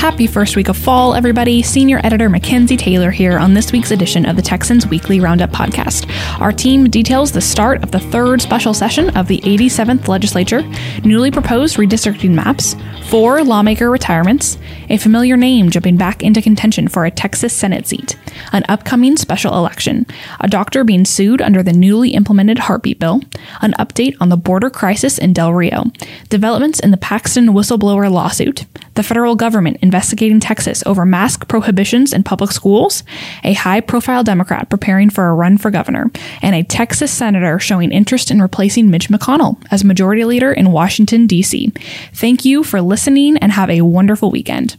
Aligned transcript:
Happy 0.00 0.26
first 0.26 0.56
week 0.56 0.70
of 0.70 0.78
fall, 0.78 1.14
everybody. 1.14 1.60
Senior 1.60 2.00
editor 2.02 2.30
Mackenzie 2.30 2.78
Taylor 2.78 3.10
here 3.10 3.38
on 3.38 3.52
this 3.52 3.70
week's 3.70 3.90
edition 3.90 4.24
of 4.24 4.34
the 4.34 4.40
Texans 4.40 4.86
Weekly 4.86 5.20
Roundup 5.20 5.50
podcast. 5.50 6.10
Our 6.40 6.52
team 6.52 6.88
details 6.88 7.32
the 7.32 7.42
start 7.42 7.82
of 7.82 7.90
the 7.90 8.00
third 8.00 8.40
special 8.40 8.72
session 8.72 9.14
of 9.14 9.28
the 9.28 9.42
87th 9.42 10.08
legislature, 10.08 10.62
newly 11.04 11.30
proposed 11.30 11.76
redistricting 11.76 12.30
maps, 12.30 12.76
four 13.10 13.44
lawmaker 13.44 13.90
retirements, 13.90 14.56
a 14.88 14.96
familiar 14.96 15.36
name 15.36 15.68
jumping 15.68 15.98
back 15.98 16.22
into 16.22 16.40
contention 16.40 16.88
for 16.88 17.04
a 17.04 17.10
Texas 17.10 17.52
Senate 17.52 17.86
seat, 17.86 18.16
an 18.52 18.64
upcoming 18.70 19.18
special 19.18 19.54
election, 19.54 20.06
a 20.40 20.48
doctor 20.48 20.82
being 20.82 21.04
sued 21.04 21.42
under 21.42 21.62
the 21.62 21.74
newly 21.74 22.12
implemented 22.12 22.58
heartbeat 22.58 22.98
bill, 22.98 23.20
an 23.60 23.74
update 23.74 24.16
on 24.18 24.30
the 24.30 24.36
border 24.38 24.70
crisis 24.70 25.18
in 25.18 25.34
Del 25.34 25.52
Rio, 25.52 25.84
developments 26.30 26.80
in 26.80 26.90
the 26.90 26.96
Paxton 26.96 27.48
whistleblower 27.48 28.10
lawsuit, 28.10 28.64
the 28.94 29.02
federal 29.02 29.36
government 29.36 29.76
investigating 29.82 30.40
Texas 30.40 30.82
over 30.84 31.06
mask 31.06 31.46
prohibitions 31.48 32.12
in 32.12 32.22
public 32.22 32.50
schools, 32.52 33.02
a 33.44 33.52
high 33.52 33.80
profile 33.80 34.24
Democrat 34.24 34.68
preparing 34.68 35.10
for 35.10 35.28
a 35.28 35.34
run 35.34 35.58
for 35.58 35.70
governor, 35.70 36.10
and 36.42 36.54
a 36.54 36.62
Texas 36.64 37.10
senator 37.12 37.58
showing 37.58 37.92
interest 37.92 38.30
in 38.30 38.42
replacing 38.42 38.90
Mitch 38.90 39.08
McConnell 39.08 39.62
as 39.70 39.84
majority 39.84 40.24
leader 40.24 40.52
in 40.52 40.72
Washington, 40.72 41.26
D.C. 41.26 41.72
Thank 42.12 42.44
you 42.44 42.64
for 42.64 42.80
listening 42.80 43.36
and 43.38 43.52
have 43.52 43.70
a 43.70 43.82
wonderful 43.82 44.30
weekend. 44.30 44.76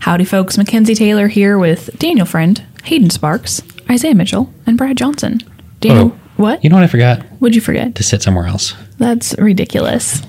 Howdy, 0.00 0.24
folks. 0.24 0.58
Mackenzie 0.58 0.94
Taylor 0.96 1.28
here 1.28 1.58
with 1.58 1.90
Daniel 1.98 2.26
Friend, 2.26 2.60
Hayden 2.84 3.10
Sparks, 3.10 3.62
Isaiah 3.88 4.14
Mitchell, 4.14 4.52
and 4.66 4.76
Brad 4.76 4.96
Johnson. 4.96 5.40
Daniel, 5.80 6.12
Oh. 6.14 6.18
what? 6.36 6.64
You 6.64 6.70
know 6.70 6.76
what 6.76 6.84
I 6.84 6.88
forgot? 6.88 7.22
What'd 7.38 7.54
you 7.54 7.60
forget? 7.60 7.94
To 7.94 8.02
sit 8.02 8.22
somewhere 8.22 8.46
else. 8.46 8.74
That's 8.98 9.36
ridiculous. 9.38 10.22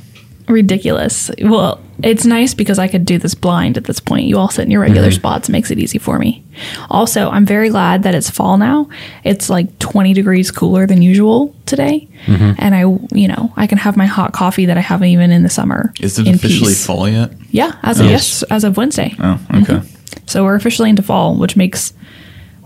Ridiculous. 0.47 1.31
Well, 1.41 1.81
it's 2.01 2.25
nice 2.25 2.53
because 2.53 2.79
I 2.79 2.87
could 2.87 3.05
do 3.05 3.17
this 3.17 3.33
blind 3.33 3.77
at 3.77 3.85
this 3.85 3.99
point. 3.99 4.25
You 4.25 4.37
all 4.37 4.49
sit 4.49 4.63
in 4.63 4.71
your 4.71 4.81
regular 4.81 5.07
mm-hmm. 5.07 5.15
spots, 5.15 5.49
makes 5.49 5.71
it 5.71 5.79
easy 5.79 5.97
for 5.97 6.19
me. 6.19 6.43
Also, 6.89 7.29
I'm 7.29 7.45
very 7.45 7.69
glad 7.69 8.03
that 8.03 8.13
it's 8.13 8.29
fall 8.29 8.57
now. 8.57 8.89
It's 9.23 9.49
like 9.49 9.79
20 9.79 10.13
degrees 10.13 10.51
cooler 10.51 10.85
than 10.85 11.01
usual 11.01 11.55
today. 11.65 12.09
Mm-hmm. 12.25 12.51
And 12.57 12.75
I, 12.75 12.81
you 13.15 13.27
know, 13.27 13.53
I 13.55 13.67
can 13.67 13.77
have 13.77 13.95
my 13.95 14.05
hot 14.05 14.33
coffee 14.33 14.65
that 14.65 14.77
I 14.77 14.81
haven't 14.81 15.07
even 15.07 15.31
in 15.31 15.43
the 15.43 15.49
summer. 15.49 15.93
Is 16.01 16.19
it 16.19 16.27
officially 16.27 16.71
peace. 16.71 16.85
fall 16.85 17.07
yet? 17.07 17.31
Yeah, 17.51 17.77
as 17.83 17.99
of 17.99 18.07
oh. 18.07 18.09
yes, 18.09 18.43
as 18.43 18.63
of 18.63 18.75
Wednesday. 18.75 19.15
Oh, 19.19 19.39
okay. 19.53 19.73
Mm-hmm. 19.73 20.27
So 20.27 20.43
we're 20.43 20.55
officially 20.55 20.89
into 20.89 21.03
fall, 21.03 21.35
which 21.35 21.55
makes 21.55 21.93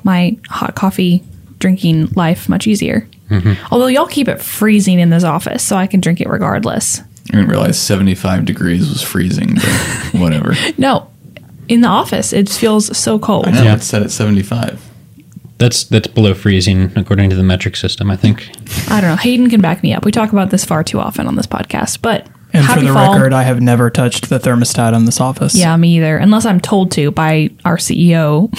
my 0.04 0.38
hot 0.50 0.76
coffee 0.76 1.24
drinking 1.60 2.08
life 2.16 2.50
much 2.50 2.66
easier. 2.68 3.08
Although 3.72 3.88
y'all 3.88 4.08
keep 4.08 4.28
it 4.28 4.42
freezing 4.42 5.00
in 5.00 5.10
this 5.10 5.24
office, 5.24 5.64
so 5.64 5.76
I 5.76 5.88
can 5.88 6.00
drink 6.00 6.22
it 6.22 6.30
regardless. 6.30 7.02
I 7.32 7.36
didn't 7.38 7.50
realize 7.50 7.80
75 7.80 8.46
degrees 8.46 8.88
was 8.90 9.02
freezing, 9.02 9.56
but 9.56 9.64
whatever. 10.20 10.56
No, 10.78 11.10
in 11.68 11.82
the 11.82 11.88
office, 11.88 12.32
it 12.34 12.48
feels 12.50 12.96
so 12.98 13.20
cold. 13.20 13.48
I 13.48 13.52
know 13.52 13.64
Yeah. 13.64 13.76
it's 13.76 13.86
set 13.86 14.02
at 14.02 14.12
75. 14.12 14.84
That's 15.58 15.84
that's 15.86 16.08
below 16.08 16.34
freezing 16.36 16.92
according 16.96 17.30
to 17.32 17.36
the 17.36 17.44
metric 17.44 17.76
system. 17.76 18.12
I 18.12 18.16
think. 18.16 18.48
I 18.90 19.02
don't 19.02 19.10
know. 19.10 19.16
Hayden 19.16 19.50
can 19.50 19.60
back 19.60 19.82
me 19.84 19.92
up. 19.94 20.06
We 20.06 20.12
talk 20.12 20.32
about 20.32 20.52
this 20.52 20.64
far 20.64 20.84
too 20.84 21.00
often 21.00 21.26
on 21.28 21.36
this 21.36 21.48
podcast, 21.48 22.02
but 22.02 22.28
And 22.54 22.64
happy 22.64 22.82
for 22.82 22.88
the 22.88 22.94
fall. 22.94 23.14
record, 23.16 23.34
I 23.34 23.42
have 23.44 23.60
never 23.60 23.90
touched 23.90 24.30
the 24.30 24.38
thermostat 24.40 24.96
in 24.96 25.06
this 25.06 25.20
office. 25.20 25.56
yeah, 25.56 25.76
me 25.76 25.98
either, 25.98 26.16
unless 26.18 26.46
I'm 26.46 26.60
told 26.62 26.92
to 26.92 27.10
by 27.12 27.50
our 27.66 27.78
CEO 27.78 28.52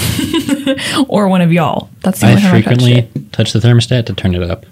or 1.08 1.28
one 1.28 1.41
of 1.41 1.53
y'all. 1.53 1.88
That's 2.03 2.19
the 2.20 2.27
I 2.27 2.30
only 2.30 2.42
time 2.42 2.55
I 2.56 2.60
touched 2.62 2.80
frequently 2.82 2.98
it. 3.22 3.32
touch 3.32 3.53
the 3.53 3.60
thermostat 3.60 4.06
to 4.06 4.12
turn 4.12 4.34
it 4.34 4.42
up. 4.42 4.66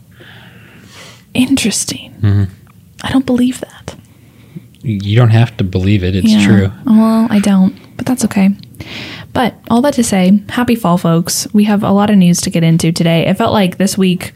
Interesting. 1.32 2.12
Mm-hmm. 2.20 2.65
I 3.02 3.10
don't 3.12 3.26
believe 3.26 3.60
that. 3.60 3.94
You 4.82 5.16
don't 5.16 5.30
have 5.30 5.56
to 5.56 5.64
believe 5.64 6.04
it. 6.04 6.14
It's 6.14 6.28
Yeah. 6.32 6.44
true. 6.46 6.72
Well, 6.86 7.26
I 7.30 7.38
don't, 7.40 7.74
but 7.96 8.06
that's 8.06 8.24
okay. 8.24 8.50
But 9.32 9.54
all 9.68 9.82
that 9.82 9.94
to 9.94 10.04
say, 10.04 10.40
happy 10.48 10.74
fall, 10.74 10.96
folks. 10.98 11.46
We 11.52 11.64
have 11.64 11.82
a 11.82 11.90
lot 11.90 12.08
of 12.10 12.16
news 12.16 12.40
to 12.42 12.50
get 12.50 12.62
into 12.62 12.92
today. 12.92 13.26
It 13.26 13.36
felt 13.36 13.52
like 13.52 13.76
this 13.78 13.98
week 13.98 14.32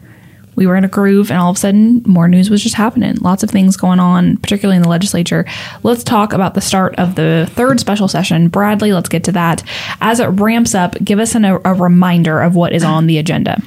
we 0.55 0.67
were 0.67 0.75
in 0.75 0.83
a 0.83 0.89
groove, 0.89 1.31
and 1.31 1.39
all 1.39 1.49
of 1.49 1.55
a 1.55 1.59
sudden, 1.59 2.03
more 2.05 2.27
news 2.27 2.49
was 2.49 2.61
just 2.61 2.75
happening. 2.75 3.15
Lots 3.21 3.41
of 3.41 3.49
things 3.49 3.77
going 3.77 3.99
on, 4.01 4.35
particularly 4.37 4.75
in 4.75 4.83
the 4.83 4.89
legislature. 4.89 5.45
Let's 5.81 6.03
talk 6.03 6.33
about 6.33 6.53
the 6.55 6.61
start 6.61 6.93
of 6.95 7.15
the 7.15 7.47
third 7.51 7.79
special 7.79 8.09
session. 8.09 8.49
Bradley, 8.49 8.91
let's 8.91 9.07
get 9.09 9.23
to 9.23 9.31
that. 9.31 9.63
As 10.01 10.19
it 10.19 10.25
ramps 10.27 10.75
up, 10.75 10.97
give 11.03 11.19
us 11.19 11.33
an, 11.35 11.45
a, 11.45 11.59
a 11.63 11.73
reminder 11.73 12.41
of 12.41 12.55
what 12.55 12.73
is 12.73 12.83
on 12.83 13.07
the 13.07 13.17
agenda. 13.17 13.61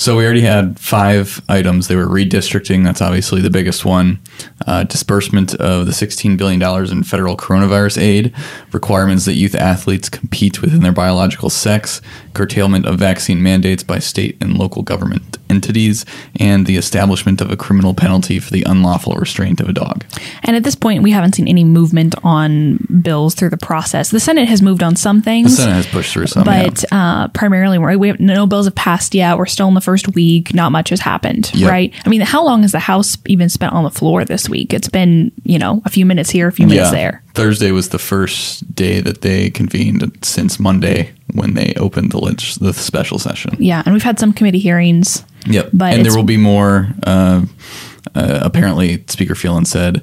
So 0.00 0.16
we 0.16 0.24
already 0.24 0.40
had 0.40 0.80
five 0.80 1.42
items. 1.46 1.88
They 1.88 1.94
were 1.94 2.06
redistricting. 2.06 2.84
That's 2.84 3.02
obviously 3.02 3.42
the 3.42 3.50
biggest 3.50 3.84
one. 3.84 4.18
Uh, 4.66 4.84
disbursement 4.84 5.54
of 5.56 5.84
the 5.84 5.92
$16 5.92 6.38
billion 6.38 6.62
in 6.90 7.02
federal 7.02 7.36
coronavirus 7.36 8.00
aid. 8.00 8.34
Requirements 8.72 9.26
that 9.26 9.34
youth 9.34 9.54
athletes 9.54 10.08
compete 10.08 10.62
within 10.62 10.80
their 10.80 10.92
biological 10.92 11.50
sex. 11.50 12.00
Curtailment 12.32 12.86
of 12.86 12.98
vaccine 12.98 13.42
mandates 13.42 13.82
by 13.82 13.98
state 13.98 14.38
and 14.40 14.56
local 14.56 14.82
government 14.82 15.36
entities. 15.50 16.06
And 16.36 16.64
the 16.64 16.78
establishment 16.78 17.42
of 17.42 17.50
a 17.50 17.56
criminal 17.56 17.92
penalty 17.92 18.38
for 18.38 18.52
the 18.52 18.62
unlawful 18.62 19.16
restraint 19.16 19.60
of 19.60 19.68
a 19.68 19.74
dog. 19.74 20.06
And 20.44 20.56
at 20.56 20.64
this 20.64 20.76
point, 20.76 21.02
we 21.02 21.10
haven't 21.10 21.34
seen 21.34 21.46
any 21.46 21.64
movement 21.64 22.14
on 22.24 22.78
bills 23.02 23.34
through 23.34 23.50
the 23.50 23.58
process. 23.58 24.10
The 24.10 24.20
Senate 24.20 24.48
has 24.48 24.62
moved 24.62 24.82
on 24.82 24.96
some 24.96 25.20
things. 25.20 25.58
The. 25.58 25.64
Senate 25.64 25.74
has 25.74 25.86
pushed 25.88 26.14
through 26.14 26.28
some. 26.28 26.46
yeah. 26.46 26.68
but 26.68 26.84
uh, 26.90 27.28
primarily 27.28 27.78
we 27.78 28.08
have 28.08 28.18
no 28.18 28.46
bills 28.46 28.64
have 28.64 28.74
passed 28.74 29.14
yet. 29.14 29.36
We're 29.36 29.44
still 29.44 29.68
in 29.68 29.74
the 29.74 29.89
first 29.90 30.14
week. 30.14 30.54
Not 30.54 30.70
much 30.72 30.90
has 30.90 31.00
happened, 31.00 31.50
Yep. 31.54 31.70
right? 31.70 31.92
I 32.06 32.08
mean, 32.08 32.20
how 32.20 32.44
long 32.44 32.62
has 32.62 32.70
the 32.72 32.78
House 32.78 33.18
even 33.26 33.48
spent 33.48 33.72
on 33.72 33.82
the 33.84 33.90
floor 33.90 34.24
this 34.24 34.48
week? 34.48 34.72
It's 34.72 34.88
been 34.88 35.32
you 35.44 35.58
know 35.58 35.82
a 35.84 35.90
few 35.90 36.06
minutes 36.06 36.30
here, 36.30 36.46
a 36.48 36.52
few 36.52 36.66
minutes 36.66 36.90
there. 36.92 37.22
Thursday 37.34 37.72
was 37.72 37.88
the 37.88 37.98
first 37.98 38.74
day 38.74 39.00
that 39.00 39.20
they 39.22 39.50
convened 39.50 40.00
since 40.22 40.60
Monday 40.60 41.10
when 41.34 41.54
they 41.54 41.72
opened 41.76 42.12
the 42.12 42.18
leg- 42.18 42.58
the 42.60 42.72
special 42.72 43.18
session. 43.18 43.56
Yeah, 43.58 43.82
and 43.84 43.92
we've 43.94 44.02
had 44.10 44.18
some 44.18 44.32
committee 44.32 44.58
hearings. 44.60 45.24
Yep. 45.46 45.70
But 45.72 45.94
and 45.94 46.04
there 46.04 46.14
will 46.16 46.22
be 46.24 46.36
more. 46.36 46.88
Uh, 47.06 47.42
uh, 48.14 48.40
apparently, 48.42 49.02
Speaker 49.08 49.34
Phelan 49.34 49.64
said, 49.64 50.02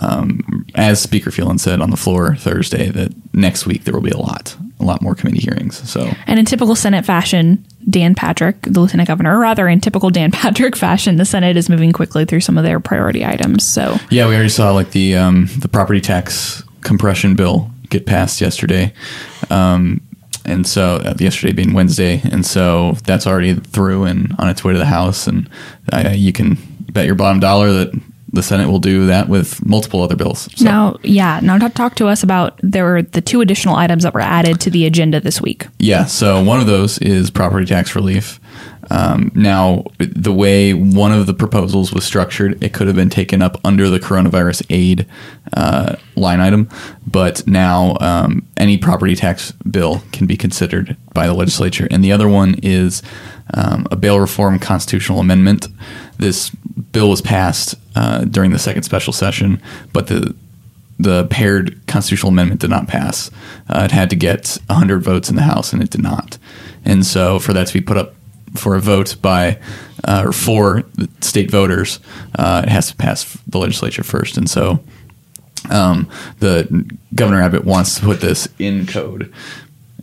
um, 0.00 0.64
as 0.74 1.00
Speaker 1.00 1.30
Phelan 1.30 1.58
said 1.58 1.80
on 1.80 1.90
the 1.90 1.96
floor 1.96 2.34
Thursday, 2.36 2.90
that 2.90 3.12
next 3.34 3.66
week 3.66 3.84
there 3.84 3.94
will 3.94 4.02
be 4.02 4.10
a 4.10 4.18
lot, 4.18 4.56
a 4.80 4.84
lot 4.84 5.02
more 5.02 5.14
committee 5.14 5.40
hearings. 5.40 5.76
So 5.88 6.10
And 6.26 6.38
in 6.38 6.44
typical 6.44 6.74
Senate 6.76 7.04
fashion, 7.04 7.64
Dan 7.88 8.14
Patrick, 8.14 8.60
the 8.62 8.80
lieutenant 8.80 9.08
governor, 9.08 9.36
or 9.36 9.40
rather 9.40 9.68
in 9.68 9.80
typical 9.80 10.10
Dan 10.10 10.30
Patrick 10.32 10.76
fashion, 10.76 11.16
the 11.16 11.24
Senate 11.24 11.56
is 11.56 11.68
moving 11.68 11.92
quickly 11.92 12.24
through 12.24 12.40
some 12.40 12.58
of 12.58 12.64
their 12.64 12.80
priority 12.80 13.24
items. 13.24 13.66
So 13.66 13.96
yeah, 14.10 14.28
we 14.28 14.34
already 14.34 14.48
saw 14.48 14.72
like 14.72 14.90
the 14.90 15.16
um, 15.16 15.46
the 15.58 15.68
property 15.68 16.00
tax 16.00 16.62
compression 16.82 17.34
bill 17.34 17.70
get 17.88 18.06
passed 18.06 18.40
yesterday. 18.40 18.92
Um, 19.50 20.00
and 20.44 20.66
so 20.66 20.96
uh, 20.96 21.14
yesterday 21.18 21.52
being 21.52 21.74
Wednesday, 21.74 22.22
and 22.24 22.44
so 22.44 22.92
that's 23.04 23.26
already 23.26 23.54
through 23.54 24.04
and 24.04 24.34
on 24.38 24.48
its 24.48 24.64
way 24.64 24.72
to 24.72 24.78
the 24.78 24.86
House, 24.86 25.26
and 25.26 25.48
uh, 25.92 26.12
you 26.14 26.32
can 26.32 26.56
bet 26.92 27.06
your 27.06 27.14
bottom 27.14 27.38
dollar 27.38 27.72
that 27.72 27.92
the 28.32 28.42
Senate 28.42 28.68
will 28.68 28.78
do 28.78 29.06
that 29.06 29.28
with 29.28 29.64
multiple 29.64 30.02
other 30.02 30.16
bills. 30.16 30.48
So. 30.56 30.64
now, 30.64 30.96
yeah, 31.02 31.40
now 31.42 31.58
talk, 31.58 31.74
talk 31.74 31.94
to 31.96 32.06
us 32.08 32.22
about 32.22 32.58
there 32.62 32.84
were 32.84 33.02
the 33.02 33.20
two 33.20 33.40
additional 33.40 33.76
items 33.76 34.02
that 34.02 34.14
were 34.14 34.20
added 34.20 34.60
to 34.60 34.70
the 34.70 34.86
agenda 34.86 35.20
this 35.20 35.40
week. 35.40 35.66
Yeah, 35.78 36.04
so 36.04 36.42
one 36.42 36.60
of 36.60 36.66
those 36.66 36.98
is 36.98 37.30
property 37.30 37.66
tax 37.66 37.94
relief. 37.94 38.40
Um, 38.90 39.30
now, 39.34 39.84
the 39.98 40.32
way 40.32 40.72
one 40.72 41.12
of 41.12 41.26
the 41.26 41.34
proposals 41.34 41.92
was 41.92 42.04
structured, 42.04 42.62
it 42.62 42.72
could 42.72 42.86
have 42.86 42.96
been 42.96 43.10
taken 43.10 43.42
up 43.42 43.60
under 43.64 43.90
the 43.90 44.00
coronavirus 44.00 44.64
aid 44.70 45.06
uh, 45.52 45.96
line 46.16 46.40
item, 46.40 46.68
but 47.06 47.46
now 47.46 47.96
um, 48.00 48.46
any 48.56 48.78
property 48.78 49.14
tax 49.14 49.52
bill 49.52 50.02
can 50.12 50.26
be 50.26 50.36
considered 50.36 50.96
by 51.12 51.26
the 51.26 51.34
legislature. 51.34 51.86
And 51.90 52.02
the 52.02 52.12
other 52.12 52.28
one 52.28 52.56
is 52.62 53.02
um, 53.54 53.86
a 53.90 53.96
bail 53.96 54.20
reform 54.20 54.58
constitutional 54.58 55.20
amendment. 55.20 55.68
This 56.18 56.50
bill 56.92 57.10
was 57.10 57.20
passed 57.20 57.74
uh, 57.94 58.24
during 58.24 58.50
the 58.50 58.58
second 58.58 58.82
special 58.82 59.12
session, 59.12 59.60
but 59.92 60.06
the 60.08 60.34
the 61.00 61.26
paired 61.26 61.80
constitutional 61.86 62.32
amendment 62.32 62.60
did 62.60 62.70
not 62.70 62.88
pass. 62.88 63.30
Uh, 63.68 63.82
it 63.84 63.92
had 63.92 64.10
to 64.10 64.16
get 64.16 64.58
100 64.66 65.00
votes 65.00 65.30
in 65.30 65.36
the 65.36 65.42
House, 65.42 65.72
and 65.72 65.80
it 65.80 65.90
did 65.90 66.02
not. 66.02 66.38
And 66.84 67.06
so, 67.06 67.38
for 67.38 67.52
that 67.52 67.68
to 67.68 67.74
be 67.74 67.80
put 67.80 67.96
up 67.96 68.14
for 68.56 68.74
a 68.74 68.80
vote 68.80 69.14
by 69.22 69.60
uh, 70.04 70.24
or 70.26 70.32
for 70.32 70.82
state 71.20 71.52
voters, 71.52 72.00
uh, 72.36 72.62
it 72.66 72.68
has 72.68 72.88
to 72.88 72.96
pass 72.96 73.38
the 73.46 73.58
legislature 73.58 74.02
first. 74.02 74.36
And 74.36 74.50
so, 74.50 74.80
um, 75.70 76.10
the 76.40 76.96
Governor 77.14 77.42
Abbott 77.42 77.64
wants 77.64 77.94
to 77.96 78.00
put 78.00 78.20
this 78.20 78.48
in 78.58 78.86
code 78.86 79.32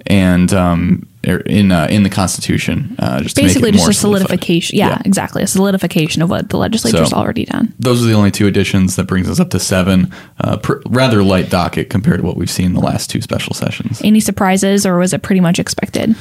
and 0.08 0.54
um, 0.54 1.08
in 1.26 1.72
uh, 1.72 1.88
in 1.90 2.04
the 2.04 2.10
Constitution, 2.10 2.96
uh, 3.00 3.22
just 3.22 3.36
Basically, 3.36 3.72
to 3.72 3.78
make 3.78 3.84
it 3.84 3.86
just 3.88 3.98
a 3.98 4.02
solidification. 4.02 4.78
Yeah, 4.78 5.02
exactly. 5.06 5.44
A 5.44 5.48
solidification 5.48 6.22
of 6.22 6.30
what 6.30 6.50
the 6.50 6.58
legislature's 6.58 7.10
So- 7.10 7.18
already 7.18 7.46
done. 7.46 7.74
Those 7.80 8.04
are 8.04 8.08
the 8.08 8.14
only 8.14 8.32
two 8.32 8.48
additions. 8.48 8.96
That 8.96 9.06
brings 9.06 9.30
us 9.30 9.40
up 9.40 9.50
to 9.52 9.60
seven. 9.60 10.12
Uh, 10.40 10.58
pr- 10.58 10.82
rather 10.88 11.24
light 11.24 11.50
docket 11.50 11.90
compared 11.90 12.22
to 12.22 12.26
what 12.26 12.38
we've 12.38 12.50
seen 12.50 12.68
in 12.68 12.74
the 12.74 12.80
last 12.82 13.10
two 13.10 13.22
special 13.22 13.54
sessions. 13.54 14.02
Any 14.04 14.20
surprises, 14.20 14.86
or 14.86 14.98
was 14.98 15.14
it 15.14 15.22
pretty 15.22 15.42
much 15.42 15.60
expected? 15.60 16.16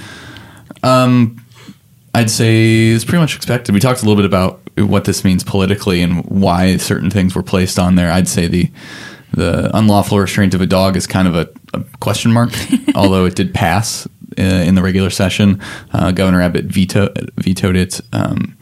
Um, 0.82 1.40
I'd 2.14 2.30
say 2.30 2.88
it's 2.90 3.04
pretty 3.04 3.20
much 3.20 3.36
expected. 3.36 3.72
We 3.74 3.80
talked 3.80 4.02
a 4.02 4.04
little 4.04 4.16
bit 4.16 4.26
about 4.26 4.60
what 4.76 5.04
this 5.04 5.24
means 5.24 5.44
politically 5.44 6.00
and 6.00 6.24
why 6.26 6.76
certain 6.76 7.10
things 7.10 7.34
were 7.34 7.42
placed 7.42 7.78
on 7.78 7.94
there. 7.96 8.10
I'd 8.10 8.28
say 8.28 8.46
the 8.46 8.70
the 9.32 9.76
unlawful 9.76 10.20
restraint 10.20 10.54
of 10.54 10.60
a 10.60 10.66
dog 10.66 10.96
is 10.96 11.08
kind 11.08 11.26
of 11.26 11.34
a, 11.34 11.48
a 11.72 11.82
question 11.98 12.32
mark, 12.32 12.50
although 12.94 13.24
it 13.24 13.34
did 13.34 13.52
pass 13.52 14.06
in 14.36 14.74
the 14.74 14.82
regular 14.82 15.10
session. 15.10 15.60
Uh, 15.92 16.12
Governor 16.12 16.42
Abbott 16.42 16.66
veto, 16.66 17.12
vetoed 17.36 17.76
it. 17.76 18.00
Um, 18.12 18.56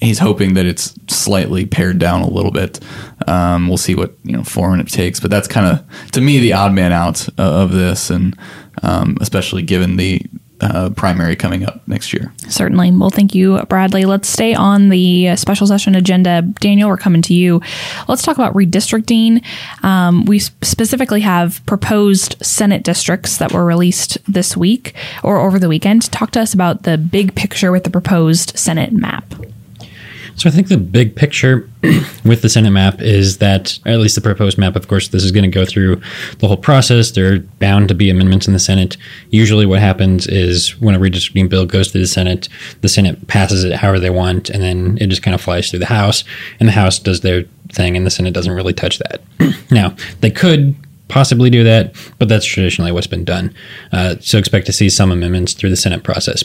He's 0.00 0.18
hoping 0.18 0.54
that 0.54 0.66
it's 0.66 0.94
slightly 1.06 1.64
pared 1.64 1.98
down 1.98 2.22
a 2.22 2.28
little 2.28 2.50
bit. 2.50 2.80
Um, 3.28 3.68
we'll 3.68 3.76
see 3.76 3.94
what 3.94 4.14
you 4.24 4.32
know 4.32 4.42
form 4.42 4.80
it 4.80 4.88
takes, 4.88 5.20
but 5.20 5.30
that's 5.30 5.46
kind 5.46 5.66
of 5.66 6.10
to 6.10 6.20
me 6.20 6.40
the 6.40 6.52
odd 6.52 6.72
man 6.72 6.92
out 6.92 7.28
uh, 7.38 7.62
of 7.62 7.70
this, 7.70 8.10
and 8.10 8.36
um, 8.82 9.16
especially 9.20 9.62
given 9.62 9.96
the 9.96 10.22
uh, 10.60 10.90
primary 10.90 11.36
coming 11.36 11.64
up 11.64 11.86
next 11.86 12.12
year. 12.12 12.32
Certainly. 12.48 12.92
Well, 12.92 13.10
thank 13.10 13.34
you, 13.34 13.60
Bradley. 13.68 14.04
Let's 14.04 14.28
stay 14.28 14.54
on 14.54 14.88
the 14.88 15.28
uh, 15.30 15.36
special 15.36 15.66
session 15.66 15.94
agenda. 15.94 16.42
Daniel, 16.42 16.88
we're 16.88 16.96
coming 16.96 17.22
to 17.22 17.34
you. 17.34 17.60
Let's 18.08 18.22
talk 18.22 18.36
about 18.36 18.54
redistricting. 18.54 19.44
Um, 19.84 20.24
we 20.24 20.38
specifically 20.38 21.20
have 21.20 21.64
proposed 21.66 22.36
Senate 22.44 22.82
districts 22.82 23.38
that 23.38 23.52
were 23.52 23.64
released 23.64 24.18
this 24.32 24.56
week 24.56 24.94
or 25.22 25.38
over 25.38 25.58
the 25.58 25.68
weekend. 25.68 26.10
Talk 26.12 26.30
to 26.32 26.40
us 26.40 26.54
about 26.54 26.84
the 26.84 26.98
big 26.98 27.34
picture 27.34 27.72
with 27.72 27.84
the 27.84 27.90
proposed 27.90 28.58
Senate 28.58 28.92
map. 28.92 29.34
So 30.36 30.48
I 30.48 30.52
think 30.52 30.68
the 30.68 30.76
big 30.76 31.14
picture 31.14 31.68
with 32.24 32.42
the 32.42 32.48
Senate 32.48 32.70
map 32.70 33.00
is 33.00 33.38
that, 33.38 33.78
at 33.86 33.98
least 33.98 34.14
the 34.14 34.20
proposed 34.20 34.58
map, 34.58 34.76
of 34.76 34.88
course, 34.88 35.08
this 35.08 35.22
is 35.22 35.32
going 35.32 35.44
to 35.44 35.50
go 35.50 35.64
through 35.64 36.00
the 36.38 36.48
whole 36.48 36.56
process. 36.56 37.10
There 37.12 37.34
are 37.34 37.38
bound 37.38 37.88
to 37.88 37.94
be 37.94 38.10
amendments 38.10 38.46
in 38.46 38.52
the 38.52 38.58
Senate. 38.58 38.96
Usually, 39.30 39.66
what 39.66 39.80
happens 39.80 40.26
is 40.26 40.78
when 40.80 40.94
a 40.94 40.98
redistricting 40.98 41.48
bill 41.48 41.66
goes 41.66 41.92
to 41.92 41.98
the 41.98 42.06
Senate, 42.06 42.48
the 42.80 42.88
Senate 42.88 43.26
passes 43.28 43.64
it 43.64 43.74
however 43.74 44.00
they 44.00 44.10
want, 44.10 44.50
and 44.50 44.62
then 44.62 44.98
it 45.00 45.08
just 45.08 45.22
kind 45.22 45.34
of 45.34 45.40
flies 45.40 45.70
through 45.70 45.80
the 45.80 45.86
House, 45.86 46.24
and 46.58 46.68
the 46.68 46.72
House 46.72 46.98
does 46.98 47.20
their 47.20 47.44
thing, 47.72 47.96
and 47.96 48.06
the 48.06 48.10
Senate 48.10 48.34
doesn't 48.34 48.52
really 48.52 48.74
touch 48.74 48.98
that. 48.98 49.22
now, 49.70 49.94
they 50.20 50.30
could 50.30 50.74
possibly 51.08 51.50
do 51.50 51.62
that, 51.64 51.94
but 52.18 52.28
that's 52.28 52.46
traditionally 52.46 52.90
what's 52.90 53.06
been 53.06 53.24
done. 53.24 53.54
Uh, 53.92 54.16
so 54.20 54.38
expect 54.38 54.66
to 54.66 54.72
see 54.72 54.88
some 54.88 55.12
amendments 55.12 55.52
through 55.52 55.70
the 55.70 55.76
Senate 55.76 56.02
process. 56.02 56.44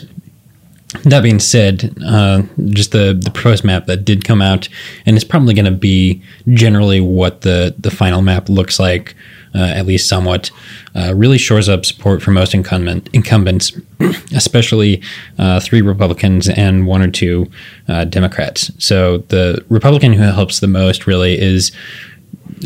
That 1.03 1.21
being 1.21 1.39
said, 1.39 1.95
uh, 2.03 2.41
just 2.69 2.91
the, 2.91 3.13
the 3.13 3.29
proposed 3.29 3.63
map 3.63 3.85
that 3.85 4.05
did 4.05 4.25
come 4.25 4.41
out, 4.41 4.67
and 5.05 5.15
it's 5.15 5.23
probably 5.23 5.53
going 5.53 5.65
to 5.65 5.71
be 5.71 6.21
generally 6.51 6.99
what 6.99 7.41
the, 7.41 7.75
the 7.77 7.91
final 7.91 8.23
map 8.23 8.49
looks 8.49 8.79
like, 8.79 9.15
uh, 9.53 9.59
at 9.59 9.85
least 9.85 10.09
somewhat, 10.09 10.49
uh, 10.95 11.13
really 11.15 11.37
shores 11.37 11.69
up 11.69 11.85
support 11.85 12.23
for 12.23 12.31
most 12.31 12.55
incumbent, 12.55 13.07
incumbents, 13.13 13.71
especially 14.35 15.03
uh, 15.37 15.59
three 15.59 15.81
Republicans 15.81 16.49
and 16.49 16.87
one 16.87 17.03
or 17.03 17.11
two 17.11 17.51
uh, 17.87 18.05
Democrats. 18.05 18.71
So 18.83 19.19
the 19.19 19.63
Republican 19.69 20.13
who 20.13 20.23
helps 20.23 20.59
the 20.59 20.67
most 20.67 21.05
really 21.05 21.39
is 21.39 21.71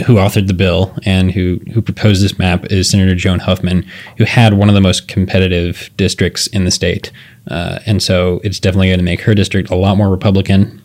who 0.06 0.16
authored 0.16 0.48
the 0.48 0.54
bill 0.54 0.98
and 1.06 1.31
who 1.31 1.60
who 1.74 1.81
proposed 1.81 2.24
this 2.24 2.40
map 2.40 2.66
is 2.72 2.90
Senator 2.90 3.16
Joan 3.16 3.40
Huffman, 3.40 3.86
who 4.18 4.24
had 4.24 4.54
one 4.54 4.70
of 4.70 4.75
the 4.75 4.81
most 4.81 5.08
competitive 5.08 5.90
districts 5.98 6.48
in 6.48 6.66
the 6.66 6.72
state, 6.72 7.12
uh, 7.50 7.80
and 7.86 8.01
so 8.01 8.40
it's 8.44 8.60
definitely 8.60 8.88
going 8.88 9.00
to 9.00 9.06
make 9.06 9.22
her 9.22 9.34
district 9.34 9.69
a 9.69 9.75
lot 9.75 9.98
more 9.98 10.10
Republican. 10.10 10.81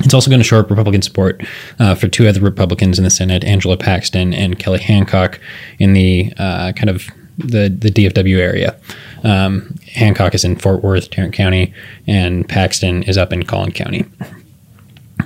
It's 0.00 0.12
also 0.12 0.30
going 0.30 0.40
to 0.40 0.44
shore 0.44 0.60
up 0.60 0.70
Republican 0.70 1.02
support 1.02 1.42
uh, 1.78 1.94
for 1.94 2.08
two 2.08 2.28
other 2.28 2.40
Republicans 2.40 2.98
in 2.98 3.04
the 3.04 3.10
Senate, 3.10 3.44
Angela 3.44 3.76
Paxton 3.76 4.34
and 4.34 4.58
Kelly 4.58 4.80
Hancock, 4.80 5.40
in 5.78 5.94
the 5.94 6.32
uh, 6.38 6.72
kind 6.72 6.90
of 6.90 7.06
the 7.38 7.68
the 7.68 7.90
DFW 7.90 8.38
area. 8.38 8.78
Um, 9.24 9.74
Hancock 9.94 10.34
is 10.34 10.44
in 10.44 10.56
Fort 10.56 10.82
Worth, 10.82 11.10
Tarrant 11.10 11.34
County, 11.34 11.72
and 12.06 12.48
Paxton 12.48 13.02
is 13.04 13.16
up 13.16 13.32
in 13.32 13.44
Collin 13.44 13.72
County. 13.72 14.04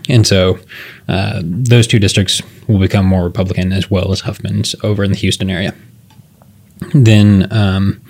And 0.08 0.26
so 0.26 0.58
uh, 1.08 1.40
those 1.42 1.86
two 1.86 1.98
districts 1.98 2.40
will 2.68 2.78
become 2.78 3.06
more 3.06 3.24
Republican 3.24 3.72
as 3.72 3.90
well 3.90 4.12
as 4.12 4.20
Huffman's 4.20 4.74
over 4.82 5.02
in 5.02 5.10
the 5.10 5.16
Houston 5.18 5.50
area. 5.50 5.74
Then 6.94 7.48
um, 7.52 8.00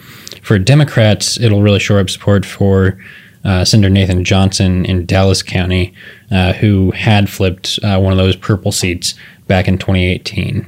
for 0.51 0.59
Democrats, 0.59 1.39
it'll 1.39 1.63
really 1.63 1.79
shore 1.79 2.01
up 2.01 2.11
support 2.11 2.45
for 2.45 2.99
uh, 3.45 3.65
Senator 3.65 3.89
Nathan 3.89 4.25
Johnson 4.25 4.85
in 4.85 5.07
Dallas 5.07 5.45
County, 5.45 5.95
uh, 6.33 6.55
who 6.55 6.91
had 6.91 7.31
flipped 7.31 7.79
uh, 7.85 8.01
one 8.01 8.11
of 8.11 8.17
those 8.19 8.35
purple 8.35 8.73
seats 8.73 9.15
back 9.47 9.69
in 9.69 9.79
2018. 9.79 10.67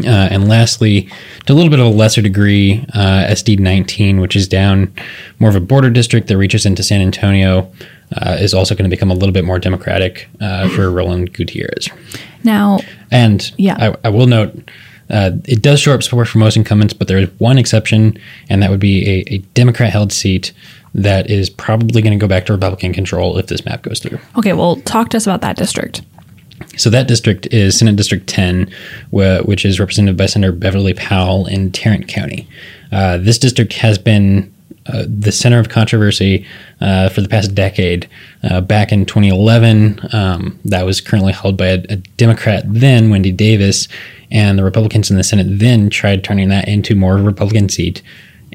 Uh, 0.00 0.04
and 0.04 0.46
lastly, 0.46 1.08
to 1.46 1.54
a 1.54 1.54
little 1.54 1.70
bit 1.70 1.78
of 1.78 1.86
a 1.86 1.88
lesser 1.88 2.20
degree, 2.20 2.84
uh, 2.92 3.24
SD 3.30 3.58
19, 3.58 4.20
which 4.20 4.36
is 4.36 4.46
down 4.46 4.92
more 5.38 5.48
of 5.48 5.56
a 5.56 5.60
border 5.60 5.88
district 5.88 6.28
that 6.28 6.36
reaches 6.36 6.66
into 6.66 6.82
San 6.82 7.00
Antonio, 7.00 7.60
uh, 8.20 8.36
is 8.38 8.52
also 8.52 8.74
going 8.74 8.84
to 8.84 8.94
become 8.94 9.10
a 9.10 9.14
little 9.14 9.32
bit 9.32 9.46
more 9.46 9.58
democratic 9.58 10.28
uh, 10.42 10.68
for 10.68 10.90
Roland 10.90 11.32
Gutierrez. 11.32 11.88
Now, 12.44 12.80
And 13.10 13.50
Yeah. 13.56 13.94
I, 14.04 14.08
I 14.08 14.10
will 14.10 14.26
note 14.26 14.70
uh, 15.10 15.32
it 15.44 15.62
does 15.62 15.80
show 15.80 15.94
up 15.94 16.02
support 16.02 16.28
for 16.28 16.38
most 16.38 16.56
incumbents, 16.56 16.94
but 16.94 17.08
there 17.08 17.18
is 17.18 17.28
one 17.38 17.58
exception, 17.58 18.18
and 18.48 18.62
that 18.62 18.70
would 18.70 18.80
be 18.80 19.08
a, 19.08 19.34
a 19.34 19.38
Democrat 19.54 19.90
held 19.90 20.12
seat 20.12 20.52
that 20.94 21.30
is 21.30 21.48
probably 21.50 22.02
going 22.02 22.18
to 22.18 22.22
go 22.22 22.28
back 22.28 22.46
to 22.46 22.52
Republican 22.52 22.92
control 22.92 23.38
if 23.38 23.46
this 23.46 23.64
map 23.64 23.82
goes 23.82 24.00
through. 24.00 24.18
okay, 24.36 24.52
well, 24.52 24.76
talk 24.82 25.08
to 25.10 25.16
us 25.16 25.26
about 25.26 25.40
that 25.40 25.56
district. 25.56 26.02
So 26.76 26.90
that 26.90 27.08
district 27.08 27.46
is 27.52 27.78
Senate 27.78 27.96
District 27.96 28.26
10, 28.26 28.70
wh- 29.10 29.40
which 29.46 29.64
is 29.64 29.80
represented 29.80 30.16
by 30.16 30.26
Senator 30.26 30.52
Beverly 30.52 30.94
Powell 30.94 31.46
in 31.46 31.72
Tarrant 31.72 32.06
County. 32.06 32.48
Uh, 32.92 33.16
this 33.16 33.38
district 33.38 33.72
has 33.74 33.98
been 33.98 34.52
uh, 34.86 35.04
the 35.06 35.32
center 35.32 35.58
of 35.58 35.68
controversy 35.68 36.46
uh, 36.80 37.08
for 37.08 37.20
the 37.20 37.28
past 37.28 37.54
decade. 37.54 38.08
Uh, 38.42 38.60
back 38.60 38.92
in 38.92 39.04
2011, 39.06 40.00
um, 40.12 40.58
that 40.64 40.84
was 40.84 41.00
currently 41.00 41.32
held 41.32 41.56
by 41.56 41.66
a, 41.66 41.84
a 41.88 41.96
Democrat 42.16 42.64
then, 42.66 43.10
Wendy 43.10 43.32
Davis, 43.32 43.88
and 44.30 44.58
the 44.58 44.64
Republicans 44.64 45.10
in 45.10 45.16
the 45.16 45.24
Senate 45.24 45.46
then 45.48 45.90
tried 45.90 46.22
turning 46.22 46.48
that 46.48 46.68
into 46.68 46.94
more 46.94 47.14
of 47.14 47.20
a 47.20 47.24
Republican 47.24 47.68
seat. 47.68 48.02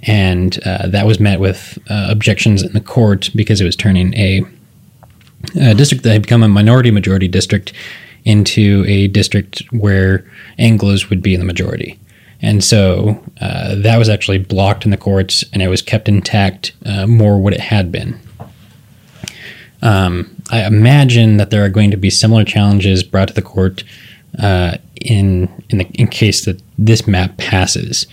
And 0.03 0.59
uh, 0.65 0.87
that 0.87 1.05
was 1.05 1.19
met 1.19 1.39
with 1.39 1.79
uh, 1.89 2.07
objections 2.09 2.61
in 2.61 2.73
the 2.73 2.81
court 2.81 3.29
because 3.35 3.61
it 3.61 3.65
was 3.65 3.75
turning 3.75 4.13
a 4.15 4.43
a 5.59 5.75
district 5.75 6.03
that 6.03 6.11
had 6.11 6.23
become 6.23 6.41
a 6.41 6.47
minority 6.47 6.89
majority 6.89 7.27
district 7.27 7.71
into 8.23 8.83
a 8.87 9.07
district 9.07 9.61
where 9.71 10.25
Anglos 10.57 11.09
would 11.09 11.21
be 11.21 11.33
in 11.33 11.39
the 11.39 11.45
majority. 11.45 11.99
And 12.41 12.63
so 12.63 13.23
uh, 13.39 13.75
that 13.75 13.97
was 13.97 14.09
actually 14.09 14.39
blocked 14.39 14.85
in 14.85 14.91
the 14.91 14.97
courts 14.97 15.43
and 15.53 15.61
it 15.61 15.67
was 15.67 15.81
kept 15.81 16.09
intact 16.09 16.73
uh, 16.85 17.07
more 17.07 17.39
what 17.39 17.53
it 17.53 17.59
had 17.59 17.91
been. 17.91 18.19
Um, 19.81 20.35
I 20.51 20.65
imagine 20.65 21.37
that 21.37 21.51
there 21.51 21.63
are 21.63 21.69
going 21.69 21.91
to 21.91 21.97
be 21.97 22.09
similar 22.09 22.43
challenges 22.43 23.03
brought 23.03 23.27
to 23.27 23.33
the 23.33 23.41
court 23.41 23.83
uh, 24.39 24.77
in 25.01 25.49
in, 25.69 25.77
the, 25.79 25.85
in 25.93 26.07
case 26.07 26.45
that 26.45 26.61
this 26.77 27.07
map 27.07 27.37
passes. 27.37 28.07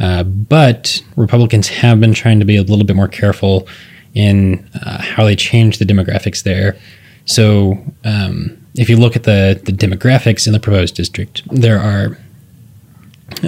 Uh, 0.00 0.22
but 0.22 1.02
Republicans 1.16 1.68
have 1.68 2.00
been 2.00 2.14
trying 2.14 2.38
to 2.38 2.44
be 2.44 2.56
a 2.56 2.62
little 2.62 2.84
bit 2.84 2.94
more 2.94 3.08
careful 3.08 3.66
in 4.14 4.68
uh, 4.82 5.02
how 5.02 5.24
they 5.24 5.34
change 5.34 5.78
the 5.78 5.84
demographics 5.84 6.42
there. 6.44 6.76
So 7.24 7.78
um, 8.04 8.64
if 8.74 8.88
you 8.88 8.96
look 8.96 9.16
at 9.16 9.24
the 9.24 9.60
the 9.64 9.72
demographics 9.72 10.46
in 10.46 10.52
the 10.52 10.60
proposed 10.60 10.94
district, 10.94 11.42
there 11.50 11.78
are 11.78 12.18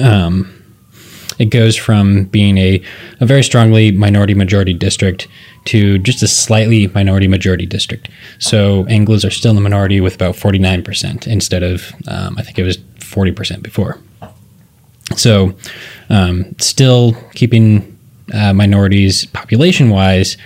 um, 0.00 0.52
it 1.38 1.46
goes 1.46 1.75
from 1.75 2.25
being 2.25 2.58
a, 2.58 2.82
a 3.20 3.26
very 3.26 3.42
strongly 3.42 3.90
minority 3.90 4.34
majority 4.34 4.75
district 4.75 5.26
to 5.66 5.98
just 5.98 6.22
a 6.22 6.28
slightly 6.28 6.86
minority 6.88 7.28
majority 7.28 7.66
district. 7.66 8.08
So 8.38 8.84
Anglos 8.84 9.26
are 9.26 9.30
still 9.30 9.50
in 9.50 9.56
the 9.56 9.62
minority 9.62 10.00
with 10.00 10.14
about 10.14 10.34
49% 10.34 11.26
instead 11.26 11.62
of, 11.62 11.92
um, 12.08 12.36
I 12.38 12.42
think 12.42 12.58
it 12.58 12.62
was 12.62 12.78
40% 12.78 13.62
before. 13.62 13.98
So 15.16 15.54
um, 16.08 16.54
still 16.58 17.14
keeping 17.34 17.98
uh, 18.32 18.52
minorities 18.52 19.26
population 19.26 19.90
wise 19.90 20.36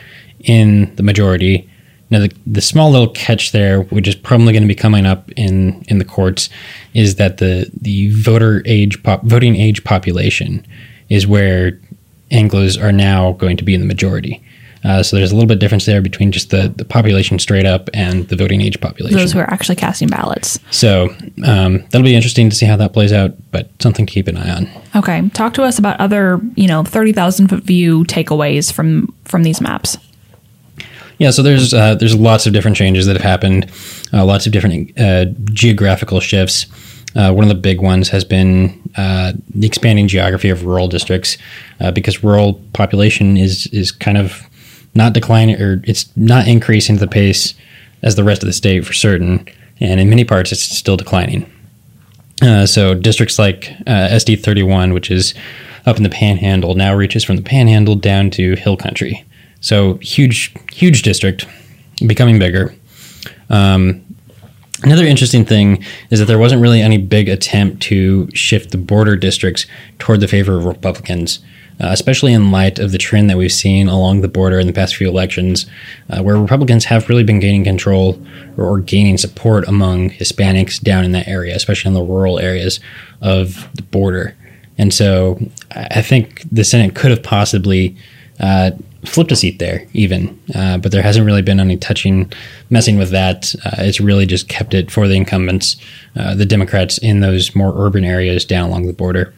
in 0.41 0.95
the 0.97 1.03
majority. 1.03 1.69
Now, 2.11 2.21
the, 2.21 2.33
the 2.47 2.61
small 2.61 2.91
little 2.91 3.09
catch 3.09 3.53
there, 3.53 3.83
which 3.83 4.09
is 4.09 4.15
probably 4.15 4.53
going 4.53 4.63
to 4.63 4.69
be 4.69 4.75
coming 4.75 5.07
up 5.07 5.31
in, 5.33 5.85
in 5.89 5.99
the 5.99 6.05
courts, 6.05 6.49
is 6.93 7.17
that 7.17 7.39
the, 7.39 7.71
the 7.79 8.11
voter 8.11 8.63
age 8.67 9.03
pop, 9.03 9.23
voting 9.23 9.57
age 9.57 9.85
population 9.85 10.67
is 11.09 11.27
where 11.27 11.79
Anglos 12.31 12.83
are 12.83 12.93
now 12.93 13.33
going 13.33 13.57
to 13.57 13.65
be 13.65 13.75
in 13.75 13.81
the 13.81 13.87
majority. 13.87 14.43
Uh, 14.85 15.03
so 15.03 15.17
there's 15.17 15.33
a 15.33 15.35
little 15.35 15.49
bit 15.49 15.59
difference 15.59 15.87
there 15.87 16.03
between 16.03 16.31
just 16.31 16.51
the, 16.51 16.69
the 16.77 16.85
population 16.85 17.39
straight 17.39 17.65
up 17.65 17.89
and 17.95 18.29
the 18.29 18.37
voting 18.37 18.61
age 18.61 18.79
population. 18.81 19.17
Those 19.17 19.33
who 19.33 19.39
are 19.39 19.51
actually 19.51 19.77
casting 19.77 20.09
ballots. 20.09 20.59
so 20.71 21.09
um, 21.45 21.79
that'll 21.91 22.03
be 22.03 22.15
interesting 22.15 22.51
to 22.51 22.57
see 22.57 22.67
how 22.67 22.77
that 22.77 22.93
plays 22.93 23.13
out, 23.13 23.33
but 23.51 23.71
something 23.81 24.05
to 24.07 24.13
keep 24.13 24.29
an 24.29 24.37
eye 24.37 24.51
on. 24.51 24.69
Okay, 24.95 25.29
talk 25.31 25.55
to 25.55 25.63
us 25.63 25.79
about 25.79 25.99
other, 26.01 26.41
you 26.55 26.69
know, 26.69 26.85
thirty 26.85 27.13
thousand 27.13 27.49
foot 27.49 27.65
view 27.65 28.05
takeaways 28.05 28.73
from 28.73 29.15
from 29.25 29.43
these 29.43 29.61
maps. 29.61 29.97
Yeah, 31.19 31.31
so 31.31 31.43
there's 31.43 31.73
uh, 31.73 31.95
there's 31.95 32.15
lots 32.15 32.47
of 32.47 32.53
different 32.53 32.77
changes 32.77 33.07
that 33.07 33.15
have 33.15 33.23
happened, 33.23 33.71
uh, 34.13 34.25
lots 34.25 34.47
of 34.47 34.53
different 34.53 34.99
uh, 34.99 35.27
geographical 35.53 36.21
shifts. 36.21 36.67
Uh, 37.17 37.33
one 37.33 37.45
of 37.45 37.49
the 37.49 37.55
big 37.55 37.81
ones 37.81 38.09
has 38.09 38.25
been 38.25 38.81
uh, 38.97 39.33
the 39.55 39.67
expanding 39.67 40.09
geography 40.09 40.51
of 40.51 40.65
rural 40.65 40.89
districts, 40.89 41.39
uh, 41.81 41.93
because 41.93 42.25
rural 42.25 42.55
population 42.73 43.37
is 43.37 43.67
is 43.69 43.93
kind 43.93 44.19
of 44.19 44.49
not 44.95 45.13
declining 45.13 45.61
or 45.61 45.83
it's 45.85 46.15
not 46.17 46.47
increasing 46.49 46.97
the 46.97 47.07
pace 47.07 47.55
as 48.03 48.17
the 48.17 48.25
rest 48.25 48.43
of 48.43 48.47
the 48.47 48.53
state 48.53 48.85
for 48.85 48.93
certain, 48.93 49.47
and 49.81 50.01
in 50.01 50.09
many 50.09 50.25
parts 50.25 50.53
it's 50.53 50.63
still 50.63 50.97
declining. 50.97 51.51
Uh, 52.43 52.67
so 52.67 52.95
districts 52.95 53.39
like 53.39 53.71
uh, 53.87 54.09
SD 54.11 54.43
31, 54.43 54.93
which 54.93 55.11
is 55.11 55.35
up 55.87 55.97
in 55.97 56.03
the 56.03 56.11
Panhandle, 56.11 56.75
now 56.75 56.95
reaches 56.95 57.25
from 57.25 57.37
the 57.37 57.43
Panhandle 57.43 57.95
down 57.95 58.31
to 58.31 58.55
Hill 58.57 58.77
Country. 58.77 59.25
So 59.61 59.95
huge, 60.03 60.55
huge 60.73 61.03
district, 61.03 61.47
becoming 62.07 62.39
bigger. 62.39 62.75
Um, 63.49 64.05
Another 64.85 65.07
interesting 65.07 65.47
thing 65.47 65.83
is 66.11 66.19
that 66.19 66.27
there 66.27 66.39
wasn't 66.39 66.61
really 66.61 66.83
any 66.83 66.99
big 66.99 67.31
attempt 67.31 67.81
to 67.85 68.29
shift 68.35 68.71
the 68.71 68.77
border 68.77 69.17
districts 69.17 69.65
toward 69.99 70.21
the 70.21 70.29
favor 70.29 70.59
of 70.59 70.67
Republicans, 70.67 71.39
uh, 71.81 71.89
especially 71.91 72.33
in 72.33 72.51
light 72.51 72.79
of 72.79 72.93
the 72.93 72.99
trend 72.99 73.29
that 73.29 73.37
we've 73.37 73.53
seen 73.53 73.89
along 73.89 74.21
the 74.21 74.29
border 74.29 74.61
in 74.61 74.67
the 74.67 74.73
past 74.73 74.97
few 74.97 75.09
elections, 75.09 75.67
uh, 76.11 76.23
where 76.23 76.37
Republicans 76.37 76.85
have 76.85 77.09
really 77.09 77.25
been 77.25 77.41
gaining 77.41 77.65
control 77.65 78.21
or, 78.57 78.65
or, 78.65 78.81
gaining 78.81 79.19
support 79.19 79.67
among 79.67 80.11
Hispanics 80.11 80.81
down 80.81 81.05
in 81.05 81.13
that 81.13 81.27
area, 81.27 81.55
especially 81.55 81.89
in 81.89 81.95
the 81.95 82.03
rural 82.03 82.39
areas 82.39 82.81
of 83.21 83.69
the 83.75 83.83
border. 83.83 84.37
And 84.79 84.93
so 84.93 85.39
I 85.71 86.03
think 86.03 86.43
the 86.51 86.65
Senate 86.65 86.95
could 86.95 87.11
have 87.11 87.23
possibly 87.23 87.97
uh, 88.41 88.73
flipped 89.05 89.33
a 89.33 89.37
seat 89.37 89.59
there, 89.59 89.87
even. 89.93 90.41
Uh, 90.55 90.79
but 90.79 90.93
there 90.93 91.03
hasn't 91.03 91.27
really 91.27 91.43
been 91.43 91.61
any 91.61 91.77
touching, 91.77 92.33
messing 92.71 92.99
with 92.99 93.11
that. 93.11 93.55
Uh, 93.65 93.77
it's 93.79 94.01
really 94.01 94.27
just 94.27 94.49
kept 94.49 94.75
it 94.75 94.91
for 94.91 95.07
the 95.07 95.15
incumbents, 95.15 95.77
uh, 96.17 96.35
the 96.35 96.47
Democrats 96.47 96.99
in 96.99 97.21
those 97.21 97.55
more 97.55 97.73
urban 97.77 98.05
areas 98.05 98.45
down 98.45 98.69
along 98.69 98.87
the 98.87 98.93
border. 98.93 99.33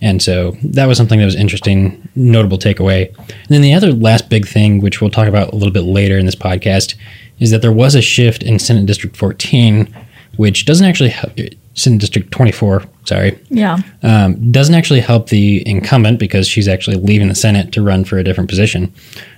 And 0.00 0.22
so 0.22 0.52
that 0.62 0.86
was 0.86 0.96
something 0.96 1.18
that 1.18 1.24
was 1.24 1.34
interesting, 1.34 2.08
notable 2.14 2.58
takeaway. 2.58 3.14
And 3.16 3.48
then 3.48 3.62
the 3.62 3.74
other 3.74 3.92
last 3.92 4.28
big 4.28 4.46
thing, 4.46 4.80
which 4.80 5.00
we'll 5.00 5.10
talk 5.10 5.26
about 5.26 5.52
a 5.52 5.56
little 5.56 5.72
bit 5.72 5.82
later 5.82 6.18
in 6.18 6.26
this 6.26 6.36
podcast, 6.36 6.94
is 7.38 7.50
that 7.50 7.62
there 7.62 7.72
was 7.72 7.94
a 7.94 8.02
shift 8.02 8.42
in 8.42 8.58
Senate 8.58 8.86
District 8.86 9.16
14, 9.16 9.92
which 10.36 10.64
doesn't 10.64 10.86
actually 10.86 11.10
help, 11.10 11.32
Senate 11.74 12.00
District 12.00 12.30
24, 12.30 12.84
sorry. 13.04 13.38
Yeah. 13.48 13.78
Um, 14.02 14.50
doesn't 14.52 14.74
actually 14.74 15.00
help 15.00 15.28
the 15.28 15.66
incumbent 15.68 16.18
because 16.18 16.48
she's 16.48 16.68
actually 16.68 16.96
leaving 16.96 17.28
the 17.28 17.34
Senate 17.34 17.72
to 17.72 17.82
run 17.82 18.04
for 18.04 18.18
a 18.18 18.24
different 18.24 18.50
position. 18.50 18.92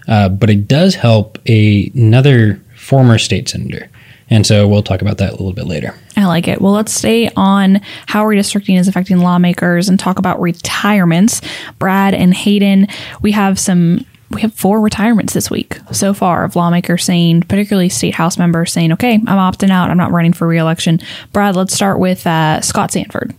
Uh, 0.08 0.28
but 0.28 0.50
it 0.50 0.66
does 0.66 0.94
help 0.94 1.38
a, 1.46 1.90
another 1.94 2.60
former 2.76 3.18
state 3.18 3.48
senator. 3.48 3.90
And 4.30 4.46
so 4.46 4.66
we'll 4.68 4.82
talk 4.82 5.02
about 5.02 5.18
that 5.18 5.30
a 5.30 5.32
little 5.32 5.52
bit 5.52 5.66
later. 5.66 5.94
I 6.16 6.26
like 6.26 6.46
it. 6.46 6.60
Well, 6.60 6.72
let's 6.72 6.92
stay 6.92 7.30
on 7.36 7.80
how 8.06 8.24
redistricting 8.24 8.78
is 8.78 8.86
affecting 8.86 9.18
lawmakers 9.18 9.88
and 9.88 9.98
talk 9.98 10.18
about 10.18 10.40
retirements. 10.40 11.40
Brad 11.78 12.14
and 12.14 12.32
Hayden, 12.32 12.86
we 13.20 13.32
have 13.32 13.58
some 13.58 14.06
we 14.30 14.42
have 14.42 14.54
four 14.54 14.80
retirements 14.80 15.32
this 15.32 15.50
week 15.50 15.78
so 15.90 16.14
far 16.14 16.44
of 16.44 16.54
lawmakers 16.54 17.04
saying, 17.04 17.42
particularly 17.42 17.88
state 17.88 18.14
house 18.14 18.38
members 18.38 18.72
saying, 18.72 18.92
okay, 18.92 19.14
I'm 19.14 19.24
opting 19.26 19.70
out. 19.70 19.90
I'm 19.90 19.96
not 19.96 20.12
running 20.12 20.32
for 20.32 20.46
reelection. 20.46 21.00
Brad, 21.32 21.56
let's 21.56 21.74
start 21.74 21.98
with 21.98 22.24
uh, 22.28 22.60
Scott 22.60 22.92
Sanford. 22.92 23.34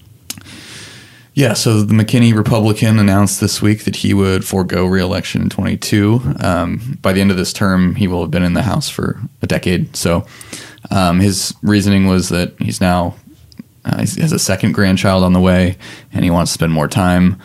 Yeah, 1.34 1.54
so 1.54 1.82
the 1.82 1.94
McKinney 1.94 2.36
Republican 2.36 3.00
announced 3.00 3.40
this 3.40 3.62
week 3.62 3.86
that 3.86 3.96
he 3.96 4.14
would 4.14 4.44
forego 4.44 4.86
reelection 4.86 5.44
in 5.44 5.50
22. 5.50 6.22
Um, 6.42 7.00
by 7.02 7.14
the 7.14 7.22
end 7.22 7.32
of 7.32 7.38
this 7.38 7.54
term, 7.54 7.96
he 7.96 8.06
will 8.10 8.22
have 8.22 8.32
been 8.32 8.44
in 8.44 8.54
the 8.54 8.64
House 8.64 8.90
for 8.90 9.18
a 9.42 9.48
decade. 9.48 9.96
So 9.96 10.26
um, 10.92 11.20
his 11.20 11.54
reasoning 11.64 12.08
was 12.08 12.30
that 12.30 12.54
he's 12.60 12.82
now 12.82 13.16
uh, 13.84 14.06
he 14.06 14.22
has 14.22 14.32
a 14.32 14.40
second 14.40 14.74
grandchild 14.74 15.24
on 15.24 15.34
the 15.34 15.40
way, 15.40 15.78
and 16.14 16.24
he 16.24 16.32
wants 16.32 16.52
to 16.52 16.54
spend 16.54 16.72
more 16.72 16.88
time 16.88 17.42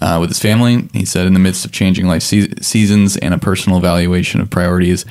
uh, 0.00 0.18
with 0.20 0.30
his 0.30 0.38
family. 0.38 0.88
He 0.92 1.04
said, 1.04 1.26
In 1.26 1.34
the 1.34 1.40
midst 1.40 1.64
of 1.64 1.72
changing 1.72 2.06
life 2.06 2.22
se- 2.22 2.54
seasons 2.60 3.16
and 3.16 3.34
a 3.34 3.38
personal 3.38 3.78
evaluation 3.78 4.40
of 4.40 4.50
priorities, 4.50 5.04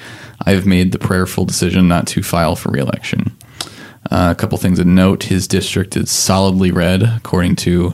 I 0.45 0.51
have 0.51 0.65
made 0.65 0.91
the 0.91 0.99
prayerful 0.99 1.45
decision 1.45 1.87
not 1.87 2.07
to 2.07 2.23
file 2.23 2.55
for 2.55 2.71
reelection. 2.71 3.35
Uh, 4.09 4.29
a 4.31 4.39
couple 4.39 4.57
things 4.57 4.79
to 4.79 4.85
note 4.85 5.23
his 5.23 5.47
district 5.47 5.97
is 5.97 6.09
solidly 6.09 6.71
red, 6.71 7.03
according 7.03 7.57
to 7.57 7.93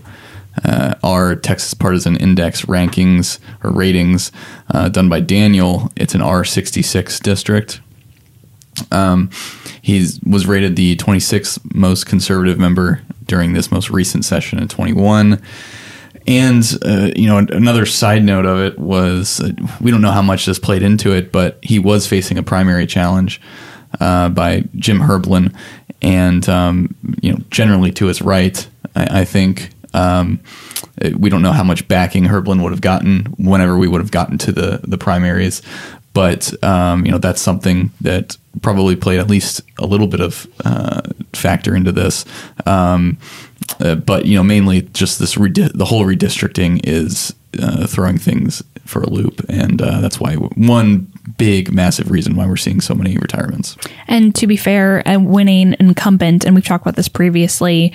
uh, 0.64 0.94
our 1.04 1.36
Texas 1.36 1.74
Partisan 1.74 2.16
Index 2.16 2.64
rankings 2.66 3.40
or 3.64 3.72
ratings 3.72 4.32
uh, 4.70 4.88
done 4.90 5.10
by 5.10 5.20
Daniel. 5.20 5.92
It's 5.96 6.16
an 6.16 6.22
R66 6.22 7.22
district. 7.22 7.82
Um, 8.92 9.30
he 9.82 10.08
was 10.26 10.48
rated 10.48 10.76
the 10.76 10.96
26th 10.96 11.60
most 11.74 12.06
conservative 12.06 12.60
member 12.60 13.02
during 13.26 13.54
this 13.54 13.72
most 13.72 13.90
recent 13.90 14.26
session 14.26 14.60
in 14.60 14.68
21. 14.68 15.42
And 16.28 16.64
uh, 16.84 17.12
you 17.16 17.28
know, 17.28 17.38
another 17.38 17.86
side 17.86 18.24
note 18.24 18.46
of 18.46 18.60
it 18.60 18.80
was 18.80 19.40
uh, 19.42 19.52
we 19.80 19.92
don't 19.92 20.02
know 20.02 20.12
how 20.12 20.24
much 20.24 20.46
this 20.46 20.58
played 20.58 20.82
into 20.82 21.12
it, 21.12 21.32
but 21.32 21.60
he 21.62 21.78
was 21.78 22.08
facing 22.08 22.38
a 22.38 22.44
primary 22.44 22.88
challenge 22.88 23.40
uh, 24.00 24.30
by 24.30 24.64
Jim 24.76 25.00
Herblin, 25.00 25.56
and 26.02 26.48
um, 26.50 26.96
you 27.22 27.32
know, 27.32 27.40
generally 27.52 27.92
to 27.94 28.08
his 28.08 28.22
right, 28.22 28.68
I, 28.96 29.22
I 29.22 29.26
think. 29.26 29.72
Um, 29.94 30.42
we 31.18 31.30
don't 31.30 31.42
know 31.42 31.52
how 31.52 31.64
much 31.64 31.88
backing 31.88 32.26
Herblin 32.26 32.62
would 32.62 32.72
have 32.72 32.82
gotten 32.82 33.26
whenever 33.38 33.78
we 33.78 33.88
would 33.88 34.02
have 34.02 34.12
gotten 34.12 34.38
to 34.40 34.52
the 34.52 34.82
the 34.84 34.98
primaries, 34.98 35.62
but 36.16 36.64
um, 36.64 37.06
you 37.06 37.12
know 37.12 37.20
that's 37.20 37.42
something 37.42 37.92
that 38.02 38.38
probably 38.62 38.96
played 38.96 39.20
at 39.20 39.30
least 39.30 39.62
a 39.78 39.86
little 39.86 40.08
bit 40.08 40.22
of 40.22 40.48
uh, 40.64 41.02
factor 41.34 41.76
into 41.76 41.92
this. 41.92 42.26
Um, 42.66 43.20
uh, 43.82 43.96
but 43.96 44.26
you 44.26 44.36
know, 44.36 44.44
mainly 44.44 44.84
just 44.94 45.20
this 45.20 45.38
redi- 45.38 45.72
the 45.76 45.86
whole 45.86 46.06
redistricting 46.06 46.80
is 46.86 47.36
uh, 47.62 47.86
throwing 47.86 48.18
things 48.18 48.64
for 48.86 49.02
a 49.02 49.10
loop, 49.10 49.42
and 49.50 49.82
uh, 49.82 50.00
that's 50.00 50.20
why 50.20 50.36
one 50.36 51.12
big, 51.38 51.74
massive 51.74 52.12
reason 52.12 52.36
why 52.36 52.46
we're 52.46 52.56
seeing 52.56 52.80
so 52.80 52.94
many 52.94 53.18
retirements. 53.18 53.76
And 54.08 54.34
to 54.36 54.48
be 54.48 54.56
fair, 54.56 55.02
a 55.06 55.18
winning 55.18 55.76
incumbent, 55.80 56.46
and 56.46 56.56
we've 56.56 56.66
talked 56.66 56.84
about 56.84 56.96
this 56.96 57.08
previously, 57.08 57.94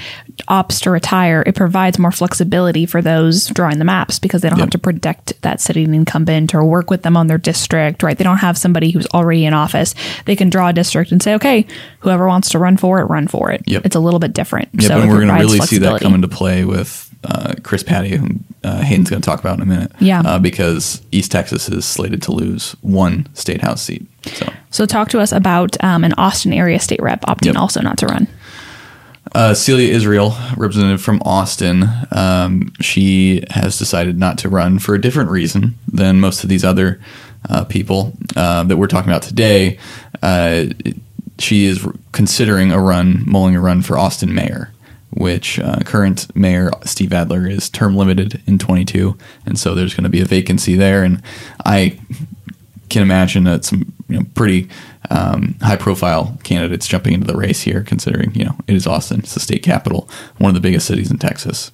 opts 0.48 0.80
to 0.82 0.90
retire. 0.90 1.42
It 1.46 1.54
provides 1.54 1.98
more 1.98 2.10
flexibility 2.10 2.86
for 2.86 3.00
those 3.00 3.46
drawing 3.48 3.78
the 3.78 3.84
maps 3.84 4.18
because 4.18 4.42
they 4.42 4.48
don't 4.48 4.58
yep. 4.58 4.66
have 4.66 4.70
to 4.70 4.78
protect 4.78 5.40
that 5.42 5.60
sitting 5.60 5.94
incumbent 5.94 6.54
or 6.54 6.64
work 6.64 6.90
with 6.90 7.02
them 7.02 7.16
on 7.16 7.28
their 7.28 7.38
district. 7.38 8.02
Right? 8.02 8.18
They 8.18 8.24
don't 8.24 8.38
have 8.38 8.58
somebody 8.58 8.90
who's 8.90 9.06
already 9.08 9.44
in 9.44 9.54
office. 9.54 9.94
They 10.26 10.36
can 10.36 10.50
draw 10.50 10.68
a 10.68 10.72
district 10.72 11.12
and 11.12 11.22
say, 11.22 11.34
okay, 11.34 11.66
whoever 12.00 12.26
wants 12.26 12.50
to 12.50 12.58
run 12.58 12.76
for 12.76 13.00
it, 13.00 13.04
run 13.04 13.28
for 13.28 13.50
it. 13.50 13.62
Yep. 13.66 13.86
It's 13.86 13.96
a 13.96 14.00
little 14.00 14.20
bit 14.20 14.32
different. 14.32 14.68
Yep, 14.74 14.82
so 14.82 15.00
and 15.00 15.10
we're 15.10 15.24
going 15.24 15.28
to 15.28 15.34
really 15.34 15.60
see 15.60 15.78
that 15.78 16.00
come 16.00 16.14
into 16.14 16.28
play 16.28 16.64
with 16.64 17.09
uh, 17.24 17.54
Chris 17.62 17.82
Paddie, 17.82 18.16
who 18.16 18.28
uh, 18.64 18.82
Hayden's 18.82 19.10
going 19.10 19.20
to 19.20 19.26
talk 19.26 19.40
about 19.40 19.56
in 19.58 19.62
a 19.62 19.66
minute. 19.66 19.92
Yeah. 20.00 20.22
Uh, 20.24 20.38
because 20.38 21.02
East 21.12 21.30
Texas 21.30 21.68
is 21.68 21.84
slated 21.84 22.22
to 22.22 22.32
lose 22.32 22.72
one 22.80 23.28
state 23.34 23.60
house 23.60 23.82
seat. 23.82 24.06
So, 24.24 24.52
so 24.70 24.86
talk 24.86 25.08
to 25.10 25.20
us 25.20 25.32
about 25.32 25.82
um, 25.82 26.04
an 26.04 26.12
Austin 26.14 26.52
area 26.52 26.80
state 26.80 27.00
rep 27.02 27.22
opting 27.22 27.46
yep. 27.46 27.56
also 27.56 27.80
not 27.80 27.98
to 27.98 28.06
run. 28.06 28.28
Uh, 29.32 29.54
Celia 29.54 29.92
Israel, 29.92 30.34
representative 30.56 31.00
from 31.00 31.22
Austin, 31.24 31.84
um, 32.10 32.72
she 32.80 33.44
has 33.50 33.78
decided 33.78 34.18
not 34.18 34.38
to 34.38 34.48
run 34.48 34.78
for 34.78 34.94
a 34.94 35.00
different 35.00 35.30
reason 35.30 35.76
than 35.86 36.18
most 36.18 36.42
of 36.42 36.48
these 36.48 36.64
other 36.64 37.00
uh, 37.48 37.64
people 37.64 38.12
uh, 38.34 38.64
that 38.64 38.76
we're 38.76 38.88
talking 38.88 39.10
about 39.10 39.22
today. 39.22 39.78
Uh, 40.22 40.66
she 41.38 41.66
is 41.66 41.86
considering 42.12 42.72
a 42.72 42.80
run, 42.80 43.22
mulling 43.24 43.54
a 43.54 43.60
run 43.60 43.82
for 43.82 43.96
Austin 43.96 44.34
mayor 44.34 44.72
which 45.12 45.58
uh, 45.58 45.80
current 45.84 46.34
mayor 46.36 46.70
Steve 46.84 47.12
Adler 47.12 47.46
is 47.46 47.68
term 47.68 47.96
limited 47.96 48.42
in 48.46 48.58
22, 48.58 49.16
and 49.46 49.58
so 49.58 49.74
there's 49.74 49.94
going 49.94 50.04
to 50.04 50.10
be 50.10 50.20
a 50.20 50.26
vacancy 50.26 50.74
there. 50.76 51.02
And 51.02 51.22
I 51.64 51.98
can 52.88 53.02
imagine 53.02 53.44
that 53.44 53.64
some 53.64 53.92
you 54.08 54.18
know 54.18 54.26
pretty 54.34 54.68
um, 55.10 55.56
high 55.62 55.76
profile 55.76 56.38
candidates 56.42 56.86
jumping 56.86 57.14
into 57.14 57.26
the 57.26 57.36
race 57.36 57.62
here, 57.62 57.82
considering 57.82 58.34
you 58.34 58.44
know 58.44 58.56
it 58.66 58.74
is 58.74 58.86
Austin, 58.86 59.20
it's 59.20 59.34
the 59.34 59.40
state 59.40 59.62
capital, 59.62 60.08
one 60.38 60.50
of 60.50 60.54
the 60.54 60.60
biggest 60.60 60.86
cities 60.86 61.10
in 61.10 61.18
Texas. 61.18 61.72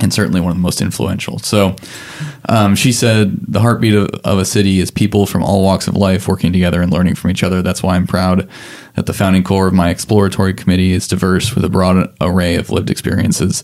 And 0.00 0.12
certainly 0.12 0.40
one 0.40 0.50
of 0.50 0.56
the 0.56 0.62
most 0.62 0.80
influential. 0.80 1.38
So 1.40 1.74
um, 2.48 2.76
she 2.76 2.92
said, 2.92 3.36
The 3.48 3.60
heartbeat 3.60 3.94
of, 3.94 4.08
of 4.24 4.38
a 4.38 4.44
city 4.44 4.78
is 4.78 4.90
people 4.90 5.26
from 5.26 5.42
all 5.42 5.62
walks 5.62 5.88
of 5.88 5.96
life 5.96 6.28
working 6.28 6.52
together 6.52 6.80
and 6.80 6.92
learning 6.92 7.16
from 7.16 7.30
each 7.30 7.42
other. 7.42 7.62
That's 7.62 7.82
why 7.82 7.96
I'm 7.96 8.06
proud 8.06 8.48
that 8.98 9.06
the 9.06 9.12
founding 9.12 9.44
core 9.44 9.68
of 9.68 9.74
my 9.74 9.90
exploratory 9.90 10.52
committee 10.52 10.92
is 10.92 11.06
diverse 11.06 11.54
with 11.54 11.64
a 11.64 11.68
broad 11.68 12.12
array 12.20 12.56
of 12.56 12.70
lived 12.70 12.90
experiences. 12.90 13.62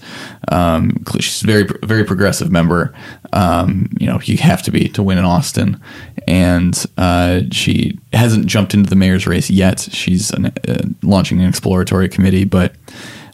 Um, 0.48 1.02
she's 1.18 1.42
a 1.42 1.46
very, 1.46 1.68
very 1.82 2.04
progressive 2.04 2.52
member. 2.52 2.94
Um, 3.32 3.90
you 3.98 4.06
know, 4.06 4.20
you 4.22 4.36
have 4.38 4.62
to 4.62 4.70
be 4.70 4.88
to 4.90 5.02
win 5.02 5.18
in 5.18 5.24
Austin. 5.24 5.80
And 6.28 6.84
uh, 6.96 7.40
she 7.50 7.98
hasn't 8.12 8.46
jumped 8.46 8.74
into 8.74 8.88
the 8.88 8.96
mayor's 8.96 9.26
race 9.26 9.50
yet. 9.50 9.80
She's 9.80 10.30
an, 10.30 10.46
uh, 10.46 10.84
launching 11.02 11.40
an 11.40 11.48
exploratory 11.48 12.08
committee, 12.08 12.44
but, 12.44 12.74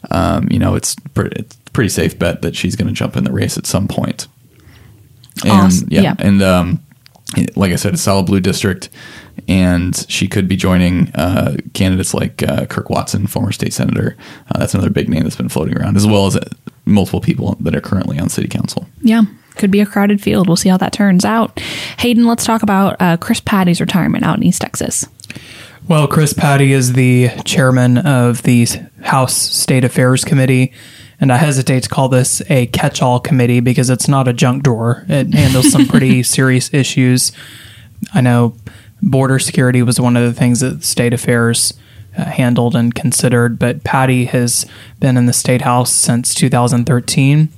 um, 0.09 0.47
you 0.49 0.59
know, 0.59 0.75
it's, 0.75 0.95
it's 1.15 1.57
a 1.67 1.71
pretty 1.71 1.89
safe 1.89 2.17
bet 2.17 2.41
that 2.41 2.55
she's 2.55 2.75
going 2.75 2.87
to 2.87 2.93
jump 2.93 3.15
in 3.15 3.23
the 3.23 3.31
race 3.31 3.57
at 3.57 3.65
some 3.65 3.87
point. 3.87 4.27
And 5.43 5.51
awesome. 5.51 5.87
yeah, 5.91 6.01
yeah, 6.01 6.15
and 6.19 6.41
um, 6.41 6.83
like 7.55 7.71
I 7.71 7.75
said, 7.75 7.93
a 7.93 7.97
solid 7.97 8.25
blue 8.25 8.41
district 8.41 8.89
and 9.47 10.05
she 10.09 10.27
could 10.27 10.47
be 10.47 10.55
joining 10.55 11.09
uh, 11.15 11.57
candidates 11.73 12.13
like 12.13 12.43
uh, 12.43 12.65
Kirk 12.65 12.89
Watson, 12.89 13.27
former 13.27 13.51
state 13.51 13.73
senator. 13.73 14.15
Uh, 14.49 14.59
that's 14.59 14.73
another 14.73 14.89
big 14.89 15.09
name 15.09 15.23
that's 15.23 15.35
been 15.35 15.49
floating 15.49 15.77
around, 15.77 15.97
as 15.97 16.05
well 16.05 16.25
as 16.27 16.35
uh, 16.35 16.47
multiple 16.85 17.21
people 17.21 17.55
that 17.59 17.75
are 17.75 17.81
currently 17.81 18.19
on 18.19 18.29
city 18.29 18.47
council. 18.47 18.87
Yeah, 19.01 19.23
could 19.55 19.71
be 19.71 19.79
a 19.79 19.85
crowded 19.85 20.21
field. 20.21 20.47
We'll 20.47 20.57
see 20.57 20.69
how 20.69 20.77
that 20.77 20.93
turns 20.93 21.25
out. 21.25 21.59
Hayden, 21.99 22.25
let's 22.25 22.45
talk 22.45 22.63
about 22.63 23.01
uh, 23.01 23.17
Chris 23.17 23.39
Paddie's 23.39 23.81
retirement 23.81 24.23
out 24.23 24.37
in 24.37 24.43
East 24.43 24.61
Texas. 24.61 25.05
Well, 25.91 26.07
Chris 26.07 26.31
Paddie 26.31 26.71
is 26.71 26.93
the 26.93 27.27
chairman 27.43 27.97
of 27.97 28.43
the 28.43 28.65
House 29.01 29.35
State 29.35 29.83
Affairs 29.83 30.23
Committee 30.23 30.71
And 31.19 31.33
I 31.33 31.35
hesitate 31.35 31.83
to 31.83 31.89
call 31.89 32.07
this 32.07 32.41
a 32.49 32.67
catch 32.67 33.01
all 33.01 33.19
committee 33.19 33.59
because 33.59 33.89
it's 33.89 34.07
not 34.07 34.25
a 34.25 34.31
junk 34.31 34.63
drawer. 34.63 35.05
It 35.09 35.33
handles 35.33 35.69
some 35.69 35.87
pretty 35.87 36.23
serious 36.37 36.73
issues. 36.73 37.33
I 38.13 38.21
know 38.21 38.55
border 39.01 39.37
security 39.37 39.83
was 39.83 39.99
one 39.99 40.15
of 40.15 40.23
the 40.23 40.31
things 40.33 40.61
that 40.61 40.85
state 40.85 41.11
affairs 41.11 41.73
uh, 42.17 42.23
handled 42.23 42.73
and 42.73 42.95
considered, 42.95 43.59
but 43.59 43.83
Paddie 43.83 44.27
has 44.27 44.65
been 45.01 45.17
in 45.17 45.25
the 45.25 45.33
state 45.33 45.63
house 45.63 45.91
since 45.91 46.33
2013. 46.33 47.49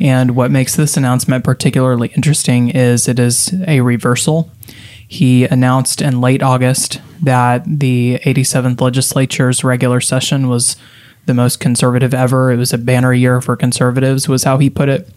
And 0.00 0.34
what 0.34 0.50
makes 0.50 0.74
this 0.74 0.96
announcement 0.96 1.44
particularly 1.44 2.08
interesting 2.16 2.70
is 2.70 3.08
it 3.08 3.18
is 3.18 3.54
a 3.68 3.82
reversal. 3.82 4.50
He 5.14 5.44
announced 5.44 6.02
in 6.02 6.20
late 6.20 6.42
August 6.42 7.00
that 7.22 7.62
the 7.64 8.18
87th 8.24 8.80
legislature's 8.80 9.62
regular 9.62 10.00
session 10.00 10.48
was 10.48 10.76
the 11.26 11.34
most 11.34 11.60
conservative 11.60 12.12
ever. 12.12 12.50
It 12.50 12.56
was 12.56 12.72
a 12.72 12.78
banner 12.78 13.12
year 13.12 13.40
for 13.40 13.54
conservatives, 13.54 14.28
was 14.28 14.42
how 14.42 14.58
he 14.58 14.68
put 14.68 14.88
it. 14.88 15.08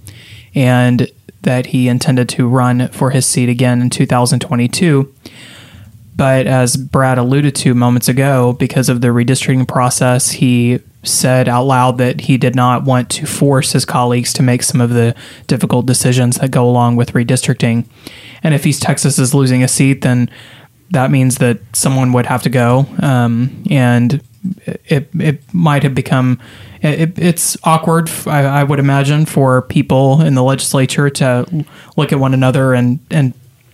And 0.53 1.11
that 1.41 1.67
he 1.67 1.87
intended 1.87 2.29
to 2.29 2.47
run 2.47 2.89
for 2.89 3.09
his 3.09 3.25
seat 3.25 3.49
again 3.49 3.81
in 3.81 3.89
2022. 3.89 5.11
But 6.15 6.45
as 6.45 6.77
Brad 6.77 7.17
alluded 7.17 7.55
to 7.55 7.73
moments 7.73 8.07
ago, 8.07 8.53
because 8.53 8.89
of 8.89 9.01
the 9.01 9.07
redistricting 9.07 9.67
process, 9.67 10.29
he 10.29 10.79
said 11.01 11.49
out 11.49 11.63
loud 11.63 11.97
that 11.97 12.21
he 12.21 12.37
did 12.37 12.53
not 12.53 12.83
want 12.83 13.09
to 13.09 13.25
force 13.25 13.71
his 13.71 13.83
colleagues 13.83 14.31
to 14.33 14.43
make 14.43 14.61
some 14.61 14.79
of 14.79 14.91
the 14.91 15.15
difficult 15.47 15.87
decisions 15.87 16.35
that 16.35 16.51
go 16.51 16.69
along 16.69 16.97
with 16.97 17.13
redistricting. 17.13 17.87
And 18.43 18.53
if 18.53 18.65
East 18.65 18.81
Texas 18.81 19.19
is 19.19 19.33
losing 19.33 19.63
a 19.63 19.67
seat, 19.67 20.01
then 20.01 20.29
that 20.91 21.11
means 21.11 21.37
that 21.39 21.59
someone 21.73 22.13
would 22.13 22.25
have 22.25 22.43
to 22.43 22.49
go. 22.49 22.85
Um, 23.01 23.63
and 23.69 24.21
it, 24.85 25.09
it 25.13 25.53
might 25.53 25.83
have 25.83 25.95
become 25.95 26.39
it, 26.81 27.17
it's 27.17 27.57
awkward 27.63 28.09
I, 28.25 28.43
I, 28.43 28.63
would 28.63 28.79
imagine 28.79 29.25
for 29.25 29.63
people 29.63 30.21
in 30.21 30.35
the 30.35 30.43
legislature 30.43 31.09
to 31.09 31.65
look 31.95 32.11
at 32.11 32.19
one 32.19 32.33
another 32.33 32.73
and 32.73 32.99
and 33.09 33.33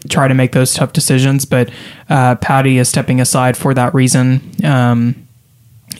try 0.10 0.28
to 0.28 0.34
make 0.34 0.54
those 0.54 0.74
tough 0.74 0.94
decisions 0.94 1.46
but 1.46 1.70
uh, 2.10 2.36
Paddie 2.36 2.78
is 2.78 2.90
stepping 2.90 3.22
aside 3.22 3.58
for 3.58 3.74
that 3.74 3.94
reason 3.94 4.42
um, 4.64 5.28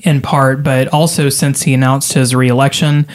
in 0.04 0.22
part 0.22 0.64
but 0.64 0.88
also 0.90 1.30
since 1.30 1.64
he 1.64 1.74
announced 1.74 2.14
his 2.14 2.34
reelection 2.34 3.06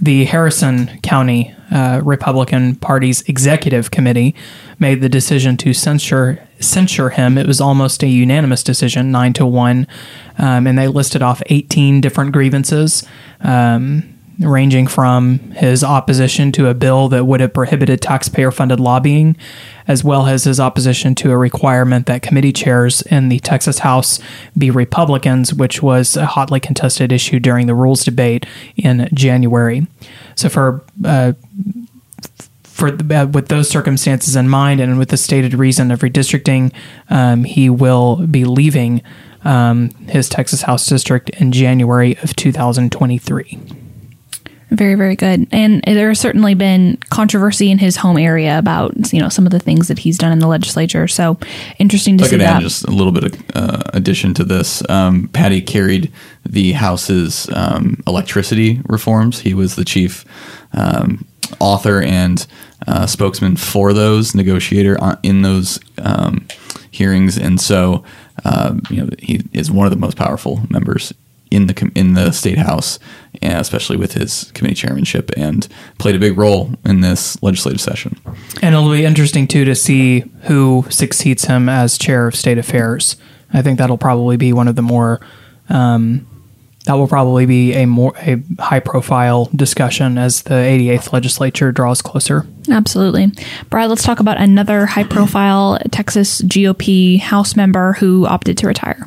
the 0.00 0.24
harrison 0.24 0.98
county 1.02 1.54
uh, 1.70 2.00
republican 2.02 2.76
party's 2.76 3.22
executive 3.22 3.90
committee 3.90 4.34
made 4.82 5.00
the 5.00 5.08
decision 5.08 5.56
to 5.56 5.72
censure 5.72 6.46
censure 6.60 7.08
him. 7.08 7.38
It 7.38 7.46
was 7.46 7.60
almost 7.60 8.02
a 8.02 8.08
unanimous 8.08 8.62
decision, 8.62 9.10
nine 9.10 9.32
to 9.34 9.46
one, 9.46 9.86
um, 10.36 10.66
and 10.66 10.76
they 10.76 10.88
listed 10.88 11.22
off 11.22 11.42
18 11.46 12.02
different 12.02 12.32
grievances. 12.32 13.02
Um, 13.40 14.12
ranging 14.40 14.86
from 14.86 15.38
his 15.52 15.84
opposition 15.84 16.50
to 16.52 16.68
a 16.68 16.74
bill 16.74 17.08
that 17.08 17.26
would 17.26 17.40
have 17.40 17.52
prohibited 17.52 18.00
taxpayer 18.00 18.50
funded 18.50 18.80
lobbying, 18.80 19.36
as 19.86 20.02
well 20.02 20.26
as 20.26 20.44
his 20.44 20.58
opposition 20.58 21.14
to 21.14 21.30
a 21.30 21.36
requirement 21.36 22.06
that 22.06 22.22
committee 22.22 22.52
chairs 22.52 23.02
in 23.02 23.28
the 23.28 23.38
Texas 23.40 23.80
House 23.80 24.18
be 24.56 24.70
Republicans, 24.70 25.52
which 25.54 25.82
was 25.82 26.16
a 26.16 26.26
hotly 26.26 26.60
contested 26.60 27.12
issue 27.12 27.38
during 27.38 27.66
the 27.66 27.74
rules 27.74 28.04
debate 28.04 28.46
in 28.74 29.08
January. 29.12 29.86
So, 30.34 30.48
for 30.48 30.82
uh, 31.04 31.34
for 32.82 33.14
uh, 33.14 33.26
with 33.26 33.46
those 33.46 33.68
circumstances 33.68 34.34
in 34.34 34.48
mind, 34.48 34.80
and 34.80 34.98
with 34.98 35.10
the 35.10 35.16
stated 35.16 35.54
reason 35.54 35.92
of 35.92 36.00
redistricting, 36.00 36.74
um, 37.10 37.44
he 37.44 37.70
will 37.70 38.26
be 38.26 38.44
leaving 38.44 39.02
um, 39.44 39.90
his 40.08 40.28
Texas 40.28 40.62
House 40.62 40.84
district 40.88 41.30
in 41.30 41.52
January 41.52 42.18
of 42.24 42.34
2023. 42.34 43.60
Very, 44.70 44.96
very 44.96 45.14
good. 45.14 45.46
And 45.52 45.80
there's 45.84 46.18
certainly 46.18 46.54
been 46.54 46.96
controversy 47.10 47.70
in 47.70 47.78
his 47.78 47.94
home 47.94 48.18
area 48.18 48.58
about 48.58 49.12
you 49.12 49.20
know 49.20 49.28
some 49.28 49.46
of 49.46 49.52
the 49.52 49.60
things 49.60 49.86
that 49.86 50.00
he's 50.00 50.18
done 50.18 50.32
in 50.32 50.40
the 50.40 50.48
legislature. 50.48 51.06
So 51.06 51.38
interesting 51.78 52.18
to 52.18 52.24
I 52.24 52.26
see 52.26 52.30
could 52.32 52.40
that. 52.40 52.56
add 52.56 52.62
just 52.62 52.88
a 52.88 52.90
little 52.90 53.12
bit 53.12 53.24
of 53.24 53.42
uh, 53.54 53.82
addition 53.92 54.34
to 54.34 54.44
this. 54.44 54.82
Um, 54.90 55.28
Paddie 55.32 55.62
carried 55.62 56.10
the 56.44 56.72
House's 56.72 57.48
um, 57.54 58.02
electricity 58.08 58.80
reforms. 58.88 59.38
He 59.38 59.54
was 59.54 59.76
the 59.76 59.84
chief 59.84 60.24
um, 60.72 61.24
author 61.58 62.00
and 62.00 62.46
uh, 62.86 63.06
spokesman 63.06 63.56
for 63.56 63.92
those 63.92 64.34
negotiator 64.34 64.98
in 65.22 65.42
those 65.42 65.78
um, 65.98 66.46
hearings, 66.90 67.38
and 67.38 67.60
so 67.60 68.04
uh, 68.44 68.74
you 68.90 69.02
know 69.02 69.08
he 69.18 69.42
is 69.52 69.70
one 69.70 69.86
of 69.86 69.90
the 69.90 69.98
most 69.98 70.16
powerful 70.16 70.60
members 70.70 71.12
in 71.52 71.66
the 71.66 71.92
in 71.94 72.14
the 72.14 72.32
state 72.32 72.58
house, 72.58 72.98
especially 73.42 73.96
with 73.96 74.14
his 74.14 74.50
committee 74.52 74.74
chairmanship, 74.74 75.30
and 75.36 75.68
played 75.98 76.14
a 76.14 76.18
big 76.18 76.36
role 76.38 76.70
in 76.84 77.02
this 77.02 77.40
legislative 77.42 77.80
session. 77.80 78.18
And 78.62 78.74
it'll 78.74 78.90
be 78.90 79.04
interesting 79.04 79.46
too 79.46 79.64
to 79.64 79.74
see 79.74 80.20
who 80.42 80.84
succeeds 80.88 81.44
him 81.44 81.68
as 81.68 81.98
chair 81.98 82.26
of 82.26 82.34
state 82.34 82.58
affairs. 82.58 83.16
I 83.52 83.60
think 83.60 83.78
that'll 83.78 83.98
probably 83.98 84.38
be 84.38 84.52
one 84.52 84.66
of 84.66 84.76
the 84.76 84.82
more 84.82 85.20
um, 85.68 86.26
that 86.84 86.94
will 86.94 87.06
probably 87.06 87.46
be 87.46 87.74
a 87.74 87.86
more 87.86 88.12
a 88.18 88.42
high 88.58 88.80
profile 88.80 89.48
discussion 89.54 90.18
as 90.18 90.42
the 90.42 90.54
88th 90.54 91.12
legislature 91.12 91.70
draws 91.70 92.02
closer. 92.02 92.46
Absolutely. 92.68 93.32
Brad, 93.70 93.88
let's 93.88 94.02
talk 94.02 94.18
about 94.18 94.38
another 94.38 94.86
high 94.86 95.04
profile 95.04 95.78
Texas 95.90 96.42
GOP 96.42 97.20
House 97.20 97.54
member 97.54 97.94
who 97.94 98.26
opted 98.26 98.58
to 98.58 98.66
retire. 98.66 99.06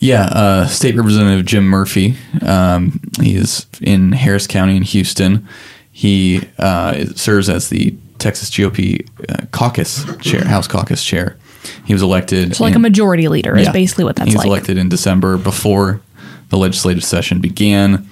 Yeah, 0.00 0.24
uh, 0.24 0.66
State 0.66 0.96
Representative 0.96 1.44
Jim 1.44 1.64
Murphy. 1.64 2.16
Um, 2.42 3.00
he 3.20 3.36
is 3.36 3.66
in 3.80 4.12
Harris 4.12 4.46
County 4.46 4.76
in 4.76 4.82
Houston. 4.82 5.48
He 5.90 6.48
uh, 6.58 7.06
serves 7.16 7.48
as 7.48 7.68
the 7.68 7.94
Texas 8.18 8.50
GOP 8.50 9.08
uh, 9.28 9.46
caucus 9.50 10.04
chair, 10.18 10.44
House 10.44 10.68
caucus 10.68 11.04
chair. 11.04 11.36
He 11.84 11.92
was 11.92 12.02
elected. 12.02 12.56
So, 12.56 12.64
like 12.64 12.72
in, 12.72 12.76
a 12.76 12.80
majority 12.80 13.28
leader 13.28 13.56
is 13.56 13.66
yeah, 13.66 13.72
basically 13.72 14.04
what 14.04 14.16
that's 14.16 14.26
like. 14.26 14.32
he 14.32 14.36
was 14.36 14.44
like. 14.44 14.48
elected 14.48 14.78
in 14.78 14.88
December 14.88 15.36
before 15.36 16.00
the 16.48 16.56
legislative 16.56 17.04
session 17.04 17.40
began. 17.40 18.08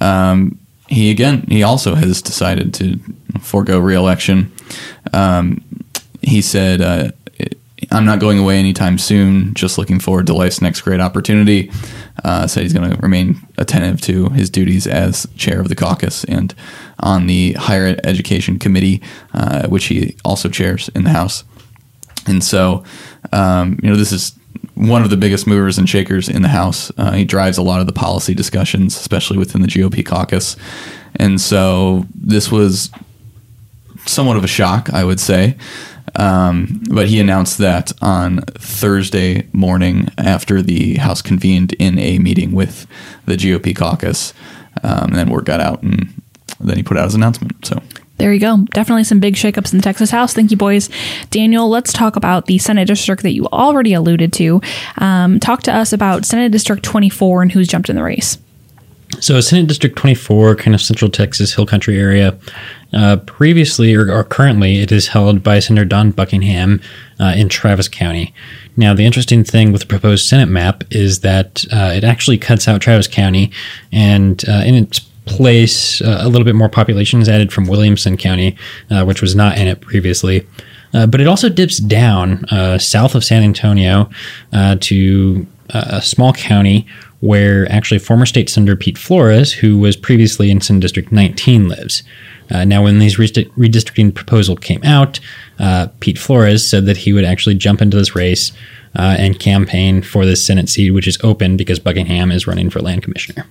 Um, 0.00 0.58
he 0.88 1.10
again, 1.10 1.44
he 1.48 1.62
also 1.62 1.94
has 1.94 2.20
decided 2.22 2.74
to 2.74 2.98
forego 3.40 3.78
reelection. 3.78 4.52
Um, 5.12 5.64
he 6.20 6.42
said, 6.42 6.80
uh, 6.80 7.12
"I'm 7.90 8.04
not 8.04 8.20
going 8.20 8.38
away 8.38 8.58
anytime 8.58 8.98
soon. 8.98 9.54
Just 9.54 9.78
looking 9.78 10.00
forward 10.00 10.26
to 10.26 10.34
life's 10.34 10.60
next 10.60 10.82
great 10.82 11.00
opportunity." 11.00 11.70
Uh, 12.24 12.46
said 12.46 12.62
he's 12.62 12.74
going 12.74 12.90
to 12.90 12.96
remain 12.98 13.40
attentive 13.56 14.00
to 14.02 14.28
his 14.30 14.50
duties 14.50 14.86
as 14.86 15.26
chair 15.36 15.60
of 15.60 15.68
the 15.68 15.74
caucus 15.74 16.24
and 16.24 16.54
on 17.00 17.26
the 17.26 17.54
higher 17.54 17.96
education 18.04 18.58
committee, 18.58 19.02
uh, 19.32 19.66
which 19.68 19.86
he 19.86 20.14
also 20.24 20.48
chairs 20.48 20.90
in 20.94 21.04
the 21.04 21.10
House. 21.10 21.42
And 22.26 22.44
so, 22.44 22.84
um, 23.32 23.78
you 23.82 23.90
know, 23.90 23.96
this 23.96 24.12
is 24.12 24.38
one 24.88 25.02
of 25.02 25.10
the 25.10 25.16
biggest 25.16 25.46
movers 25.46 25.78
and 25.78 25.88
shakers 25.88 26.28
in 26.28 26.42
the 26.42 26.48
House. 26.48 26.90
Uh, 26.96 27.12
he 27.12 27.24
drives 27.24 27.58
a 27.58 27.62
lot 27.62 27.80
of 27.80 27.86
the 27.86 27.92
policy 27.92 28.34
discussions, 28.34 28.96
especially 28.96 29.38
within 29.38 29.62
the 29.62 29.68
GOP 29.68 30.04
caucus. 30.04 30.56
And 31.16 31.40
so 31.40 32.06
this 32.14 32.50
was 32.50 32.90
somewhat 34.06 34.36
of 34.36 34.44
a 34.44 34.48
shock, 34.48 34.90
I 34.92 35.04
would 35.04 35.20
say. 35.20 35.56
Um, 36.16 36.82
but 36.90 37.08
he 37.08 37.20
announced 37.20 37.58
that 37.58 37.92
on 38.02 38.40
Thursday 38.58 39.46
morning 39.52 40.08
after 40.18 40.60
the 40.60 40.96
House 40.96 41.22
convened 41.22 41.72
in 41.74 41.98
a 41.98 42.18
meeting 42.18 42.52
with 42.52 42.86
the 43.24 43.36
GOP 43.36 43.74
caucus. 43.74 44.34
Um, 44.82 45.04
and 45.04 45.14
then 45.14 45.30
word 45.30 45.44
got 45.44 45.60
out, 45.60 45.82
and 45.82 46.12
then 46.58 46.76
he 46.76 46.82
put 46.82 46.96
out 46.96 47.04
his 47.04 47.14
announcement. 47.14 47.64
So 47.64 47.82
there 48.18 48.32
you 48.32 48.40
go. 48.40 48.58
Definitely 48.70 49.04
some 49.04 49.20
big 49.20 49.34
shakeups 49.34 49.72
in 49.72 49.78
the 49.78 49.82
Texas 49.82 50.10
House. 50.10 50.32
Thank 50.32 50.50
you, 50.50 50.56
boys. 50.56 50.88
Daniel, 51.30 51.68
let's 51.68 51.92
talk 51.92 52.16
about 52.16 52.46
the 52.46 52.58
Senate 52.58 52.86
district 52.86 53.22
that 53.22 53.32
you 53.32 53.46
already 53.46 53.94
alluded 53.94 54.32
to. 54.34 54.60
Um, 54.98 55.40
talk 55.40 55.62
to 55.64 55.72
us 55.72 55.92
about 55.92 56.24
Senate 56.24 56.52
District 56.52 56.82
24 56.82 57.42
and 57.42 57.52
who's 57.52 57.68
jumped 57.68 57.88
in 57.88 57.96
the 57.96 58.02
race. 58.02 58.38
So, 59.20 59.40
Senate 59.40 59.66
District 59.68 59.96
24, 59.96 60.56
kind 60.56 60.74
of 60.74 60.80
central 60.80 61.10
Texas, 61.10 61.54
hill 61.54 61.66
country 61.66 61.98
area. 61.98 62.38
Uh, 62.92 63.16
previously, 63.16 63.94
or, 63.94 64.10
or, 64.10 64.24
currently, 64.24 64.80
it 64.80 64.92
is 64.92 65.08
held 65.08 65.42
by 65.42 65.58
Senator 65.58 65.84
Dawn 65.84 66.10
Buckingham 66.10 66.80
uh, 67.20 67.32
in 67.36 67.48
Travis 67.48 67.88
County. 67.88 68.34
Now, 68.76 68.94
the 68.94 69.04
interesting 69.04 69.44
thing 69.44 69.72
with 69.72 69.82
the 69.82 69.86
proposed 69.86 70.26
Senate 70.26 70.48
map 70.48 70.84
is 70.90 71.20
that 71.20 71.64
uh, 71.72 71.92
it 71.94 72.04
actually 72.04 72.38
cuts 72.38 72.68
out 72.68 72.80
Travis 72.80 73.06
County, 73.06 73.50
and 73.92 74.46
uh, 74.48 74.62
in 74.64 74.74
its 74.74 75.00
place, 75.24 76.00
uh, 76.02 76.18
a 76.20 76.28
little 76.28 76.44
bit 76.44 76.54
more 76.54 76.68
population 76.68 77.20
is 77.20 77.28
added 77.28 77.52
from 77.52 77.66
Williamson 77.66 78.16
County, 78.16 78.56
uh, 78.90 79.04
which 79.04 79.22
was 79.22 79.34
not 79.34 79.58
in 79.58 79.66
it 79.66 79.80
previously. 79.80 80.46
Uh, 80.94 81.06
but 81.06 81.20
it 81.20 81.26
also 81.26 81.48
dips 81.48 81.78
down 81.78 82.44
uh, 82.46 82.78
south 82.78 83.14
of 83.14 83.24
San 83.24 83.42
Antonio 83.42 84.10
uh, 84.52 84.76
to 84.80 85.46
uh, 85.70 85.84
a 85.86 86.02
small 86.02 86.32
county 86.32 86.86
where 87.20 87.70
actually 87.70 87.98
former 87.98 88.26
state 88.26 88.50
senator 88.50 88.76
Pete 88.76 88.98
Flores, 88.98 89.52
who 89.52 89.78
was 89.78 89.96
previously 89.96 90.50
in 90.50 90.60
Senate 90.60 90.80
District 90.80 91.12
19, 91.12 91.68
lives. 91.68 92.02
now, 92.50 92.82
when 92.82 92.98
these 92.98 93.16
redistricting 93.16 94.12
proposal 94.12 94.56
came 94.56 94.82
out, 94.82 95.20
Pete 96.00 96.18
Flores 96.18 96.68
said 96.68 96.84
that 96.86 96.96
he 96.96 97.12
would 97.12 97.24
actually 97.24 97.54
jump 97.54 97.80
into 97.80 97.96
this 97.96 98.16
race 98.16 98.50
and 98.94 99.38
campaign 99.38 100.02
for 100.02 100.26
this 100.26 100.44
Senate 100.44 100.68
seat, 100.68 100.90
which 100.90 101.06
is 101.06 101.16
open 101.22 101.56
because 101.56 101.78
Buckingham 101.78 102.32
is 102.32 102.48
running 102.48 102.68
for 102.68 102.80
land 102.80 103.04
commissioner. 103.04 103.46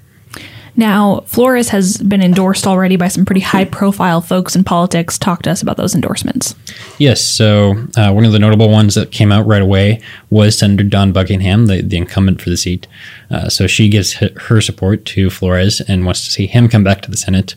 Now, 0.75 1.21
Flores 1.21 1.69
has 1.69 1.97
been 1.97 2.21
endorsed 2.21 2.65
already 2.65 2.95
by 2.95 3.09
some 3.09 3.25
pretty 3.25 3.41
high 3.41 3.65
profile 3.65 4.21
folks 4.21 4.55
in 4.55 4.63
politics. 4.63 5.17
Talk 5.17 5.41
to 5.43 5.51
us 5.51 5.61
about 5.61 5.77
those 5.77 5.93
endorsements. 5.93 6.55
Yes. 6.97 7.21
So 7.21 7.75
uh, 7.97 8.11
one 8.13 8.25
of 8.25 8.31
the 8.31 8.39
notable 8.39 8.69
ones 8.69 8.95
that 8.95 9.11
came 9.11 9.31
out 9.31 9.45
right 9.45 9.61
away 9.61 10.01
was 10.29 10.57
Senator 10.57 10.83
Dawn 10.83 11.11
Buckingham, 11.11 11.65
the, 11.65 11.81
the 11.81 11.97
incumbent 11.97 12.41
for 12.41 12.49
the 12.49 12.57
seat. 12.57 12.87
Uh, 13.29 13.49
so 13.49 13.67
she 13.67 13.89
gives 13.89 14.13
her 14.13 14.61
support 14.61 15.05
to 15.05 15.29
Flores 15.29 15.81
and 15.81 16.05
wants 16.05 16.25
to 16.25 16.31
see 16.31 16.47
him 16.47 16.69
come 16.69 16.83
back 16.83 17.01
to 17.01 17.11
the 17.11 17.17
Senate. 17.17 17.55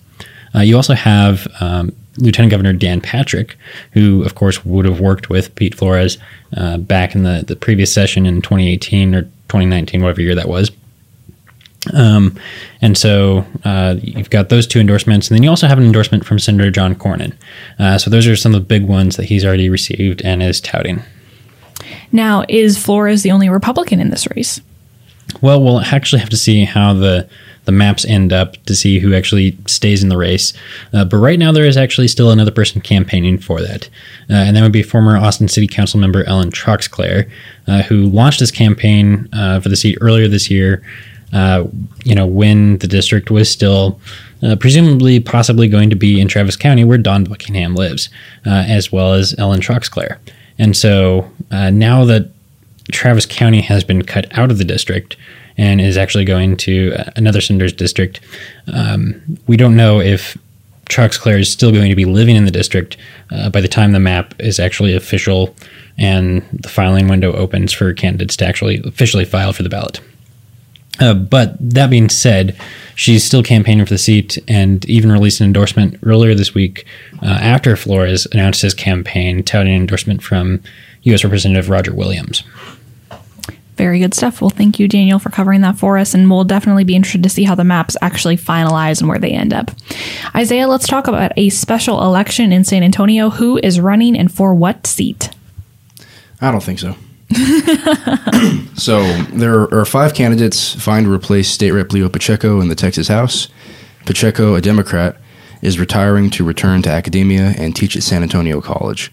Uh, 0.54 0.60
you 0.60 0.76
also 0.76 0.94
have 0.94 1.48
um, 1.60 1.94
Lieutenant 2.18 2.50
Governor 2.50 2.72
Dan 2.72 3.00
Patrick, 3.00 3.56
who, 3.92 4.22
of 4.24 4.34
course, 4.34 4.64
would 4.64 4.84
have 4.84 5.00
worked 5.00 5.28
with 5.28 5.54
Pete 5.56 5.74
Flores 5.74 6.18
uh, 6.56 6.78
back 6.78 7.14
in 7.14 7.24
the, 7.24 7.44
the 7.46 7.56
previous 7.56 7.92
session 7.92 8.26
in 8.26 8.40
2018 8.40 9.14
or 9.14 9.22
2019, 9.22 10.02
whatever 10.02 10.20
year 10.20 10.34
that 10.34 10.48
was. 10.48 10.70
Um, 11.92 12.38
and 12.80 12.96
so 12.96 13.44
uh, 13.64 13.96
you've 14.00 14.30
got 14.30 14.48
those 14.48 14.66
two 14.66 14.80
endorsements, 14.80 15.28
and 15.28 15.36
then 15.36 15.42
you 15.42 15.50
also 15.50 15.66
have 15.66 15.78
an 15.78 15.84
endorsement 15.84 16.24
from 16.24 16.38
Senator 16.38 16.70
John 16.70 16.94
Cornyn. 16.94 17.34
Uh, 17.78 17.98
so 17.98 18.10
those 18.10 18.26
are 18.26 18.36
some 18.36 18.54
of 18.54 18.60
the 18.60 18.66
big 18.66 18.86
ones 18.86 19.16
that 19.16 19.26
he's 19.26 19.44
already 19.44 19.68
received 19.68 20.22
and 20.22 20.42
is 20.42 20.60
touting. 20.60 21.02
Now, 22.12 22.44
is 22.48 22.82
Flores 22.82 23.22
the 23.22 23.30
only 23.30 23.48
Republican 23.48 24.00
in 24.00 24.10
this 24.10 24.26
race? 24.34 24.60
Well, 25.40 25.62
we'll 25.62 25.80
actually 25.80 26.20
have 26.20 26.30
to 26.30 26.36
see 26.36 26.64
how 26.64 26.94
the 26.94 27.28
the 27.64 27.72
maps 27.72 28.04
end 28.04 28.30
up 28.30 28.62
to 28.66 28.76
see 28.76 28.98
who 28.98 29.14
actually 29.14 29.56
stays 29.66 30.02
in 30.02 30.10
the 30.10 30.18
race. 30.18 30.52
Uh, 30.92 31.02
but 31.02 31.16
right 31.16 31.38
now, 31.38 31.50
there 31.50 31.64
is 31.64 31.78
actually 31.78 32.08
still 32.08 32.30
another 32.30 32.50
person 32.50 32.82
campaigning 32.82 33.38
for 33.38 33.62
that, 33.62 33.88
uh, 34.28 34.34
and 34.34 34.54
that 34.54 34.62
would 34.62 34.70
be 34.70 34.82
former 34.82 35.16
Austin 35.16 35.48
City 35.48 35.66
Council 35.66 35.98
member 35.98 36.24
Ellen 36.24 36.50
Troxclair, 36.50 37.30
uh, 37.66 37.82
who 37.82 38.04
launched 38.04 38.40
this 38.40 38.50
campaign 38.50 39.30
uh, 39.32 39.60
for 39.60 39.70
the 39.70 39.76
seat 39.76 39.96
earlier 40.02 40.28
this 40.28 40.50
year 40.50 40.82
uh, 41.34 41.66
you 42.04 42.14
know, 42.14 42.26
when 42.26 42.78
the 42.78 42.86
district 42.86 43.30
was 43.30 43.50
still 43.50 44.00
uh, 44.42 44.54
presumably 44.56 45.18
possibly 45.18 45.68
going 45.68 45.90
to 45.90 45.96
be 45.96 46.20
in 46.20 46.28
Travis 46.28 46.56
County, 46.56 46.84
where 46.84 46.96
Dawn 46.96 47.24
Buckingham 47.24 47.74
lives, 47.74 48.08
uh, 48.46 48.64
as 48.68 48.92
well 48.92 49.14
as 49.14 49.34
Ellen 49.36 49.60
Troxclair. 49.60 50.18
And 50.58 50.76
so 50.76 51.28
uh, 51.50 51.70
now 51.70 52.04
that 52.04 52.30
Travis 52.92 53.26
County 53.26 53.60
has 53.62 53.82
been 53.82 54.02
cut 54.02 54.26
out 54.38 54.50
of 54.52 54.58
the 54.58 54.64
district 54.64 55.16
and 55.56 55.80
is 55.80 55.96
actually 55.96 56.24
going 56.24 56.56
to 56.58 56.94
uh, 56.94 57.10
another 57.16 57.40
senator's 57.40 57.72
district, 57.72 58.20
um, 58.72 59.20
we 59.48 59.56
don't 59.56 59.76
know 59.76 60.00
if 60.00 60.38
Troxclair 60.88 61.40
is 61.40 61.50
still 61.50 61.72
going 61.72 61.90
to 61.90 61.96
be 61.96 62.04
living 62.04 62.36
in 62.36 62.44
the 62.44 62.50
district 62.50 62.96
by 63.50 63.60
the 63.60 63.68
time 63.68 63.92
the 63.92 63.98
map 63.98 64.34
is 64.38 64.60
actually 64.60 64.94
official 64.94 65.56
and 65.98 66.42
the 66.52 66.68
filing 66.68 67.08
window 67.08 67.32
opens 67.32 67.72
for 67.72 67.92
candidates 67.94 68.36
to 68.36 68.46
actually 68.46 68.82
officially 68.84 69.24
file 69.24 69.52
for 69.52 69.62
the 69.62 69.68
ballot. 69.68 70.00
Uh, 71.00 71.14
but 71.14 71.56
that 71.58 71.90
being 71.90 72.08
said, 72.08 72.56
she's 72.94 73.24
still 73.24 73.42
campaigning 73.42 73.84
for 73.84 73.90
the 73.90 73.98
seat 73.98 74.38
and 74.46 74.84
even 74.84 75.10
released 75.10 75.40
an 75.40 75.46
endorsement 75.46 75.98
earlier 76.04 76.34
this 76.34 76.54
week 76.54 76.86
uh, 77.22 77.26
after 77.26 77.74
Flores 77.76 78.26
announced 78.32 78.62
his 78.62 78.74
campaign, 78.74 79.42
touting 79.42 79.74
an 79.74 79.80
endorsement 79.80 80.22
from 80.22 80.62
U.S. 81.02 81.24
Representative 81.24 81.68
Roger 81.68 81.92
Williams. 81.92 82.44
Very 83.76 83.98
good 83.98 84.14
stuff. 84.14 84.40
Well, 84.40 84.50
thank 84.50 84.78
you, 84.78 84.86
Daniel, 84.86 85.18
for 85.18 85.30
covering 85.30 85.62
that 85.62 85.76
for 85.76 85.98
us. 85.98 86.14
And 86.14 86.30
we'll 86.30 86.44
definitely 86.44 86.84
be 86.84 86.94
interested 86.94 87.24
to 87.24 87.28
see 87.28 87.42
how 87.42 87.56
the 87.56 87.64
maps 87.64 87.96
actually 88.00 88.36
finalize 88.36 89.00
and 89.00 89.08
where 89.08 89.18
they 89.18 89.30
end 89.30 89.52
up. 89.52 89.72
Isaiah, 90.36 90.68
let's 90.68 90.86
talk 90.86 91.08
about 91.08 91.32
a 91.36 91.48
special 91.48 92.04
election 92.04 92.52
in 92.52 92.62
San 92.62 92.84
Antonio. 92.84 93.30
Who 93.30 93.58
is 93.58 93.80
running 93.80 94.16
and 94.16 94.32
for 94.32 94.54
what 94.54 94.86
seat? 94.86 95.30
I 96.40 96.52
don't 96.52 96.62
think 96.62 96.78
so. 96.78 96.94
so 98.74 99.02
there 99.32 99.62
are 99.74 99.84
five 99.84 100.14
candidates 100.14 100.74
vying 100.74 101.04
to 101.04 101.12
replace 101.12 101.48
State 101.48 101.72
Rep 101.72 101.92
Leo 101.92 102.08
Pacheco 102.08 102.60
in 102.60 102.68
the 102.68 102.74
Texas 102.74 103.08
House. 103.08 103.48
Pacheco, 104.06 104.54
a 104.54 104.60
Democrat, 104.60 105.16
is 105.62 105.78
retiring 105.78 106.30
to 106.30 106.44
return 106.44 106.82
to 106.82 106.90
academia 106.90 107.54
and 107.56 107.74
teach 107.74 107.96
at 107.96 108.02
San 108.02 108.22
Antonio 108.22 108.60
College. 108.60 109.12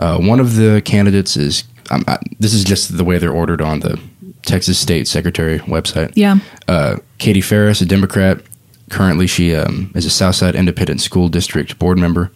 Uh, 0.00 0.18
one 0.18 0.40
of 0.40 0.56
the 0.56 0.82
candidates 0.84 1.36
is 1.36 1.64
um, 1.90 2.04
I, 2.06 2.18
this 2.38 2.54
is 2.54 2.64
just 2.64 2.96
the 2.96 3.04
way 3.04 3.18
they're 3.18 3.32
ordered 3.32 3.60
on 3.60 3.80
the 3.80 4.00
Texas 4.42 4.78
State 4.78 5.08
Secretary 5.08 5.58
website. 5.60 6.12
Yeah. 6.14 6.38
Uh, 6.68 6.96
Katie 7.18 7.40
Farias, 7.40 7.80
a 7.80 7.86
Democrat. 7.86 8.40
Currently, 8.90 9.26
she 9.26 9.54
um, 9.54 9.90
is 9.94 10.04
a 10.04 10.10
Southside 10.10 10.54
Independent 10.54 11.00
School 11.00 11.28
District 11.28 11.78
board 11.78 11.98
member. 11.98 12.30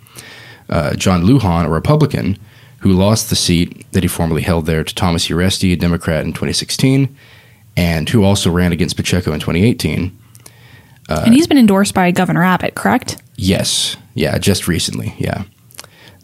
Uh, 0.68 0.94
John 0.94 1.22
Lujan, 1.24 1.64
a 1.64 1.70
Republican, 1.70 2.38
who 2.80 2.92
lost 2.92 3.30
the 3.30 3.36
seat 3.36 3.90
that 3.92 4.02
he 4.04 4.08
formerly 4.08 4.42
held 4.42 4.66
there 4.66 4.84
to 4.84 4.94
Thomas 4.94 5.28
Uresti, 5.28 5.72
a 5.72 5.76
Democrat, 5.76 6.24
in 6.24 6.32
2016, 6.32 7.14
and 7.76 8.08
who 8.08 8.24
also 8.24 8.50
ran 8.50 8.72
against 8.72 8.96
Pacheco 8.96 9.32
in 9.32 9.40
2018. 9.40 10.16
Uh, 11.08 11.22
and 11.24 11.34
he's 11.34 11.46
been 11.46 11.58
endorsed 11.58 11.94
by 11.94 12.10
Governor 12.10 12.44
Abbott, 12.44 12.74
correct? 12.74 13.20
Yes. 13.36 13.96
Yeah, 14.14 14.38
just 14.38 14.68
recently. 14.68 15.14
Yeah. 15.18 15.44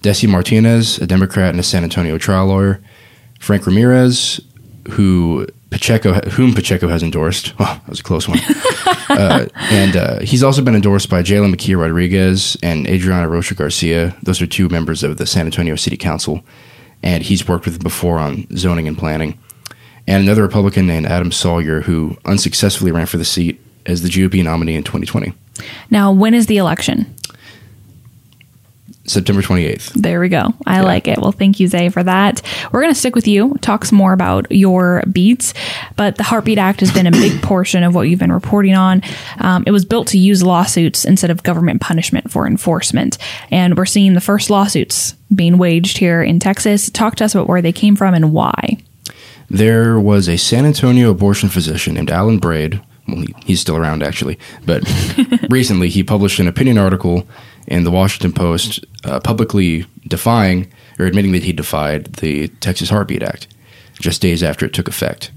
Desi 0.03 0.29
Martinez, 0.29 0.99
a 0.99 1.07
Democrat 1.07 1.51
and 1.51 1.61
a 1.61 1.62
San 1.62 1.83
Antonio 1.83 2.19
trial 2.19 2.47
lawyer. 2.47 2.83
Frank 3.40 3.67
Ramirez, 3.67 4.40
who 4.90 5.47
Pacheco, 5.75 6.13
whom 6.31 6.55
Pacheco 6.55 6.87
has 6.87 7.03
endorsed. 7.03 7.53
Oh, 7.59 7.65
that 7.83 7.89
was 7.89 7.99
a 7.99 8.03
close 8.05 8.29
one. 8.29 8.39
uh, 9.09 9.47
and 9.57 9.97
uh, 9.97 10.21
he's 10.21 10.45
also 10.45 10.63
been 10.63 10.77
endorsed 10.77 11.11
by 11.11 11.21
Jalen 11.21 11.53
McKee 11.53 11.77
Rodriguez 11.77 12.57
and 12.63 12.87
Adriana 12.87 13.29
Rocha 13.29 13.57
Garcia. 13.57 14.17
Those 14.23 14.41
are 14.41 14.47
two 14.47 14.69
members 14.69 15.03
of 15.03 15.17
the 15.17 15.27
San 15.27 15.47
Antonio 15.47 15.75
City 15.75 15.97
Council, 15.97 16.45
and 17.03 17.25
he's 17.25 17.49
worked 17.49 17.65
with 17.65 17.75
them 17.75 17.83
before 17.83 18.21
on 18.21 18.47
zoning 18.57 18.87
and 18.87 18.97
planning. 18.97 19.37
And 20.07 20.23
another 20.23 20.43
Republican 20.43 20.87
named 20.87 21.07
Adam 21.07 21.33
Salyer, 21.33 21.81
who 21.81 22.17
unsuccessfully 22.25 22.93
ran 22.93 23.07
for 23.07 23.17
the 23.17 23.25
seat 23.25 23.61
as 23.85 24.03
the 24.03 24.09
GOP 24.09 24.45
nominee 24.45 24.77
in 24.77 24.85
2020. 24.85 25.35
Now, 25.91 26.13
when 26.13 26.35
is 26.35 26.47
the 26.47 26.59
election? 26.59 27.17
September 29.07 29.43
28th. 29.43 29.93
There 29.93 30.21
we 30.21 30.29
go. 30.29 30.55
I 30.67 30.77
yeah. 30.77 30.83
like 30.83 31.09
it. 31.09 31.19
Well, 31.19 31.33
thank 31.33 31.61
you, 31.61 31.69
Zay, 31.69 31.90
for 31.90 32.03
that. 32.03 32.40
We're 32.73 32.81
going 32.81 32.93
to 32.93 32.99
stick 32.99 33.14
with 33.14 33.29
you, 33.29 33.57
talk 33.61 33.85
some 33.85 33.99
more 33.99 34.12
about 34.12 34.51
your 34.51 35.03
beats. 35.12 35.53
But 35.97 36.17
the 36.17 36.23
Heartbeat 36.23 36.59
Act 36.59 36.81
has 36.81 36.90
been 36.90 37.07
a 37.07 37.11
big 37.11 37.43
portion 37.43 37.83
of 37.83 37.95
what 37.95 38.03
you've 38.03 38.19
been 38.19 38.33
reporting 38.33 38.75
on. 38.75 39.03
Um, 39.38 39.64
it 39.67 39.73
was 39.73 39.85
built 39.85 40.09
to 40.09 40.19
use 40.19 40.43
lawsuits 40.43 41.05
instead 41.05 41.31
of 41.31 41.43
government 41.43 41.83
punishment 41.83 42.31
for 42.31 42.47
enforcement. 42.47 43.19
And 43.51 43.77
we're 43.77 43.85
seeing 43.85 44.14
the 44.14 44.21
first 44.21 44.49
lawsuits 44.49 45.14
being 45.35 45.59
waged 45.59 45.99
here 45.99 46.23
in 46.23 46.38
Texas. 46.40 46.90
Talk 46.90 47.17
to 47.17 47.25
us 47.25 47.35
about 47.35 47.49
where 47.49 47.62
they 47.62 47.73
came 47.73 47.97
from 47.97 48.14
and 48.14 48.33
why. 48.33 48.79
There 49.51 50.01
was 50.01 50.29
a 50.29 50.38
San 50.38 50.64
Antonio 50.64 51.11
abortion 51.11 51.51
physician 51.51 51.95
named 51.95 52.11
Alan 52.11 52.38
Braid. 52.38 52.81
Well, 53.07 53.25
he's 53.45 53.61
still 53.61 53.77
around, 53.77 54.03
actually. 54.03 54.38
But 54.64 54.83
recently, 55.51 55.90
he 55.90 56.03
published 56.03 56.38
an 56.38 56.49
opinion 56.49 56.79
article 56.79 57.27
in 57.66 57.85
the 57.85 57.90
Washington 57.90 58.33
Post 58.33 58.85
uh, 59.05 59.20
publicly 59.20 59.87
defying 60.07 60.70
or 60.98 61.07
admitting 61.07 61.33
that 61.33 61.44
he 61.44 61.53
defied 61.53 62.07
the 62.14 62.48
Texas 62.61 62.90
Heartbeat 62.90 63.22
Act 63.22 63.46
just 64.00 64.22
days 64.22 64.42
after 64.42 64.66
it 64.66 64.72
took 64.72 64.88
effect. 64.88 65.31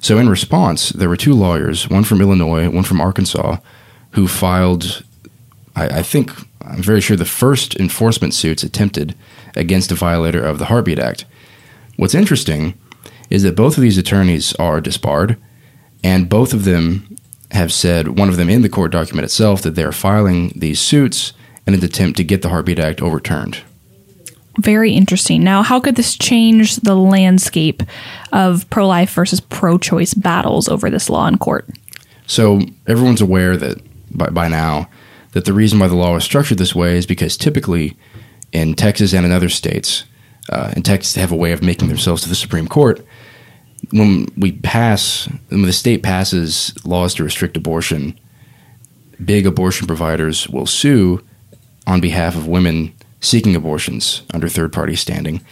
So, 0.00 0.18
in 0.18 0.28
response, 0.28 0.90
there 0.90 1.08
were 1.08 1.16
two 1.16 1.34
lawyers, 1.34 1.88
one 1.88 2.04
from 2.04 2.20
Illinois, 2.20 2.68
one 2.70 2.84
from 2.84 3.00
Arkansas, 3.00 3.58
who 4.12 4.26
filed, 4.26 5.04
I, 5.76 5.98
I 5.98 6.02
think, 6.02 6.32
I'm 6.62 6.82
very 6.82 7.00
sure, 7.00 7.16
the 7.16 7.24
first 7.26 7.76
enforcement 7.76 8.32
suits 8.32 8.62
attempted 8.62 9.14
against 9.56 9.92
a 9.92 9.96
violator 9.96 10.42
of 10.42 10.58
the 10.58 10.66
Heartbeat 10.66 10.98
Act. 10.98 11.26
What's 11.96 12.14
interesting 12.14 12.78
is 13.28 13.42
that 13.42 13.56
both 13.56 13.76
of 13.76 13.82
these 13.82 13.98
attorneys 13.98 14.54
are 14.54 14.80
disbarred, 14.80 15.36
and 16.02 16.30
both 16.30 16.54
of 16.54 16.64
them 16.64 17.16
have 17.50 17.72
said, 17.72 18.18
one 18.18 18.28
of 18.28 18.36
them 18.36 18.48
in 18.48 18.62
the 18.62 18.68
court 18.68 18.92
document 18.92 19.24
itself, 19.24 19.60
that 19.62 19.74
they're 19.74 19.92
filing 19.92 20.52
these 20.56 20.80
suits 20.80 21.34
in 21.66 21.74
an 21.74 21.84
attempt 21.84 22.16
to 22.18 22.24
get 22.24 22.42
the 22.42 22.48
Heartbeat 22.48 22.78
Act 22.78 23.02
overturned. 23.02 23.62
Very 24.58 24.92
interesting. 24.92 25.44
Now, 25.44 25.62
how 25.62 25.80
could 25.80 25.96
this 25.96 26.16
change 26.16 26.76
the 26.76 26.96
landscape 26.96 27.82
of 28.32 28.68
pro 28.68 28.86
life 28.86 29.12
versus 29.12 29.40
pro 29.40 29.78
choice 29.78 30.12
battles 30.12 30.68
over 30.68 30.90
this 30.90 31.08
law 31.08 31.26
in 31.26 31.38
court? 31.38 31.68
So, 32.26 32.60
everyone's 32.86 33.20
aware 33.20 33.56
that 33.56 33.78
by, 34.10 34.28
by 34.30 34.48
now 34.48 34.88
that 35.32 35.44
the 35.44 35.52
reason 35.52 35.78
why 35.78 35.88
the 35.88 35.94
law 35.94 36.16
is 36.16 36.24
structured 36.24 36.58
this 36.58 36.74
way 36.74 36.96
is 36.96 37.06
because 37.06 37.36
typically 37.36 37.96
in 38.52 38.74
Texas 38.74 39.14
and 39.14 39.24
in 39.24 39.32
other 39.32 39.48
states, 39.48 40.04
uh, 40.50 40.72
and 40.74 40.84
Texas 40.84 41.14
have 41.14 41.30
a 41.30 41.36
way 41.36 41.52
of 41.52 41.62
making 41.62 41.88
themselves 41.88 42.22
to 42.22 42.28
the 42.28 42.34
Supreme 42.34 42.66
Court. 42.66 43.04
When 43.92 44.26
we 44.36 44.52
pass, 44.52 45.28
when 45.48 45.62
the 45.62 45.72
state 45.72 46.02
passes 46.02 46.74
laws 46.84 47.14
to 47.14 47.24
restrict 47.24 47.56
abortion, 47.56 48.18
big 49.24 49.46
abortion 49.46 49.86
providers 49.86 50.48
will 50.48 50.66
sue 50.66 51.22
on 51.90 52.00
behalf 52.00 52.36
of 52.36 52.46
women 52.46 52.94
seeking 53.20 53.56
abortions 53.56 54.22
under 54.32 54.48
third 54.48 54.72
party 54.72 54.96
standing. 54.96 55.44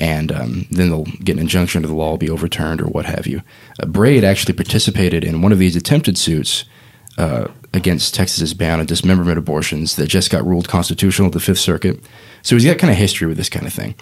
And 0.00 0.32
um, 0.32 0.66
then 0.70 0.88
they'll 0.88 1.04
get 1.04 1.36
an 1.36 1.42
injunction 1.42 1.78
under 1.78 1.88
the 1.88 1.94
law, 1.94 2.16
be 2.16 2.30
overturned, 2.30 2.80
or 2.80 2.86
what 2.86 3.04
have 3.04 3.26
you. 3.26 3.42
Uh, 3.80 3.86
Braid 3.86 4.24
actually 4.24 4.54
participated 4.54 5.22
in 5.22 5.42
one 5.42 5.52
of 5.52 5.58
these 5.58 5.76
attempted 5.76 6.18
suits 6.18 6.64
uh, 7.18 7.48
against 7.72 8.14
Texas's 8.14 8.54
ban 8.54 8.80
on 8.80 8.86
dismemberment 8.86 9.38
abortions 9.38 9.96
that 9.96 10.08
just 10.08 10.30
got 10.30 10.44
ruled 10.44 10.66
constitutional 10.66 11.26
at 11.26 11.34
the 11.34 11.40
Fifth 11.40 11.60
Circuit. 11.60 12.00
So 12.42 12.56
he's 12.56 12.64
got 12.64 12.78
kind 12.78 12.90
of 12.90 12.96
history 12.96 13.28
with 13.28 13.36
this 13.36 13.50
kind 13.50 13.66
of 13.66 13.72
thing. 13.72 13.94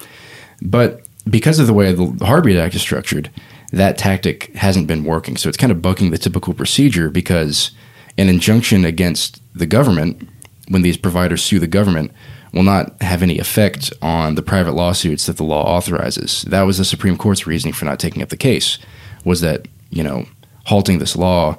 But 0.63 1.07
because 1.29 1.59
of 1.59 1.67
the 1.67 1.75
way 1.75 1.93
the 1.93 2.25
Heartbeat 2.25 2.57
Act 2.57 2.75
is 2.75 2.81
structured, 2.81 3.31
that 3.73 3.99
tactic 3.99 4.55
hasn't 4.55 4.87
been 4.87 5.05
working. 5.05 5.37
So 5.37 5.49
it's 5.49 5.59
kind 5.59 5.73
of 5.73 5.83
bucking 5.83 6.13
the 6.13 6.19
typical 6.19 6.55
procedure 6.55 7.11
because 7.11 7.73
an 8.17 8.29
injunction 8.29 8.85
against 8.85 9.43
the 9.55 9.67
government 9.67 10.29
when 10.71 10.83
these 10.83 10.97
providers 10.97 11.43
sue 11.43 11.59
the 11.59 11.67
government 11.67 12.13
will 12.55 12.63
not 12.63 13.01
have 13.03 13.23
any 13.23 13.39
effect 13.39 13.93
on 14.01 14.37
the 14.37 14.43
private 14.43 14.73
lawsuits 14.73 15.27
that 15.27 15.37
the 15.37 15.45
law 15.45 15.65
authorizes. 15.65 16.43
That 16.43 16.63
was 16.63 16.79
the 16.79 16.85
Supreme 16.85 17.19
Court's 17.19 17.47
reasoning 17.47 17.75
for 17.75 17.85
not 17.85 17.99
taking 18.01 18.23
up 18.23 18.29
the 18.29 18.37
case 18.37 18.79
was 19.25 19.41
that, 19.41 19.67
you 19.91 20.03
know, 20.03 20.27
halting 20.65 20.99
this 20.99 21.17
law 21.17 21.59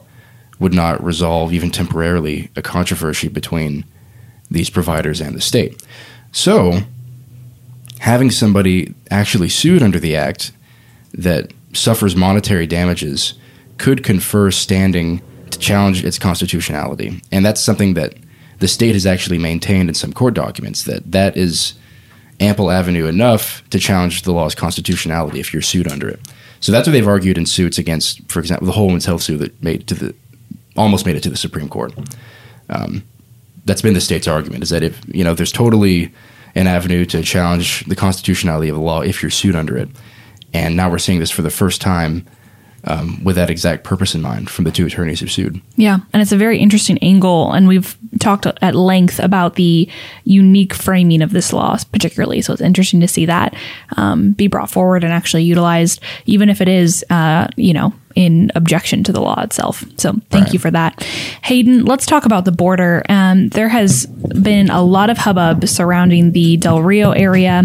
would 0.60 0.74
not 0.74 1.04
resolve 1.04 1.54
even 1.54 1.71
temporarily 1.71 2.50
a 2.56 2.62
controversy 2.62 3.28
between 3.28 3.86
these 4.50 4.69
providers 4.69 5.21
and 5.21 5.36
the 5.36 5.41
state. 5.41 5.82
So, 6.32 6.82
having 8.00 8.32
somebody 8.32 8.93
actually 9.10 9.50
sued 9.50 9.84
under 9.84 10.00
the 10.00 10.15
act 10.15 10.52
that 11.13 11.52
suffers 11.74 12.15
monetary 12.15 12.67
damages 12.67 13.34
could 13.78 14.04
confer 14.04 14.52
standing 14.52 15.21
to 15.50 15.60
challenge 15.60 16.04
its 16.04 16.19
constitutionality. 16.19 17.21
And 17.32 17.45
that's 17.45 17.62
something 17.62 17.93
that 17.95 18.15
the 18.62 18.67
state 18.67 18.93
has 18.93 19.08
actually 19.08 19.39
maintained 19.39 19.89
in 19.89 19.95
some 19.95 20.13
court 20.13 20.36
documents 20.36 20.84
that 20.84 21.12
that 21.12 21.36
is 21.36 21.74
ample 22.39 22.69
avenue 22.71 23.08
enough 23.08 23.67
to 23.71 23.80
challenge 23.80 24.21
the 24.21 24.32
law's 24.32 24.56
constitutionality 24.56 25.39
if 25.39 25.52
you're 25.52 25.63
sued 25.63 25.91
under 25.91 26.08
it. 26.08 26.19
So 26.60 26.71
that's 26.71 26.88
what 26.88 26.93
they've 26.93 27.08
argued 27.08 27.39
in 27.39 27.47
suits 27.47 27.80
against, 27.80 28.21
for 28.32 28.39
example, 28.39 28.67
the 28.67 28.74
Whole 28.74 28.86
Woman's 28.86 29.06
Health 29.06 29.24
suit 29.24 29.39
that 29.39 29.63
made 29.63 29.88
to 29.88 29.95
the 29.95 30.15
almost 30.78 31.08
made 31.08 31.15
it 31.15 31.24
to 31.24 31.30
the 31.30 31.38
Supreme 31.38 31.67
Court. 31.67 31.91
Um, 32.69 33.04
that's 33.65 33.82
been 33.82 33.95
the 33.95 34.02
state's 34.02 34.28
argument 34.28 34.63
is 34.63 34.69
that 34.69 34.84
if 34.84 35.02
you 35.08 35.24
know 35.24 35.34
there's 35.34 35.52
totally 35.52 36.13
an 36.54 36.67
avenue 36.67 37.04
to 37.06 37.24
challenge 37.24 37.84
the 37.86 37.95
constitutionality 37.95 38.69
of 38.69 38.76
the 38.76 38.82
law 38.82 39.02
if 39.02 39.24
you're 39.24 39.32
sued 39.32 39.56
under 39.56 39.76
it, 39.76 39.89
and 40.54 40.76
now 40.76 40.88
we're 40.88 41.00
seeing 41.00 41.19
this 41.19 41.32
for 41.32 41.41
the 41.41 41.50
first 41.50 41.82
time 41.82 42.28
um, 42.86 43.24
with 43.24 43.36
that 43.36 43.50
exact 43.50 43.84
purpose 43.84 44.15
in 44.15 44.22
mind 44.22 44.50
from 44.50 44.65
the 44.65 44.72
two 44.72 44.86
attorneys 44.86 45.20
who 45.20 45.28
sued. 45.28 45.62
Yeah, 45.76 46.00
and 46.13 46.22
it's 46.22 46.32
a 46.32 46.38
very 46.38 46.60
interesting 46.60 46.98
angle, 47.00 47.52
and 47.52 47.67
we've 47.67 47.98
talked 48.20 48.46
at 48.46 48.76
length 48.76 49.20
about 49.20 49.56
the 49.56 49.89
unique 50.24 50.74
framing 50.74 51.22
of 51.22 51.32
this 51.32 51.54
law, 51.54 51.78
particularly. 51.91 52.41
So 52.41 52.54
it's 52.54 52.62
interesting 52.62 53.00
to 53.02 53.08
see 53.08 53.26
that 53.26 53.56
um, 53.98 54.32
be 54.32 54.48
brought 54.48 54.72
forward 54.72 55.04
and 55.04 55.13
actually 55.13 55.44
utilized, 55.44 56.02
even 56.26 56.50
if 56.50 56.62
it 56.62 56.67
is, 56.67 57.06
uh, 57.10 57.48
you 57.56 57.74
know, 57.74 57.94
in 58.15 58.52
objection 58.56 59.04
to 59.06 59.12
the 59.12 59.21
law 59.21 59.41
itself. 59.41 59.84
So 59.97 60.13
thank 60.30 60.45
Right. 60.45 60.54
you 60.54 60.60
for 60.60 60.71
that. 60.71 61.04
Hayden, 61.43 61.86
let's 61.86 62.06
talk 62.06 62.26
about 62.26 62.45
the 62.45 62.52
border. 62.52 63.04
Um, 63.10 63.50
there 63.50 63.69
has 63.69 64.06
been 64.06 64.69
a 64.69 64.82
lot 64.82 65.10
of 65.10 65.17
hubbub 65.19 65.67
surrounding 65.67 66.32
the 66.32 66.58
Del 66.58 66.82
Rio 66.82 67.12
area 67.12 67.63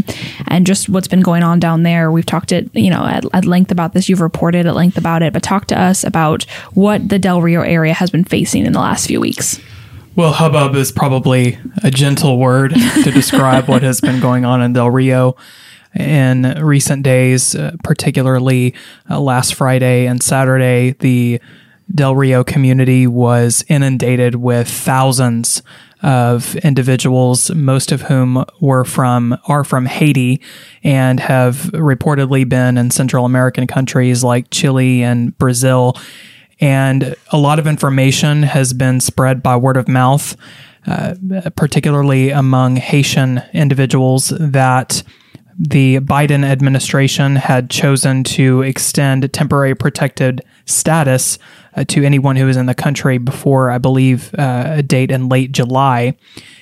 and 0.48 0.66
just 0.66 0.88
what's 0.88 1.08
been 1.08 1.20
going 1.22 1.42
on 1.42 1.58
down 1.60 1.82
there. 1.82 2.10
We've 2.12 2.26
talked 2.26 2.52
at, 2.52 2.74
you 2.74 2.90
know, 2.90 3.04
at, 3.04 3.24
at 3.32 3.44
length 3.44 3.70
about 3.72 3.92
this. 3.92 4.08
You've 4.08 4.20
reported 4.20 4.66
at 4.66 4.74
length 4.74 4.96
about 4.98 5.22
it, 5.22 5.32
but 5.32 5.42
talk 5.42 5.66
to 5.66 5.80
us 5.80 6.04
about 6.04 6.44
what 6.74 7.08
the 7.08 7.18
Del 7.18 7.42
Rio 7.42 7.62
area 7.62 7.94
has 7.94 8.10
been 8.10 8.24
facing 8.24 8.66
in 8.66 8.72
the 8.72 8.80
last 8.80 9.06
few 9.06 9.20
weeks. 9.20 9.60
Well, 10.14 10.32
hubbub 10.32 10.74
is 10.76 10.92
probably 10.92 11.58
a 11.82 11.90
gentle 11.90 12.38
word 12.38 12.72
to 13.04 13.10
describe 13.10 13.68
what 13.68 13.82
has 13.82 14.00
been 14.00 14.18
going 14.20 14.44
on 14.46 14.62
in 14.62 14.72
Del 14.72 14.90
Rio 14.90 15.36
in 15.96 16.42
recent 16.62 17.02
days, 17.02 17.54
uh, 17.54 17.76
particularly 17.82 18.74
uh, 19.10 19.20
last 19.20 19.54
Friday 19.54 20.06
and 20.06 20.22
Saturday. 20.22 20.92
The 20.98 21.40
Del 21.94 22.14
Rio 22.16 22.42
community 22.44 23.06
was 23.06 23.64
inundated 23.68 24.36
with 24.36 24.68
thousands 24.68 25.62
of 26.02 26.56
individuals, 26.56 27.50
most 27.52 27.90
of 27.92 28.02
whom 28.02 28.44
were 28.60 28.84
from 28.84 29.36
are 29.48 29.64
from 29.64 29.86
Haiti 29.86 30.40
and 30.84 31.20
have 31.20 31.56
reportedly 31.72 32.48
been 32.48 32.76
in 32.76 32.90
Central 32.90 33.24
American 33.24 33.66
countries 33.66 34.22
like 34.22 34.50
Chile 34.50 35.02
and 35.02 35.36
Brazil 35.38 35.96
and 36.60 37.14
a 37.32 37.38
lot 37.38 37.58
of 37.58 37.66
information 37.66 38.42
has 38.42 38.72
been 38.72 39.00
spread 39.00 39.42
by 39.42 39.56
word 39.56 39.76
of 39.76 39.88
mouth, 39.88 40.36
uh, 40.86 41.14
particularly 41.56 42.30
among 42.30 42.76
Haitian 42.76 43.42
individuals, 43.52 44.32
that 44.38 45.02
the 45.58 46.00
Biden 46.00 46.44
administration 46.44 47.36
had 47.36 47.70
chosen 47.70 48.24
to 48.24 48.62
extend 48.62 49.32
temporary 49.32 49.74
protected 49.74 50.42
status 50.66 51.38
uh, 51.74 51.84
to 51.84 52.04
anyone 52.04 52.36
who 52.36 52.46
was 52.46 52.56
in 52.56 52.66
the 52.66 52.74
country 52.74 53.18
before, 53.18 53.70
I 53.70 53.78
believe, 53.78 54.34
uh, 54.34 54.64
a 54.66 54.82
date 54.82 55.10
in 55.10 55.28
late 55.28 55.52
July. 55.52 56.16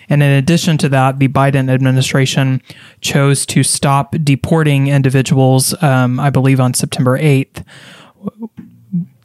And 0.08 0.22
in 0.22 0.30
addition 0.30 0.78
to 0.78 0.88
that, 0.90 1.18
the 1.18 1.28
Biden 1.28 1.70
administration 1.70 2.62
chose 3.00 3.44
to 3.46 3.62
stop 3.62 4.14
deporting 4.22 4.88
individuals, 4.88 5.80
um, 5.82 6.20
I 6.20 6.30
believe, 6.30 6.60
on 6.60 6.74
September 6.74 7.18
8th 7.18 7.64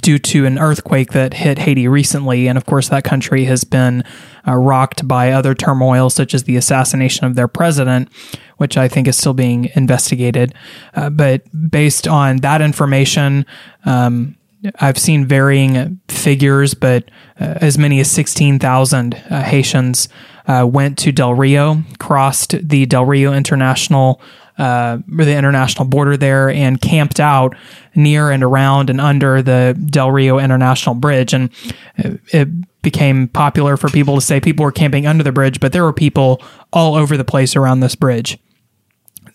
due 0.01 0.19
to 0.19 0.45
an 0.45 0.57
earthquake 0.57 1.11
that 1.11 1.33
hit 1.33 1.59
Haiti 1.59 1.87
recently. 1.87 2.47
And 2.47 2.57
of 2.57 2.65
course, 2.65 2.89
that 2.89 3.03
country 3.03 3.45
has 3.45 3.63
been 3.63 4.03
uh, 4.47 4.55
rocked 4.55 5.07
by 5.07 5.31
other 5.31 5.53
turmoil, 5.53 6.09
such 6.09 6.33
as 6.33 6.43
the 6.43 6.55
assassination 6.55 7.25
of 7.25 7.35
their 7.35 7.47
president, 7.47 8.09
which 8.57 8.77
I 8.77 8.87
think 8.87 9.07
is 9.07 9.17
still 9.17 9.33
being 9.33 9.69
investigated. 9.75 10.53
Uh, 10.93 11.09
but 11.09 11.43
based 11.69 12.07
on 12.07 12.37
that 12.37 12.61
information, 12.61 13.45
um, 13.85 14.35
I've 14.79 14.97
seen 14.97 15.25
varying 15.25 15.99
figures, 16.09 16.73
but 16.73 17.09
uh, 17.39 17.55
as 17.61 17.77
many 17.77 17.99
as 17.99 18.11
16,000 18.11 19.13
uh, 19.13 19.43
Haitians 19.43 20.09
uh, 20.47 20.67
went 20.69 20.97
to 20.99 21.11
Del 21.11 21.33
Rio, 21.33 21.83
crossed 21.99 22.55
the 22.67 22.85
Del 22.85 23.05
Rio 23.05 23.33
International 23.33 24.21
uh, 24.59 24.97
the 25.07 25.35
international 25.35 25.85
border 25.85 26.17
there 26.17 26.49
and 26.49 26.79
camped 26.81 27.19
out 27.19 27.55
near 27.95 28.29
and 28.29 28.43
around 28.43 28.89
and 28.89 29.01
under 29.01 29.41
the 29.41 29.75
Del 29.89 30.11
Rio 30.11 30.37
International 30.37 30.93
Bridge. 30.93 31.33
And 31.33 31.49
it, 31.95 32.19
it 32.33 32.81
became 32.81 33.27
popular 33.29 33.77
for 33.77 33.89
people 33.89 34.15
to 34.15 34.21
say 34.21 34.39
people 34.39 34.63
were 34.63 34.71
camping 34.71 35.07
under 35.07 35.23
the 35.23 35.31
bridge, 35.31 35.59
but 35.59 35.71
there 35.73 35.83
were 35.83 35.93
people 35.93 36.41
all 36.71 36.95
over 36.95 37.17
the 37.17 37.23
place 37.23 37.55
around 37.55 37.79
this 37.79 37.95
bridge. 37.95 38.37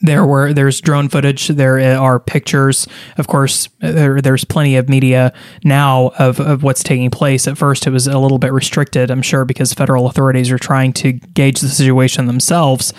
There 0.00 0.26
were 0.26 0.52
there's 0.52 0.82
drone 0.82 1.08
footage. 1.08 1.48
There 1.48 1.80
are 1.98 2.20
pictures. 2.20 2.86
Of 3.16 3.26
course, 3.26 3.70
there, 3.78 4.20
there's 4.20 4.44
plenty 4.44 4.76
of 4.76 4.86
media 4.86 5.32
now 5.62 6.08
of, 6.18 6.40
of 6.40 6.62
what's 6.62 6.82
taking 6.82 7.10
place. 7.10 7.48
At 7.48 7.56
first, 7.56 7.86
it 7.86 7.90
was 7.90 8.06
a 8.06 8.18
little 8.18 8.38
bit 8.38 8.52
restricted, 8.52 9.10
I'm 9.10 9.22
sure, 9.22 9.46
because 9.46 9.72
federal 9.72 10.06
authorities 10.06 10.50
are 10.50 10.58
trying 10.58 10.92
to 10.94 11.12
gauge 11.12 11.60
the 11.60 11.68
situation 11.68 12.26
themselves. 12.26 12.92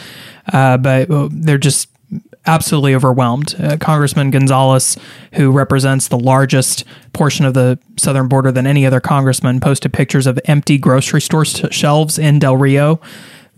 Uh, 0.51 0.77
but 0.77 1.07
they're 1.31 1.59
just 1.59 1.89
absolutely 2.45 2.95
overwhelmed. 2.95 3.55
Uh, 3.59 3.77
Congressman 3.77 4.31
Gonzales, 4.31 4.97
who 5.33 5.51
represents 5.51 6.07
the 6.07 6.19
largest 6.19 6.83
portion 7.13 7.45
of 7.45 7.53
the 7.53 7.79
southern 7.97 8.27
border 8.27 8.51
than 8.51 8.67
any 8.67 8.85
other 8.85 8.99
congressman, 8.99 9.59
posted 9.59 9.93
pictures 9.93 10.27
of 10.27 10.39
empty 10.45 10.77
grocery 10.77 11.21
store 11.21 11.45
shelves 11.45 12.19
in 12.19 12.39
Del 12.39 12.57
Rio. 12.57 12.99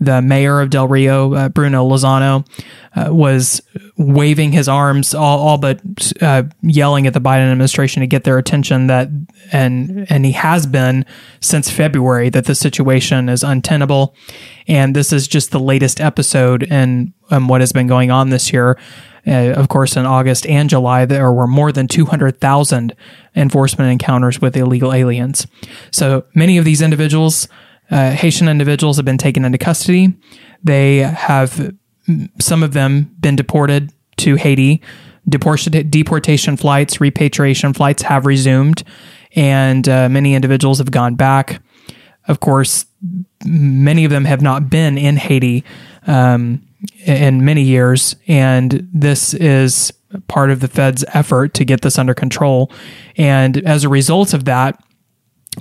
The 0.00 0.22
mayor 0.22 0.60
of 0.60 0.70
Del 0.70 0.86
Rio, 0.86 1.34
uh, 1.34 1.48
Bruno 1.48 1.88
Lozano, 1.88 2.46
uh, 2.94 3.12
was 3.12 3.60
waving 3.96 4.52
his 4.52 4.68
arms, 4.68 5.14
all, 5.14 5.40
all 5.40 5.58
but 5.58 5.80
uh, 6.20 6.44
yelling 6.62 7.06
at 7.06 7.14
the 7.14 7.20
Biden 7.20 7.50
administration 7.50 8.00
to 8.00 8.06
get 8.06 8.24
their 8.24 8.38
attention. 8.38 8.86
That 8.86 9.08
and 9.52 10.06
and 10.10 10.24
he 10.24 10.32
has 10.32 10.66
been 10.66 11.04
since 11.40 11.70
February 11.70 12.30
that 12.30 12.44
the 12.44 12.54
situation 12.54 13.28
is 13.28 13.42
untenable, 13.42 14.14
and 14.66 14.94
this 14.94 15.12
is 15.12 15.26
just 15.26 15.50
the 15.50 15.60
latest 15.60 16.00
episode 16.00 16.62
in 16.62 17.12
what 17.30 17.60
has 17.60 17.72
been 17.72 17.86
going 17.86 18.10
on 18.10 18.30
this 18.30 18.52
year. 18.52 18.78
Uh, 19.28 19.52
of 19.52 19.68
course, 19.68 19.96
in 19.96 20.06
August 20.06 20.46
and 20.46 20.70
July, 20.70 21.04
there 21.04 21.30
were 21.30 21.46
more 21.46 21.70
than 21.70 21.86
200,000 21.86 22.96
enforcement 23.36 23.92
encounters 23.92 24.40
with 24.40 24.56
illegal 24.56 24.92
aliens. 24.92 25.46
So 25.90 26.24
many 26.34 26.56
of 26.56 26.64
these 26.64 26.80
individuals, 26.80 27.46
uh, 27.90 28.10
Haitian 28.10 28.48
individuals, 28.48 28.96
have 28.96 29.04
been 29.04 29.18
taken 29.18 29.44
into 29.44 29.58
custody. 29.58 30.14
They 30.62 30.98
have, 30.98 31.74
some 32.40 32.62
of 32.62 32.72
them, 32.72 33.14
been 33.20 33.36
deported 33.36 33.92
to 34.18 34.36
Haiti. 34.36 34.82
Deportation, 35.28 36.56
flights, 36.56 37.00
repatriation 37.00 37.74
flights 37.74 38.02
have 38.02 38.24
resumed, 38.24 38.82
and 39.34 39.88
uh, 39.88 40.08
many 40.08 40.34
individuals 40.34 40.78
have 40.78 40.90
gone 40.90 41.16
back. 41.16 41.62
Of 42.26 42.40
course, 42.40 42.86
many 43.44 44.04
of 44.04 44.10
them 44.10 44.24
have 44.24 44.42
not 44.42 44.70
been 44.70 44.98
in 44.98 45.16
Haiti 45.16 45.64
um, 46.06 46.62
in 47.04 47.44
many 47.44 47.62
years, 47.62 48.16
and 48.26 48.88
this 48.92 49.34
is 49.34 49.92
part 50.28 50.50
of 50.50 50.60
the 50.60 50.68
Fed's 50.68 51.04
effort 51.12 51.52
to 51.54 51.64
get 51.64 51.82
this 51.82 51.98
under 51.98 52.14
control. 52.14 52.72
And 53.16 53.58
as 53.66 53.84
a 53.84 53.88
result 53.88 54.32
of 54.32 54.46
that, 54.46 54.82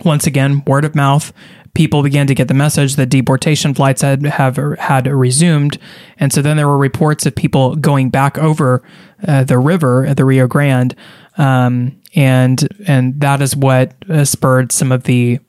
once 0.04 0.28
again, 0.28 0.64
word 0.66 0.86
of 0.86 0.96
mouth, 0.96 1.34
people 1.74 2.02
began 2.02 2.26
to 2.28 2.34
get 2.34 2.48
the 2.48 2.54
message 2.54 2.96
that 2.96 3.08
deportation 3.08 3.74
flights 3.74 4.02
had 4.02 4.26
have 4.26 4.58
had 4.80 5.08
resumed, 5.08 5.78
and 6.20 6.34
so 6.34 6.42
then 6.42 6.58
there 6.58 6.68
were 6.68 6.78
reports 6.78 7.26
of 7.26 7.36
people 7.36 7.76
going 7.76 8.10
back 8.10 8.38
over 8.38 8.84
uh, 9.28 9.44
the 9.44 9.60
river 9.60 10.06
at 10.06 10.18
the 10.18 10.26
Rio 10.26 10.48
Grande, 10.48 10.96
um, 11.38 12.00
and 12.16 12.68
and 12.88 13.20
that 13.22 13.42
is 13.42 13.56
what 13.56 13.94
uh, 14.10 14.26
spurred 14.26 14.72
some 14.72 14.92
of 14.92 15.04
the 15.04 15.40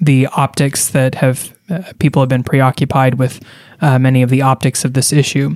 the 0.00 0.26
optics 0.28 0.90
that 0.90 1.14
have 1.16 1.56
uh, 1.70 1.82
people 1.98 2.22
have 2.22 2.28
been 2.28 2.44
preoccupied 2.44 3.14
with 3.14 3.40
uh, 3.80 3.98
many 3.98 4.22
of 4.22 4.30
the 4.30 4.42
optics 4.42 4.84
of 4.84 4.94
this 4.94 5.12
issue. 5.12 5.54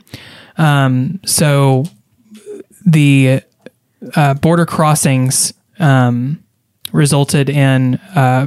Um, 0.56 1.20
so 1.24 1.84
the 2.84 3.40
uh, 4.14 4.34
border 4.34 4.66
crossings 4.66 5.54
um, 5.78 6.41
resulted 6.92 7.48
in 7.50 7.96
uh, 8.14 8.46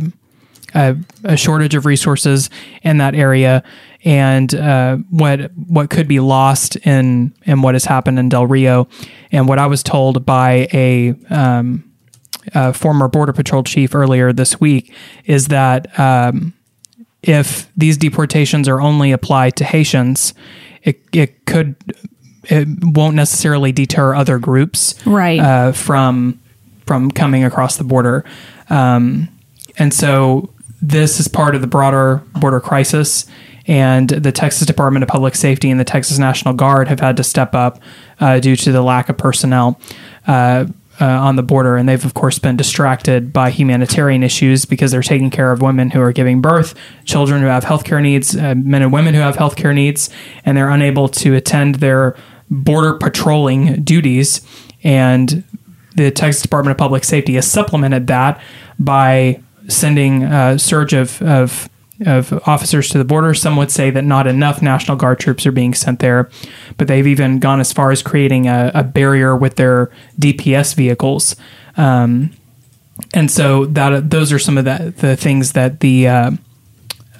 a, 0.73 0.95
a 1.23 1.38
shortage 1.38 1.75
of 1.75 1.86
resources 1.86 2.49
in 2.84 2.97
that 2.97 3.15
area, 3.15 3.63
and 4.03 4.53
uh, 4.53 4.97
what 5.10 5.51
what 5.67 5.89
could 5.89 6.08
be 6.08 6.19
lost 6.19 6.75
in 6.77 7.34
in 7.45 7.62
what 7.62 7.75
has 7.75 7.86
happened 7.86 8.19
in 8.19 8.29
Del 8.29 8.45
Rio, 8.47 8.88
and 9.31 9.47
what 9.47 9.58
I 9.60 9.67
was 9.67 9.81
told 9.84 10.25
by 10.25 10.67
a 10.73 11.13
um, 11.29 11.84
uh, 12.53 12.71
former 12.73 13.08
Border 13.08 13.34
Patrol 13.34 13.63
chief 13.63 13.95
earlier 13.95 14.31
this 14.34 14.60
week 14.60 14.93
is 15.25 15.47
that 15.47 15.97
um, 15.99 16.53
if 17.23 17.67
these 17.75 17.97
deportations 17.97 18.67
are 18.67 18.79
only 18.81 19.12
applied 19.12 19.55
to 19.55 19.63
Haitians, 19.63 20.34
it, 20.84 21.01
it 21.12 21.45
could 21.45 21.75
it 22.43 22.67
won't 22.84 23.15
necessarily 23.15 23.71
deter 23.71 24.13
other 24.13 24.38
groups 24.38 24.93
Right. 25.08 25.39
uh, 25.39 25.71
from 25.71 26.39
from 26.85 27.11
coming 27.11 27.43
across 27.43 27.77
the 27.77 27.83
border, 27.83 28.23
um, 28.69 29.27
and 29.77 29.93
so 29.93 30.49
this 30.81 31.19
is 31.19 31.27
part 31.27 31.55
of 31.55 31.61
the 31.61 31.67
broader 31.67 32.21
border 32.39 32.59
crisis. 32.59 33.25
And 33.67 34.09
the 34.09 34.31
Texas 34.31 34.67
Department 34.67 35.01
of 35.01 35.09
Public 35.09 35.33
Safety 35.33 35.71
and 35.71 35.79
the 35.79 35.85
Texas 35.85 36.19
National 36.19 36.53
Guard 36.53 36.87
have 36.87 36.99
had 36.99 37.17
to 37.17 37.23
step 37.23 37.55
up 37.55 37.79
uh, 38.19 38.39
due 38.39 38.55
to 38.57 38.71
the 38.71 38.83
lack 38.83 39.09
of 39.09 39.17
personnel. 39.17 39.79
Uh, 40.27 40.65
uh, 41.01 41.05
on 41.05 41.35
the 41.35 41.43
border, 41.43 41.75
and 41.75 41.89
they've 41.89 42.05
of 42.05 42.13
course 42.13 42.39
been 42.39 42.55
distracted 42.55 43.33
by 43.33 43.49
humanitarian 43.49 44.23
issues 44.23 44.65
because 44.65 44.91
they're 44.91 45.01
taking 45.01 45.29
care 45.29 45.51
of 45.51 45.61
women 45.61 45.91
who 45.91 46.01
are 46.01 46.13
giving 46.13 46.41
birth, 46.41 46.73
children 47.03 47.41
who 47.41 47.47
have 47.47 47.65
healthcare 47.65 48.01
needs, 48.01 48.35
uh, 48.35 48.55
men 48.55 48.81
and 48.81 48.93
women 48.93 49.13
who 49.13 49.19
have 49.19 49.35
healthcare 49.35 49.75
needs, 49.75 50.09
and 50.45 50.57
they're 50.57 50.69
unable 50.69 51.09
to 51.09 51.35
attend 51.35 51.75
their 51.75 52.15
border 52.49 52.93
patrolling 52.93 53.83
duties. 53.83 54.39
And 54.83 55.43
the 55.95 56.12
Texas 56.12 56.41
Department 56.41 56.71
of 56.71 56.77
Public 56.77 57.03
Safety 57.03 57.36
has 57.36 57.49
supplemented 57.49 58.08
that 58.08 58.41
by 58.79 59.41
sending 59.67 60.23
a 60.23 60.60
surge 60.60 60.93
of, 60.93 61.21
of 61.21 61.69
of 62.01 62.34
officers 62.45 62.89
to 62.89 62.97
the 62.97 63.05
border. 63.05 63.34
Some 63.34 63.55
would 63.55 63.71
say 63.71 63.89
that 63.89 64.03
not 64.03 64.27
enough 64.27 64.62
National 64.62 64.97
Guard 64.97 65.19
troops 65.19 65.45
are 65.45 65.51
being 65.51 65.73
sent 65.73 65.99
there, 65.99 66.29
but 66.77 66.88
they've 66.88 67.08
even 67.08 67.39
gone 67.39 67.60
as 67.60 67.71
far 67.71 67.91
as 67.91 68.03
creating 68.03 68.47
a, 68.47 68.71
a 68.73 68.84
barrier 68.84 69.36
with 69.36 69.55
their 69.55 69.91
DPS 70.19 70.75
vehicles. 70.75 71.36
Um, 71.77 72.31
and 73.13 73.31
so 73.31 73.65
that 73.67 74.10
those 74.10 74.31
are 74.31 74.39
some 74.39 74.58
of 74.58 74.65
the, 74.65 74.93
the 74.97 75.15
things 75.15 75.53
that 75.53 75.79
the 75.79 76.08
uh, 76.08 76.31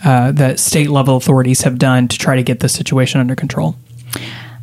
uh, 0.04 0.32
that 0.34 0.60
state 0.60 0.90
level 0.90 1.16
authorities 1.16 1.62
have 1.62 1.78
done 1.78 2.08
to 2.08 2.18
try 2.18 2.36
to 2.36 2.44
get 2.44 2.60
the 2.60 2.70
situation 2.70 3.20
under 3.20 3.36
control. 3.36 3.76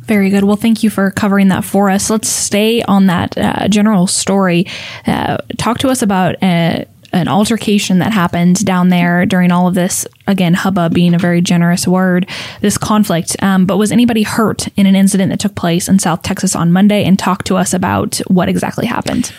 Very 0.03 0.29
good. 0.29 0.43
Well, 0.43 0.55
thank 0.55 0.83
you 0.83 0.89
for 0.89 1.11
covering 1.11 1.47
that 1.49 1.63
for 1.63 1.89
us. 1.89 2.09
Let's 2.09 2.29
stay 2.29 2.81
on 2.83 3.07
that 3.07 3.37
uh, 3.37 3.67
general 3.67 4.07
story. 4.07 4.65
Uh, 5.07 5.37
talk 5.57 5.77
to 5.79 5.89
us 5.89 6.01
about 6.01 6.35
uh, 6.43 6.83
an 7.13 7.27
altercation 7.27 7.99
that 7.99 8.11
happened 8.11 8.65
down 8.65 8.89
there 8.89 9.25
during 9.25 9.51
all 9.51 9.67
of 9.67 9.75
this. 9.75 10.05
Again, 10.27 10.55
hubbub 10.55 10.93
being 10.93 11.13
a 11.13 11.19
very 11.19 11.41
generous 11.41 11.87
word, 11.87 12.27
this 12.61 12.77
conflict. 12.77 13.35
Um, 13.41 13.65
but 13.65 13.77
was 13.77 13.91
anybody 13.91 14.23
hurt 14.23 14.67
in 14.75 14.85
an 14.85 14.95
incident 14.95 15.29
that 15.29 15.39
took 15.39 15.55
place 15.55 15.87
in 15.87 15.99
South 15.99 16.21
Texas 16.21 16.55
on 16.55 16.71
Monday? 16.71 17.03
And 17.03 17.17
talk 17.17 17.43
to 17.45 17.55
us 17.55 17.73
about 17.73 18.17
what 18.27 18.49
exactly 18.49 18.85
happened. 18.85 19.31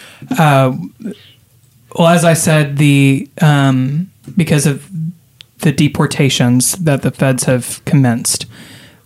Well, 1.97 2.09
as 2.09 2.25
I 2.25 2.35
said, 2.35 2.79
the 2.79 3.29
um, 3.41 4.11
because 4.37 4.67
of 4.67 4.89
the 5.59 5.73
deportations 5.73 6.73
that 6.73 7.03
the 7.03 7.11
feds 7.11 7.45
have 7.45 7.85
commenced, 7.85 8.47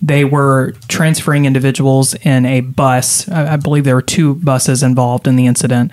they 0.00 0.24
were 0.24 0.72
transferring 0.88 1.44
individuals 1.44 2.14
in 2.14 2.46
a 2.46 2.60
bus. 2.60 3.28
I, 3.28 3.54
I 3.54 3.56
believe 3.56 3.84
there 3.84 3.96
were 3.96 4.02
two 4.02 4.34
buses 4.36 4.82
involved 4.82 5.26
in 5.26 5.36
the 5.36 5.46
incident, 5.46 5.90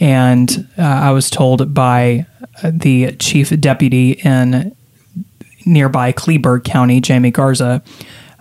and 0.00 0.68
uh, 0.76 0.82
I 0.82 1.10
was 1.10 1.30
told 1.30 1.74
by 1.74 2.26
uh, 2.62 2.70
the 2.74 3.12
chief 3.16 3.58
deputy 3.60 4.12
in 4.12 4.74
nearby 5.64 6.12
Kleberg 6.12 6.64
County, 6.64 7.00
Jamie 7.00 7.30
Garza, 7.30 7.82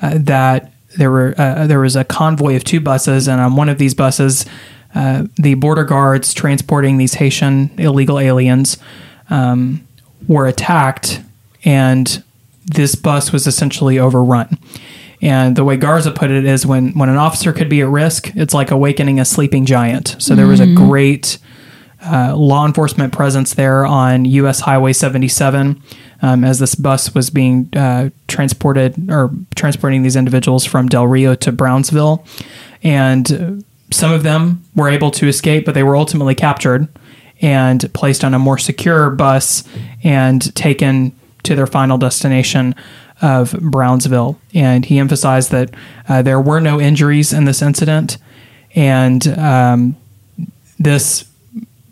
uh, 0.01 0.17
that 0.17 0.71
there 0.97 1.11
were 1.11 1.33
uh, 1.37 1.67
there 1.67 1.79
was 1.79 1.95
a 1.95 2.03
convoy 2.03 2.55
of 2.55 2.63
two 2.63 2.79
buses, 2.79 3.27
and 3.27 3.39
on 3.39 3.55
one 3.55 3.69
of 3.69 3.77
these 3.77 3.93
buses, 3.93 4.45
uh, 4.95 5.25
the 5.35 5.53
border 5.55 5.83
guards 5.83 6.33
transporting 6.33 6.97
these 6.97 7.15
Haitian 7.15 7.71
illegal 7.77 8.19
aliens 8.19 8.77
um, 9.29 9.85
were 10.27 10.47
attacked, 10.47 11.21
and 11.63 12.23
this 12.65 12.95
bus 12.95 13.31
was 13.31 13.47
essentially 13.47 13.99
overrun. 13.99 14.57
And 15.21 15.55
the 15.55 15.63
way 15.63 15.77
Garza 15.77 16.11
put 16.11 16.29
it 16.29 16.45
is 16.45 16.65
when, 16.65 16.91
when 16.97 17.09
an 17.09 17.17
officer 17.17 17.51
could 17.51 17.69
be 17.69 17.81
at 17.81 17.87
risk, 17.87 18.31
it's 18.35 18.53
like 18.53 18.69
awakening 18.69 19.19
a 19.19 19.25
sleeping 19.25 19.65
giant. 19.65 20.15
So 20.19 20.35
there 20.35 20.47
was 20.47 20.59
a 20.59 20.71
great 20.75 21.39
uh, 22.05 22.35
law 22.35 22.65
enforcement 22.65 23.11
presence 23.13 23.55
there 23.55 23.85
on 23.85 24.25
US 24.25 24.59
Highway 24.59 24.93
77 24.93 25.81
um, 26.21 26.43
as 26.43 26.59
this 26.59 26.75
bus 26.75 27.15
was 27.15 27.29
being 27.29 27.69
uh, 27.75 28.11
transported 28.27 29.09
or 29.09 29.31
transporting 29.55 30.03
these 30.03 30.15
individuals 30.15 30.65
from 30.65 30.87
Del 30.87 31.07
Rio 31.07 31.33
to 31.35 31.51
Brownsville. 31.51 32.25
And 32.83 33.63
some 33.91 34.11
of 34.11 34.23
them 34.23 34.63
were 34.75 34.89
able 34.89 35.11
to 35.11 35.27
escape, 35.27 35.65
but 35.65 35.73
they 35.73 35.83
were 35.83 35.95
ultimately 35.95 36.35
captured 36.35 36.87
and 37.41 37.91
placed 37.93 38.23
on 38.23 38.33
a 38.33 38.39
more 38.39 38.57
secure 38.57 39.09
bus 39.09 39.63
and 40.03 40.55
taken 40.55 41.15
to 41.43 41.55
their 41.55 41.67
final 41.67 41.97
destination 41.97 42.75
of 43.21 43.51
Brownsville. 43.59 44.39
And 44.53 44.85
he 44.85 44.99
emphasized 44.99 45.51
that 45.51 45.73
uh, 46.07 46.21
there 46.21 46.39
were 46.39 46.59
no 46.59 46.79
injuries 46.79 47.33
in 47.33 47.45
this 47.45 47.61
incident. 47.61 48.17
And 48.75 49.27
um, 49.37 49.95
this 50.79 51.27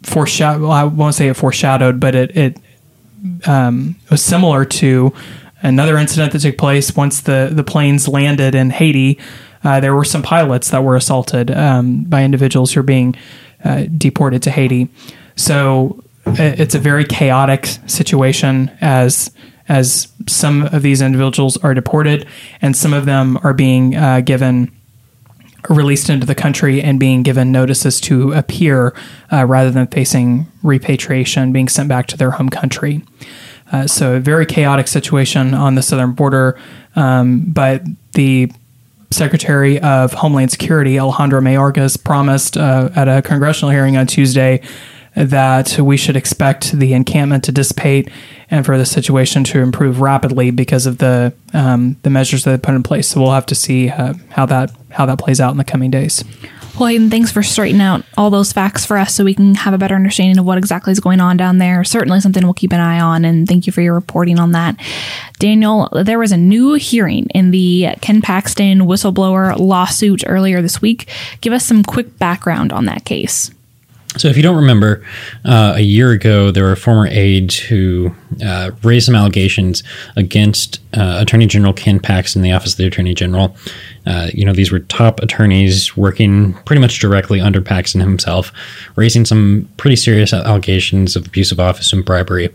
foreshadowed, 0.03 0.61
well, 0.61 0.71
I 0.71 0.83
won't 0.83 1.15
say 1.15 1.27
it 1.27 1.35
foreshadowed, 1.35 1.99
but 1.99 2.15
it, 2.15 2.37
it 2.37 2.57
um, 3.45 3.95
was 4.09 4.21
similar 4.21 4.65
to 4.65 5.13
another 5.61 5.97
incident 5.97 6.33
that 6.33 6.39
took 6.39 6.57
place 6.57 6.95
once 6.95 7.21
the, 7.21 7.49
the 7.51 7.63
planes 7.63 8.07
landed 8.07 8.53
in 8.53 8.69
Haiti. 8.69 9.17
Uh, 9.63 9.79
there 9.79 9.95
were 9.95 10.05
some 10.05 10.21
pilots 10.21 10.69
that 10.69 10.83
were 10.83 10.95
assaulted 10.95 11.49
um, 11.49 12.03
by 12.03 12.23
individuals 12.23 12.73
who 12.73 12.81
are 12.81 12.83
being 12.83 13.15
uh, 13.63 13.85
deported 13.97 14.43
to 14.43 14.51
Haiti. 14.51 14.89
So 15.35 16.03
it's 16.27 16.75
a 16.75 16.79
very 16.79 17.05
chaotic 17.05 17.67
situation 17.87 18.71
as 18.81 19.31
as 19.67 20.07
some 20.27 20.63
of 20.63 20.81
these 20.81 21.01
individuals 21.01 21.57
are 21.57 21.73
deported 21.73 22.27
and 22.61 22.75
some 22.75 22.93
of 22.93 23.05
them 23.05 23.37
are 23.43 23.53
being 23.53 23.95
uh, 23.95 24.21
given 24.21 24.71
released 25.69 26.09
into 26.09 26.25
the 26.25 26.35
country 26.35 26.81
and 26.81 26.99
being 26.99 27.23
given 27.23 27.51
notices 27.51 27.99
to 27.99 28.31
appear 28.33 28.93
uh, 29.31 29.45
rather 29.45 29.71
than 29.71 29.87
facing 29.87 30.45
repatriation, 30.63 31.51
being 31.51 31.67
sent 31.67 31.89
back 31.89 32.07
to 32.07 32.17
their 32.17 32.31
home 32.31 32.49
country. 32.49 33.03
Uh, 33.71 33.87
so, 33.87 34.15
a 34.15 34.19
very 34.19 34.45
chaotic 34.45 34.87
situation 34.87 35.53
on 35.53 35.73
the 35.75 35.81
southern 35.81 36.11
border. 36.11 36.57
Um, 36.95 37.41
but 37.47 37.83
the 38.13 38.51
Secretary 39.11 39.79
of 39.79 40.13
Homeland 40.13 40.51
Security, 40.51 40.99
Alejandro 40.99 41.41
Mayorkas, 41.41 42.01
promised 42.01 42.57
uh, 42.57 42.89
at 42.95 43.07
a 43.07 43.21
congressional 43.21 43.71
hearing 43.71 43.97
on 43.97 44.07
Tuesday 44.07 44.61
that 45.15 45.79
we 45.79 45.97
should 45.97 46.15
expect 46.15 46.73
the 46.73 46.93
encampment 46.93 47.43
to 47.45 47.51
dissipate 47.51 48.09
and 48.51 48.65
for 48.65 48.77
the 48.77 48.85
situation 48.85 49.43
to 49.45 49.59
improve 49.59 50.01
rapidly 50.01 50.51
because 50.51 50.85
of 50.85 50.97
the 50.97 51.33
um, 51.53 51.95
the 52.03 52.09
measures 52.09 52.43
that 52.43 52.51
they 52.51 52.57
put 52.57 52.75
in 52.75 52.83
place. 52.83 53.07
So 53.07 53.21
we'll 53.21 53.31
have 53.31 53.45
to 53.47 53.55
see 53.55 53.89
uh, 53.89 54.13
how 54.29 54.45
that 54.47 54.71
how 54.89 55.05
that 55.05 55.19
plays 55.19 55.39
out 55.39 55.51
in 55.51 55.57
the 55.57 55.63
coming 55.63 55.91
days. 55.91 56.23
Well, 56.77 56.89
Hayden, 56.89 57.09
thanks 57.09 57.31
for 57.31 57.41
straightening 57.41 57.81
out 57.81 58.03
all 58.17 58.29
those 58.29 58.51
facts 58.51 58.85
for 58.85 58.97
us 58.97 59.15
so 59.15 59.23
we 59.23 59.33
can 59.33 59.55
have 59.55 59.73
a 59.73 59.77
better 59.77 59.95
understanding 59.95 60.37
of 60.37 60.43
what 60.43 60.57
exactly 60.57 60.91
is 60.91 60.99
going 60.99 61.21
on 61.21 61.37
down 61.37 61.57
there. 61.57 61.85
Certainly 61.85 62.19
something 62.19 62.43
we'll 62.43 62.53
keep 62.53 62.73
an 62.73 62.81
eye 62.81 62.99
on, 62.99 63.23
and 63.23 63.47
thank 63.47 63.65
you 63.65 63.71
for 63.71 63.81
your 63.81 63.93
reporting 63.93 64.39
on 64.39 64.51
that. 64.51 64.75
Daniel, 65.39 65.87
there 65.93 66.19
was 66.19 66.33
a 66.33 66.37
new 66.37 66.73
hearing 66.73 67.27
in 67.27 67.51
the 67.51 67.91
Ken 68.01 68.21
Paxton 68.21 68.79
whistleblower 68.79 69.57
lawsuit 69.57 70.25
earlier 70.27 70.61
this 70.61 70.81
week. 70.81 71.09
Give 71.39 71.53
us 71.53 71.65
some 71.65 71.81
quick 71.81 72.19
background 72.19 72.73
on 72.73 72.83
that 72.85 73.05
case. 73.05 73.51
So, 74.17 74.29
if 74.29 74.37
you 74.37 74.43
don't 74.43 74.55
remember, 74.55 75.05
uh, 75.43 75.73
a 75.75 75.81
year 75.81 76.11
ago, 76.11 76.49
there 76.49 76.63
were 76.63 76.75
former 76.75 77.07
aides 77.07 77.57
who 77.57 78.15
uh, 78.43 78.71
raised 78.81 79.07
some 79.07 79.15
allegations 79.15 79.83
against 80.15 80.79
uh, 80.93 81.17
Attorney 81.21 81.47
General 81.47 81.73
Ken 81.73 81.99
Paxton, 81.99 82.41
the 82.41 82.53
Office 82.53 82.73
of 82.73 82.77
the 82.77 82.87
Attorney 82.87 83.13
General. 83.13 83.55
Uh, 84.05 84.29
you 84.33 84.45
know, 84.45 84.53
these 84.53 84.71
were 84.71 84.79
top 84.79 85.19
attorneys 85.19 85.97
working 85.97 86.53
pretty 86.65 86.79
much 86.79 86.99
directly 86.99 87.41
under 87.41 87.61
Paxton 87.61 87.99
himself, 87.99 88.51
raising 88.95 89.25
some 89.25 89.67
pretty 89.77 89.95
serious 89.95 90.31
allegations 90.31 91.15
of 91.15 91.25
abuse 91.25 91.51
of 91.51 91.59
office 91.59 91.91
and 91.91 92.05
bribery. 92.05 92.53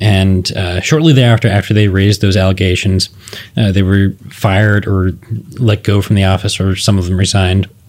And 0.00 0.54
uh, 0.56 0.80
shortly 0.80 1.12
thereafter, 1.12 1.48
after 1.48 1.74
they 1.74 1.88
raised 1.88 2.20
those 2.20 2.36
allegations, 2.36 3.08
uh, 3.56 3.72
they 3.72 3.82
were 3.82 4.10
fired 4.30 4.86
or 4.86 5.12
let 5.58 5.82
go 5.82 6.02
from 6.02 6.16
the 6.16 6.24
office, 6.24 6.60
or 6.60 6.76
some 6.76 6.98
of 6.98 7.06
them 7.06 7.16
resigned. 7.16 7.68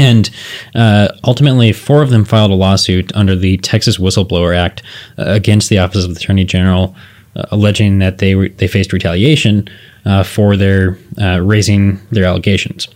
And 0.00 0.30
uh, 0.74 1.08
ultimately, 1.24 1.72
four 1.72 2.00
of 2.00 2.08
them 2.08 2.24
filed 2.24 2.50
a 2.50 2.54
lawsuit 2.54 3.14
under 3.14 3.36
the 3.36 3.58
Texas 3.58 3.98
Whistleblower 3.98 4.56
Act 4.56 4.82
uh, 5.18 5.24
against 5.26 5.68
the 5.68 5.78
Office 5.78 6.04
of 6.04 6.14
the 6.14 6.18
Attorney 6.18 6.44
General, 6.44 6.96
uh, 7.36 7.44
alleging 7.50 7.98
that 7.98 8.16
they 8.16 8.34
re- 8.34 8.48
they 8.48 8.66
faced 8.66 8.94
retaliation 8.94 9.68
uh, 10.06 10.22
for 10.22 10.56
their 10.56 10.96
uh, 11.20 11.40
raising 11.42 12.00
their 12.10 12.24
allegations. 12.24 12.88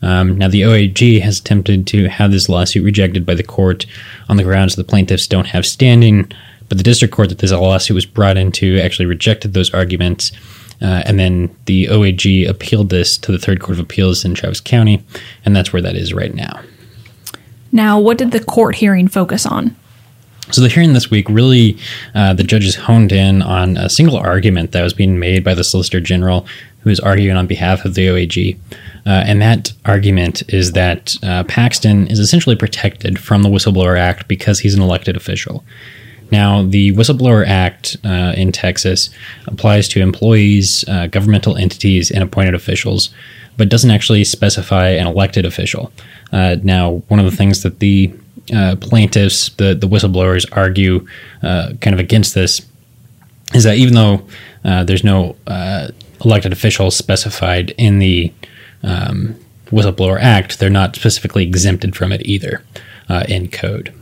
Um, 0.00 0.38
now, 0.38 0.48
the 0.48 0.62
OAG 0.62 1.20
has 1.20 1.40
attempted 1.40 1.86
to 1.88 2.08
have 2.08 2.30
this 2.30 2.48
lawsuit 2.48 2.84
rejected 2.84 3.26
by 3.26 3.34
the 3.34 3.42
court 3.42 3.84
on 4.30 4.38
the 4.38 4.42
grounds 4.42 4.76
that 4.76 4.82
the 4.82 4.88
plaintiffs 4.88 5.26
don't 5.26 5.48
have 5.48 5.66
standing, 5.66 6.32
But 6.70 6.78
the 6.78 6.84
district 6.84 7.12
court 7.12 7.28
that 7.28 7.38
this 7.38 7.52
lawsuit 7.52 7.94
was 7.94 8.06
brought 8.06 8.38
into 8.38 8.78
actually 8.80 9.06
rejected 9.06 9.52
those 9.52 9.74
arguments. 9.74 10.32
Uh, 10.80 11.02
and 11.06 11.18
then 11.18 11.54
the 11.64 11.86
OAG 11.86 12.48
appealed 12.48 12.90
this 12.90 13.16
to 13.18 13.32
the 13.32 13.38
Third 13.38 13.60
Court 13.60 13.78
of 13.78 13.80
Appeals 13.80 14.24
in 14.24 14.34
Travis 14.34 14.60
County, 14.60 15.02
and 15.44 15.56
that's 15.56 15.72
where 15.72 15.82
that 15.82 15.96
is 15.96 16.12
right 16.12 16.34
now. 16.34 16.60
Now, 17.72 17.98
what 17.98 18.18
did 18.18 18.30
the 18.30 18.44
court 18.44 18.76
hearing 18.76 19.08
focus 19.08 19.46
on? 19.46 19.74
So 20.50 20.60
the 20.60 20.68
hearing 20.68 20.92
this 20.92 21.10
week 21.10 21.28
really, 21.28 21.76
uh, 22.14 22.32
the 22.32 22.44
judges 22.44 22.76
honed 22.76 23.10
in 23.10 23.42
on 23.42 23.76
a 23.76 23.90
single 23.90 24.16
argument 24.16 24.72
that 24.72 24.82
was 24.82 24.94
being 24.94 25.18
made 25.18 25.42
by 25.42 25.54
the 25.54 25.64
Solicitor 25.64 26.00
General, 26.00 26.46
who 26.80 26.90
is 26.90 27.00
arguing 27.00 27.36
on 27.36 27.48
behalf 27.48 27.84
of 27.84 27.94
the 27.94 28.06
OAG, 28.06 28.56
uh, 29.06 29.24
and 29.26 29.42
that 29.42 29.72
argument 29.84 30.42
is 30.52 30.72
that 30.72 31.16
uh, 31.22 31.42
Paxton 31.44 32.06
is 32.06 32.20
essentially 32.20 32.54
protected 32.54 33.18
from 33.18 33.42
the 33.42 33.48
Whistleblower 33.48 33.98
Act 33.98 34.28
because 34.28 34.60
he's 34.60 34.74
an 34.74 34.82
elected 34.82 35.16
official. 35.16 35.64
Now, 36.30 36.62
the 36.62 36.92
Whistleblower 36.92 37.46
Act 37.46 37.96
uh, 38.04 38.32
in 38.36 38.52
Texas 38.52 39.10
applies 39.46 39.88
to 39.88 40.00
employees, 40.00 40.84
uh, 40.88 41.06
governmental 41.06 41.56
entities, 41.56 42.10
and 42.10 42.22
appointed 42.22 42.54
officials, 42.54 43.10
but 43.56 43.68
doesn't 43.68 43.90
actually 43.90 44.24
specify 44.24 44.88
an 44.88 45.06
elected 45.06 45.44
official. 45.44 45.92
Uh, 46.32 46.56
now, 46.62 47.02
one 47.08 47.20
of 47.20 47.30
the 47.30 47.36
things 47.36 47.62
that 47.62 47.78
the 47.78 48.12
uh, 48.54 48.76
plaintiffs, 48.80 49.50
the, 49.50 49.74
the 49.74 49.88
whistleblowers, 49.88 50.46
argue 50.52 51.06
uh, 51.42 51.72
kind 51.80 51.94
of 51.94 52.00
against 52.00 52.34
this 52.34 52.66
is 53.54 53.64
that 53.64 53.76
even 53.76 53.94
though 53.94 54.26
uh, 54.64 54.82
there's 54.84 55.04
no 55.04 55.36
elected 56.24 56.52
official 56.52 56.90
specified 56.90 57.70
in 57.78 57.98
the 58.00 58.32
um, 58.82 59.36
Whistleblower 59.66 60.18
Act, 60.20 60.58
they're 60.58 60.70
not 60.70 60.96
specifically 60.96 61.44
exempted 61.44 61.94
from 61.94 62.12
it 62.12 62.26
either 62.26 62.62
in 63.28 63.48
code. 63.48 63.94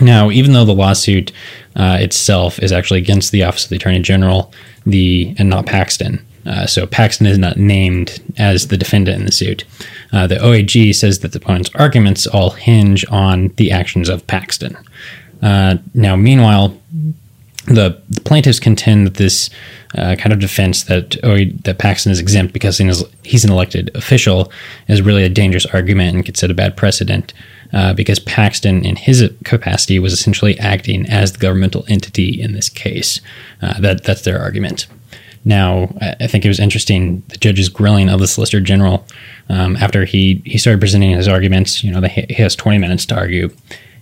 Now, 0.00 0.30
even 0.30 0.52
though 0.52 0.64
the 0.64 0.74
lawsuit 0.74 1.32
uh, 1.74 1.98
itself 2.00 2.58
is 2.58 2.72
actually 2.72 2.98
against 2.98 3.32
the 3.32 3.44
Office 3.44 3.64
of 3.64 3.70
the 3.70 3.76
Attorney 3.76 4.00
General, 4.00 4.52
the 4.84 5.34
and 5.38 5.48
not 5.48 5.66
Paxton, 5.66 6.24
uh, 6.46 6.66
so 6.66 6.86
Paxton 6.86 7.26
is 7.26 7.38
not 7.38 7.56
named 7.56 8.22
as 8.38 8.68
the 8.68 8.76
defendant 8.76 9.18
in 9.18 9.26
the 9.26 9.32
suit. 9.32 9.64
Uh, 10.12 10.26
the 10.26 10.36
OAG 10.36 10.94
says 10.94 11.20
that 11.20 11.32
the 11.32 11.38
opponent's 11.38 11.70
arguments 11.74 12.26
all 12.26 12.50
hinge 12.50 13.04
on 13.10 13.48
the 13.56 13.72
actions 13.72 14.08
of 14.08 14.26
Paxton. 14.26 14.76
Uh, 15.42 15.76
now, 15.94 16.14
meanwhile, 16.14 16.78
the, 17.66 18.00
the, 18.08 18.20
plaintiffs 18.20 18.60
contend 18.60 19.06
that 19.06 19.14
this 19.14 19.50
uh, 19.96 20.14
kind 20.16 20.32
of 20.32 20.38
defense 20.38 20.84
that 20.84 21.16
OA, 21.24 21.46
that 21.64 21.78
Paxton 21.78 22.12
is 22.12 22.20
exempt 22.20 22.52
because 22.52 22.78
he's 23.24 23.44
an 23.44 23.50
elected 23.50 23.90
official 23.96 24.52
is 24.86 25.02
really 25.02 25.24
a 25.24 25.28
dangerous 25.28 25.66
argument 25.66 26.14
and 26.14 26.24
could 26.24 26.36
set 26.36 26.50
a 26.50 26.54
bad 26.54 26.76
precedent 26.76 27.34
uh, 27.72 27.92
because 27.94 28.18
Paxton, 28.18 28.84
in 28.84 28.96
his 28.96 29.30
capacity, 29.44 29.98
was 29.98 30.12
essentially 30.12 30.58
acting 30.58 31.06
as 31.08 31.32
the 31.32 31.38
governmental 31.38 31.84
entity 31.88 32.40
in 32.40 32.52
this 32.52 32.68
case. 32.68 33.20
Uh, 33.62 33.78
that 33.80 34.04
that's 34.04 34.22
their 34.22 34.40
argument. 34.40 34.86
Now, 35.44 35.94
I 36.00 36.26
think 36.26 36.44
it 36.44 36.48
was 36.48 36.58
interesting 36.58 37.22
the 37.28 37.36
judge's 37.36 37.68
grilling 37.68 38.08
of 38.08 38.18
the 38.18 38.26
Solicitor 38.26 38.60
General 38.60 39.06
um, 39.48 39.76
after 39.76 40.04
he 40.04 40.42
he 40.44 40.58
started 40.58 40.80
presenting 40.80 41.10
his 41.10 41.28
arguments. 41.28 41.84
You 41.84 41.92
know, 41.92 42.00
he 42.00 42.34
has 42.34 42.56
20 42.56 42.78
minutes 42.78 43.06
to 43.06 43.16
argue, 43.16 43.54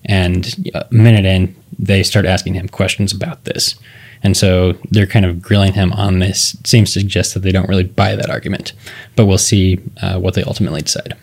and 0.06 0.54
a 0.74 0.86
minute 0.90 1.26
in, 1.26 1.54
they 1.78 2.02
start 2.02 2.24
asking 2.24 2.54
him 2.54 2.68
questions 2.68 3.12
about 3.12 3.44
this. 3.44 3.74
And 4.22 4.34
so 4.34 4.72
they're 4.90 5.06
kind 5.06 5.26
of 5.26 5.42
grilling 5.42 5.74
him 5.74 5.92
on 5.92 6.18
this. 6.18 6.54
It 6.54 6.66
seems 6.66 6.94
to 6.94 7.00
suggest 7.00 7.34
that 7.34 7.40
they 7.40 7.52
don't 7.52 7.68
really 7.68 7.84
buy 7.84 8.16
that 8.16 8.30
argument, 8.30 8.72
but 9.14 9.26
we'll 9.26 9.36
see 9.36 9.80
uh, 10.00 10.18
what 10.18 10.32
they 10.32 10.42
ultimately 10.44 10.80
decide. 10.80 11.14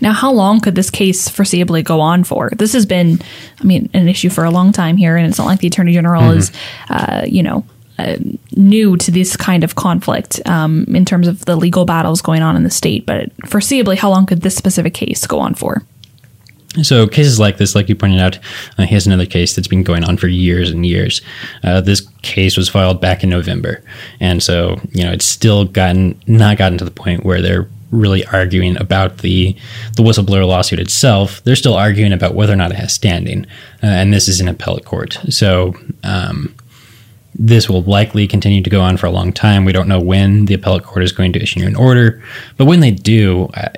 Now, 0.00 0.12
how 0.12 0.32
long 0.32 0.60
could 0.60 0.74
this 0.74 0.90
case 0.90 1.28
foreseeably 1.28 1.84
go 1.84 2.00
on 2.00 2.24
for? 2.24 2.50
This 2.56 2.72
has 2.72 2.86
been, 2.86 3.20
I 3.60 3.64
mean, 3.64 3.90
an 3.92 4.08
issue 4.08 4.30
for 4.30 4.44
a 4.44 4.50
long 4.50 4.72
time 4.72 4.96
here, 4.96 5.16
and 5.16 5.26
it's 5.26 5.38
not 5.38 5.46
like 5.46 5.60
the 5.60 5.66
attorney 5.66 5.92
general 5.92 6.22
mm-hmm. 6.22 6.38
is, 6.38 6.52
uh, 6.88 7.24
you 7.26 7.42
know, 7.42 7.64
uh, 7.98 8.16
new 8.56 8.96
to 8.96 9.10
this 9.10 9.36
kind 9.36 9.62
of 9.62 9.74
conflict 9.74 10.40
um, 10.46 10.84
in 10.88 11.04
terms 11.04 11.28
of 11.28 11.44
the 11.44 11.56
legal 11.56 11.84
battles 11.84 12.22
going 12.22 12.42
on 12.42 12.56
in 12.56 12.62
the 12.62 12.70
state. 12.70 13.04
But 13.04 13.36
foreseeably, 13.40 13.96
how 13.96 14.10
long 14.10 14.26
could 14.26 14.40
this 14.40 14.56
specific 14.56 14.94
case 14.94 15.26
go 15.26 15.38
on 15.38 15.54
for? 15.54 15.84
So 16.82 17.08
cases 17.08 17.40
like 17.40 17.56
this, 17.56 17.74
like 17.74 17.88
you 17.88 17.96
pointed 17.96 18.20
out, 18.20 18.38
uh, 18.78 18.86
here's 18.86 19.06
another 19.06 19.26
case 19.26 19.56
that's 19.56 19.66
been 19.66 19.82
going 19.82 20.04
on 20.04 20.16
for 20.16 20.28
years 20.28 20.70
and 20.70 20.86
years. 20.86 21.20
Uh, 21.64 21.80
this 21.80 22.08
case 22.22 22.56
was 22.56 22.68
filed 22.68 23.00
back 23.00 23.24
in 23.24 23.28
November, 23.28 23.82
and 24.20 24.40
so 24.40 24.80
you 24.92 25.02
know 25.02 25.10
it's 25.10 25.24
still 25.24 25.64
gotten 25.64 26.20
not 26.28 26.58
gotten 26.58 26.78
to 26.78 26.84
the 26.84 26.90
point 26.92 27.24
where 27.24 27.42
they're 27.42 27.68
really 27.90 28.24
arguing 28.26 28.76
about 28.76 29.18
the 29.18 29.54
the 29.96 30.02
whistleblower 30.02 30.46
lawsuit 30.46 30.78
itself. 30.78 31.42
They're 31.44 31.56
still 31.56 31.74
arguing 31.74 32.12
about 32.12 32.34
whether 32.34 32.52
or 32.52 32.56
not 32.56 32.70
it 32.70 32.76
has 32.76 32.92
standing, 32.92 33.46
uh, 33.82 33.86
and 33.86 34.12
this 34.12 34.28
is 34.28 34.40
an 34.40 34.48
appellate 34.48 34.84
court. 34.84 35.18
So 35.28 35.74
um, 36.04 36.54
this 37.34 37.68
will 37.68 37.82
likely 37.82 38.26
continue 38.26 38.62
to 38.62 38.70
go 38.70 38.80
on 38.80 38.96
for 38.96 39.06
a 39.06 39.10
long 39.10 39.32
time. 39.32 39.64
We 39.64 39.72
don't 39.72 39.88
know 39.88 40.00
when 40.00 40.46
the 40.46 40.54
appellate 40.54 40.84
court 40.84 41.04
is 41.04 41.12
going 41.12 41.32
to 41.34 41.42
issue 41.42 41.66
an 41.66 41.76
order, 41.76 42.22
but 42.56 42.66
when 42.66 42.80
they 42.80 42.90
do, 42.90 43.48
I, 43.54 43.70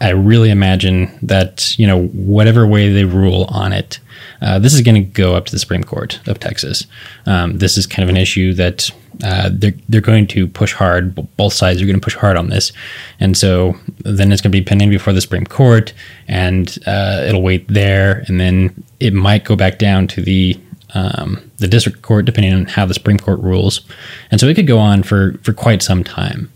I 0.00 0.10
really 0.10 0.50
imagine 0.50 1.16
that 1.22 1.78
you 1.78 1.86
know 1.86 2.06
whatever 2.06 2.66
way 2.66 2.92
they 2.92 3.04
rule 3.04 3.44
on 3.48 3.72
it, 3.72 3.98
uh, 4.40 4.58
this 4.58 4.74
is 4.74 4.80
going 4.82 4.94
to 4.94 5.00
go 5.00 5.34
up 5.34 5.46
to 5.46 5.52
the 5.52 5.58
Supreme 5.58 5.84
Court 5.84 6.20
of 6.26 6.38
Texas. 6.38 6.86
Um, 7.26 7.58
this 7.58 7.76
is 7.76 7.86
kind 7.86 8.02
of 8.02 8.08
an 8.08 8.16
issue 8.16 8.52
that 8.54 8.90
uh, 9.22 9.50
they're 9.52 9.74
they're 9.88 10.00
going 10.00 10.26
to 10.28 10.46
push 10.46 10.72
hard. 10.72 11.14
Both 11.36 11.52
sides 11.52 11.80
are 11.80 11.86
going 11.86 12.00
to 12.00 12.04
push 12.04 12.16
hard 12.16 12.36
on 12.36 12.50
this, 12.50 12.72
and 13.20 13.36
so 13.36 13.74
then 13.98 14.32
it's 14.32 14.42
going 14.42 14.50
to 14.50 14.58
be 14.58 14.64
pending 14.64 14.90
before 14.90 15.12
the 15.12 15.20
Supreme 15.20 15.46
Court, 15.46 15.92
and 16.26 16.78
uh, 16.86 17.24
it'll 17.26 17.42
wait 17.42 17.68
there, 17.68 18.24
and 18.26 18.40
then 18.40 18.84
it 19.00 19.12
might 19.12 19.44
go 19.44 19.56
back 19.56 19.78
down 19.78 20.08
to 20.08 20.22
the 20.22 20.58
um, 20.94 21.50
the 21.58 21.68
district 21.68 22.02
court, 22.02 22.24
depending 22.24 22.52
on 22.52 22.66
how 22.66 22.86
the 22.86 22.94
Supreme 22.94 23.18
Court 23.18 23.40
rules, 23.40 23.82
and 24.30 24.40
so 24.40 24.48
it 24.48 24.54
could 24.54 24.66
go 24.66 24.78
on 24.78 25.02
for 25.02 25.38
for 25.42 25.52
quite 25.52 25.82
some 25.82 26.02
time. 26.02 26.50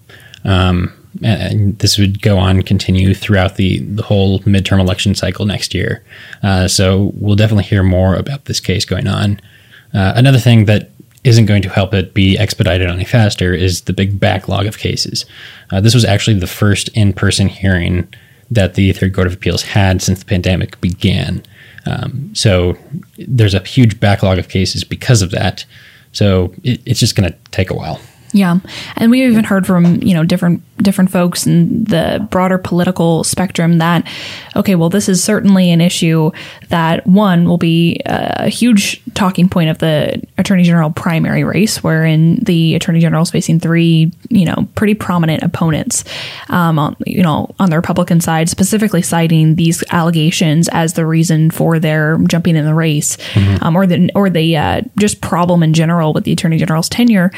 Um, 0.45 0.93
and 1.23 1.79
this 1.79 1.99
would 1.99 2.23
go 2.23 2.39
on 2.39 2.63
continue 2.63 3.15
throughout 3.15 3.57
the 3.57 3.79
the 3.81 4.03
whole 4.03 4.41
midterm 4.41 4.81
election 4.81 5.15
cycle 5.15 5.47
next 5.47 5.75
year. 5.75 6.05
Uh, 6.43 6.69
so 6.69 7.13
we'll 7.15 7.37
definitely 7.37 7.65
hear 7.65 7.83
more 7.83 8.15
about 8.15 8.45
this 8.45 8.61
case 8.61 8.85
going 8.85 9.07
on. 9.07 9.41
Uh, 9.95 10.13
another 10.17 10.39
thing 10.39 10.67
that 10.67 10.91
isn't 11.25 11.47
going 11.47 11.63
to 11.63 11.69
help 11.69 11.93
it 11.95 12.15
be 12.15 12.39
expedited 12.39 12.89
any 12.89 13.05
faster 13.05 13.53
is 13.53 13.83
the 13.83 13.93
big 13.93 14.21
backlog 14.21 14.67
of 14.67 14.79
cases. 14.79 15.27
Uh, 15.71 15.81
this 15.81 15.95
was 15.95 16.05
actually 16.05 16.39
the 16.39 16.47
first 16.47 16.89
in 16.91 17.13
person 17.13 17.49
hearing 17.49 18.07
that 18.51 18.75
the 18.75 18.93
Third 18.93 19.15
Court 19.15 19.27
of 19.27 19.35
Appeals 19.35 19.63
had 19.63 20.01
since 20.01 20.21
the 20.21 20.25
pandemic 20.25 20.81
began. 20.81 21.43
Um, 21.87 22.35
so 22.35 22.79
there's 23.19 23.55
a 23.55 23.61
huge 23.61 24.01
backlog 24.01 24.39
of 24.39 24.49
cases 24.49 24.85
because 24.85 25.23
of 25.23 25.31
that. 25.33 25.65
So 26.13 26.55
it, 26.63 26.81
it's 26.87 27.01
just 27.01 27.17
going 27.17 27.31
to 27.31 27.39
take 27.51 27.71
a 27.71 27.75
while. 27.75 28.01
Yeah, 28.33 28.59
and 28.97 29.11
we've 29.11 29.31
even 29.31 29.45
heard 29.45 29.67
from 29.67 30.03
you 30.03 30.15
know 30.15 30.25
different 30.25 30.63
different 30.79 31.11
folks 31.11 31.47
in 31.47 31.85
the 31.85 32.27
broader 32.31 32.59
political 32.59 33.25
spectrum 33.25 33.79
that 33.79 34.07
okay, 34.55 34.75
well, 34.75 34.91
this 34.91 35.09
is 35.09 35.23
certainly 35.23 35.71
an 35.71 35.81
issue 35.81 36.31
that 36.69 37.07
one 37.07 37.49
will 37.49 37.59
be 37.59 38.01
a 38.07 38.49
huge 38.49 39.03
talking 39.15 39.49
point 39.49 39.71
of 39.71 39.79
the 39.79 40.23
attorney 40.37 40.63
general 40.63 40.91
primary 40.91 41.45
race, 41.45 41.83
wherein 41.83 42.37
the 42.43 42.75
attorney 42.75 43.01
general 43.01 43.23
is 43.23 43.31
facing 43.31 43.61
three 43.61 44.13
you 44.29 44.45
know 44.45 44.69
pretty 44.75 44.95
prominent 44.95 45.43
opponents 45.43 46.05
um, 46.51 46.79
on 46.79 46.97
you 47.07 47.23
know 47.23 47.55
on 47.59 47.71
the 47.71 47.77
Republican 47.77 48.21
side, 48.21 48.49
specifically 48.49 49.03
citing 49.03 49.55
these 49.55 49.83
allegations 49.91 50.69
as 50.69 50.93
the 50.93 51.07
reason 51.07 51.51
for 51.51 51.79
their 51.79 52.19
jumping 52.29 52.57
in 52.57 52.65
the 52.65 52.75
race, 52.75 53.17
mm-hmm. 53.17 53.65
um, 53.65 53.75
or 53.77 53.87
the 53.87 54.11
or 54.15 54.29
the 54.29 54.57
uh, 54.57 54.83
just 54.99 55.21
problem 55.21 55.63
in 55.63 55.73
general 55.73 56.13
with 56.13 56.25
the 56.25 56.33
attorney 56.33 56.59
general's 56.59 56.89
tenure. 56.89 57.31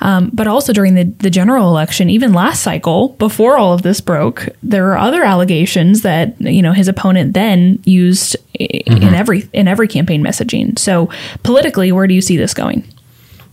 Um, 0.00 0.30
but 0.36 0.46
also 0.46 0.74
during 0.74 0.94
the, 0.94 1.04
the 1.04 1.30
general 1.30 1.68
election, 1.68 2.10
even 2.10 2.34
last 2.34 2.62
cycle, 2.62 3.10
before 3.10 3.56
all 3.56 3.72
of 3.72 3.80
this 3.80 4.02
broke, 4.02 4.48
there 4.62 4.84
were 4.84 4.98
other 4.98 5.24
allegations 5.24 6.02
that 6.02 6.38
you 6.38 6.60
know 6.60 6.72
his 6.72 6.88
opponent 6.88 7.32
then 7.32 7.82
used 7.84 8.36
mm-hmm. 8.60 9.02
in 9.02 9.14
every 9.14 9.48
in 9.54 9.66
every 9.66 9.88
campaign 9.88 10.22
messaging. 10.22 10.78
So 10.78 11.08
politically, 11.42 11.90
where 11.90 12.06
do 12.06 12.12
you 12.12 12.20
see 12.20 12.36
this 12.36 12.52
going? 12.52 12.84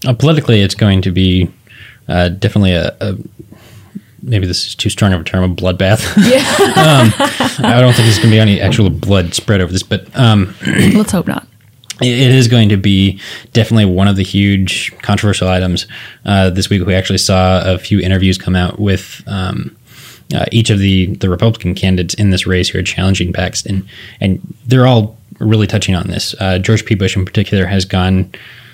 Uh, 0.06 0.14
politically, 0.14 0.60
it's 0.60 0.76
going 0.76 1.02
to 1.04 1.12
be 1.12 1.50
uh, 2.10 2.28
definitely 2.28 2.74
a, 2.74 2.96
a 3.00 3.18
maybe 4.22 4.46
this 4.46 4.68
is 4.68 4.76
too 4.76 4.90
strong 4.90 5.14
of 5.14 5.22
a 5.22 5.24
term, 5.24 5.50
a 5.50 5.56
bloodbath. 5.56 6.04
Yeah. 6.24 6.40
um, 6.76 7.14
I 7.66 7.80
don't 7.80 7.94
think 7.94 8.08
there's 8.08 8.18
going 8.18 8.30
to 8.30 8.36
be 8.36 8.40
any 8.40 8.60
actual 8.60 8.90
blood 8.90 9.34
spread 9.34 9.62
over 9.62 9.72
this, 9.72 9.84
but 9.84 10.14
um, 10.18 10.54
let's 10.94 11.14
hope 11.14 11.28
not 11.28 11.48
it 12.04 12.32
is 12.32 12.48
going 12.48 12.70
to 12.70 12.78
be 12.78 13.20
definitely 13.54 13.86
one 13.86 14.08
of 14.08 14.16
the 14.16 14.24
huge 14.24 14.96
controversial 15.02 15.48
items 15.48 15.88
uh, 16.26 16.50
this 16.50 16.70
week. 16.70 16.86
We 16.86 16.96
actually 16.96 17.20
saw 17.20 17.62
a 17.66 17.78
few 17.78 18.00
interviews 18.00 18.38
come 18.38 18.56
out 18.56 18.80
with 18.80 19.24
um, 19.28 19.76
uh, 20.34 20.46
each 20.52 20.70
of 20.70 20.80
the 20.80 21.08
the 21.16 21.30
Republican 21.30 21.76
candidates 21.76 22.14
in 22.14 22.30
this 22.30 22.48
race 22.48 22.70
who 22.70 22.80
are 22.80 22.84
challenging 22.84 23.34
Paxton, 23.34 23.88
and 24.20 24.40
they're 24.66 24.88
all 24.88 25.18
really 25.40 25.68
touching 25.68 25.96
on 25.96 26.08
this. 26.08 26.36
Uh, 26.40 26.58
George 26.60 26.86
P. 26.86 26.96
Bush, 26.96 27.16
in 27.16 27.26
particular, 27.26 27.66
has 27.66 27.86
gone 27.86 28.32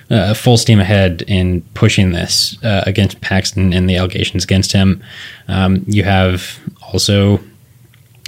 uh, 0.10 0.34
full 0.34 0.58
steam 0.58 0.80
ahead 0.80 1.24
in 1.28 1.62
pushing 1.74 2.12
this 2.12 2.62
uh, 2.64 2.84
against 2.86 3.22
Paxton 3.22 3.74
and 3.74 3.90
the 3.90 3.98
allegations 3.98 4.44
against 4.44 4.72
him. 4.72 5.04
Um, 5.48 5.84
you 5.88 6.04
have 6.04 6.60
also 6.94 7.40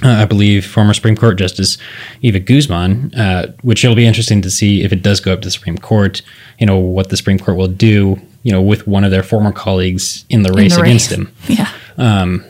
uh, 0.04 0.08
I 0.22 0.24
believe 0.24 0.66
former 0.66 0.94
Supreme 0.94 1.16
Court 1.16 1.38
Justice 1.38 1.78
Eva 2.22 2.40
Guzman, 2.40 3.14
uh, 3.14 3.52
which 3.62 3.84
it'll 3.84 3.96
be 3.96 4.06
interesting 4.06 4.42
to 4.42 4.50
see 4.50 4.82
if 4.82 4.92
it 4.92 5.02
does 5.02 5.20
go 5.20 5.32
up 5.32 5.40
to 5.42 5.46
the 5.46 5.52
Supreme 5.52 5.78
Court. 5.78 6.22
You 6.58 6.66
know 6.66 6.78
what 6.78 7.08
the 7.10 7.16
Supreme 7.16 7.38
Court 7.38 7.56
will 7.56 7.68
do. 7.68 8.20
You 8.42 8.52
know 8.52 8.60
with 8.62 8.86
one 8.88 9.04
of 9.04 9.10
their 9.10 9.22
former 9.22 9.52
colleagues 9.52 10.24
in 10.28 10.42
the 10.42 10.50
In 10.50 10.56
race 10.56 10.74
the 10.76 10.82
against 10.82 11.10
race. 11.10 11.18
him. 11.18 11.32
Yeah. 11.48 11.70
Um, 11.98 12.44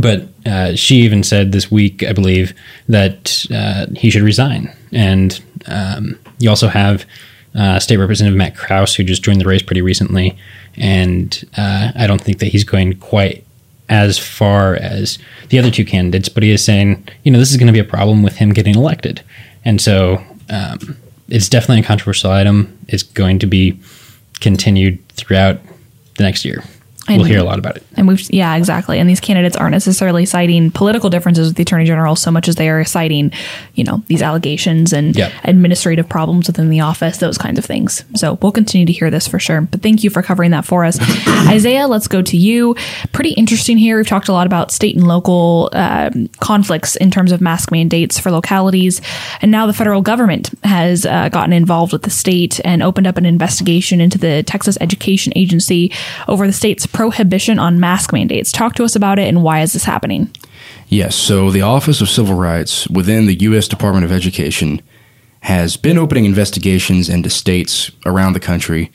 But 0.00 0.26
uh, 0.44 0.74
she 0.74 0.96
even 0.96 1.22
said 1.22 1.52
this 1.52 1.70
week, 1.70 2.02
I 2.02 2.12
believe, 2.12 2.52
that 2.88 3.46
uh, 3.52 3.86
he 3.96 4.10
should 4.10 4.22
resign. 4.22 4.74
And 4.92 5.40
um, 5.66 6.18
you 6.40 6.50
also 6.50 6.66
have 6.66 7.06
uh, 7.54 7.78
State 7.78 7.98
Representative 7.98 8.36
Matt 8.36 8.56
Krause, 8.56 8.96
who 8.96 9.04
just 9.04 9.22
joined 9.22 9.40
the 9.40 9.44
race 9.48 9.62
pretty 9.62 9.82
recently. 9.82 10.36
And 10.76 11.44
uh, 11.56 11.92
I 11.94 12.08
don't 12.08 12.20
think 12.20 12.40
that 12.40 12.46
he's 12.46 12.64
going 12.64 12.94
quite 12.98 13.43
as 13.88 14.18
far 14.18 14.74
as 14.76 15.18
the 15.50 15.58
other 15.58 15.70
two 15.70 15.84
candidates, 15.84 16.28
but 16.28 16.42
he 16.42 16.50
is 16.50 16.64
saying, 16.64 17.06
you 17.22 17.30
know, 17.30 17.38
this 17.38 17.50
is 17.50 17.56
going 17.56 17.66
to 17.66 17.72
be 17.72 17.78
a 17.78 17.84
problem 17.84 18.22
with 18.22 18.36
him 18.36 18.52
getting 18.52 18.74
elected. 18.74 19.22
And 19.64 19.80
so 19.80 20.22
um, 20.50 20.96
it's 21.28 21.48
definitely 21.48 21.80
a 21.80 21.86
controversial 21.86 22.30
item. 22.30 22.78
It's 22.88 23.02
going 23.02 23.38
to 23.40 23.46
be 23.46 23.78
continued 24.40 25.06
throughout 25.08 25.60
the 26.16 26.24
next 26.24 26.44
year. 26.44 26.64
And- 27.08 27.18
we'll 27.18 27.28
hear 27.28 27.38
a 27.40 27.44
lot 27.44 27.58
about 27.58 27.76
it. 27.76 27.82
And 27.96 28.08
we've, 28.08 28.20
yeah, 28.32 28.56
exactly. 28.56 28.98
And 28.98 29.08
these 29.08 29.20
candidates 29.20 29.56
aren't 29.56 29.72
necessarily 29.72 30.24
citing 30.24 30.70
political 30.70 31.10
differences 31.10 31.48
with 31.48 31.56
the 31.56 31.62
attorney 31.62 31.84
general 31.84 32.16
so 32.16 32.30
much 32.30 32.48
as 32.48 32.54
they 32.56 32.68
are 32.70 32.82
citing, 32.84 33.30
you 33.74 33.84
know, 33.84 34.02
these 34.06 34.22
allegations 34.22 34.92
and 34.92 35.14
Yeah. 35.14 35.30
administrative 35.44 36.08
problems 36.08 36.46
within 36.46 36.70
the 36.70 36.80
office, 36.80 37.18
those 37.18 37.36
kinds 37.38 37.58
of 37.58 37.64
things. 37.64 38.04
So 38.14 38.38
we'll 38.40 38.52
continue 38.52 38.86
to 38.86 38.92
hear 38.92 39.10
this 39.10 39.26
for 39.28 39.38
sure. 39.38 39.60
But 39.60 39.82
thank 39.82 40.02
you 40.02 40.10
for 40.10 40.22
covering 40.22 40.50
that 40.52 40.64
for 40.64 40.84
us. 40.84 40.98
Isaiah, 41.48 41.86
let's 41.86 42.08
go 42.08 42.22
to 42.22 42.36
you. 42.36 42.74
Pretty 43.12 43.30
interesting 43.32 43.76
here. 43.76 43.96
We've 43.98 44.06
talked 44.06 44.28
a 44.28 44.32
lot 44.32 44.46
about 44.46 44.70
state 44.72 44.96
and 44.96 45.06
local 45.06 45.68
um, 45.72 46.28
conflicts 46.40 46.96
in 46.96 47.10
terms 47.10 47.32
of 47.32 47.40
mask 47.40 47.70
mandates 47.70 48.18
for 48.18 48.30
localities. 48.30 49.00
And 49.42 49.50
now 49.50 49.66
the 49.66 49.72
federal 49.74 50.00
government 50.02 50.50
has 50.64 51.04
uh, 51.04 51.28
gotten 51.28 51.52
involved 51.52 51.92
with 51.92 52.02
the 52.02 52.10
state 52.10 52.60
and 52.64 52.82
opened 52.82 53.06
up 53.06 53.16
an 53.18 53.26
investigation 53.26 54.00
into 54.00 54.18
the 54.18 54.42
Texas 54.42 54.78
Education 54.80 55.32
Agency 55.36 55.92
over 56.28 56.46
the 56.46 56.52
state's 56.52 56.86
prohibition 56.94 57.58
on 57.58 57.78
mask 57.78 58.12
mandates. 58.12 58.50
Talk 58.50 58.74
to 58.76 58.84
us 58.84 58.96
about 58.96 59.18
it 59.18 59.28
and 59.28 59.42
why 59.42 59.60
is 59.60 59.74
this 59.74 59.84
happening? 59.84 60.34
Yes. 60.88 61.14
So 61.14 61.50
the 61.50 61.62
Office 61.62 62.00
of 62.00 62.08
Civil 62.08 62.36
Rights 62.36 62.88
within 62.88 63.26
the 63.26 63.34
U.S. 63.40 63.68
Department 63.68 64.04
of 64.04 64.12
Education 64.12 64.80
has 65.40 65.76
been 65.76 65.98
opening 65.98 66.24
investigations 66.24 67.10
into 67.10 67.28
states 67.28 67.90
around 68.06 68.32
the 68.32 68.40
country 68.40 68.90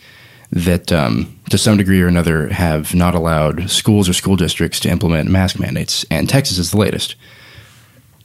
that, 0.52 0.92
um, 0.92 1.38
to 1.52 1.60
some 1.60 1.78
degree 1.78 2.02
or 2.02 2.08
another, 2.08 2.48
have 2.50 2.96
not 2.96 3.14
allowed 3.14 3.70
schools 3.70 4.10
or 4.10 4.14
school 4.14 4.36
districts 4.36 4.80
to 4.80 4.90
implement 4.90 5.30
mask 5.30 5.60
mandates. 5.60 6.06
And 6.10 6.28
Texas 6.28 6.58
is 6.58 6.72
the 6.72 6.78
latest. 6.78 7.16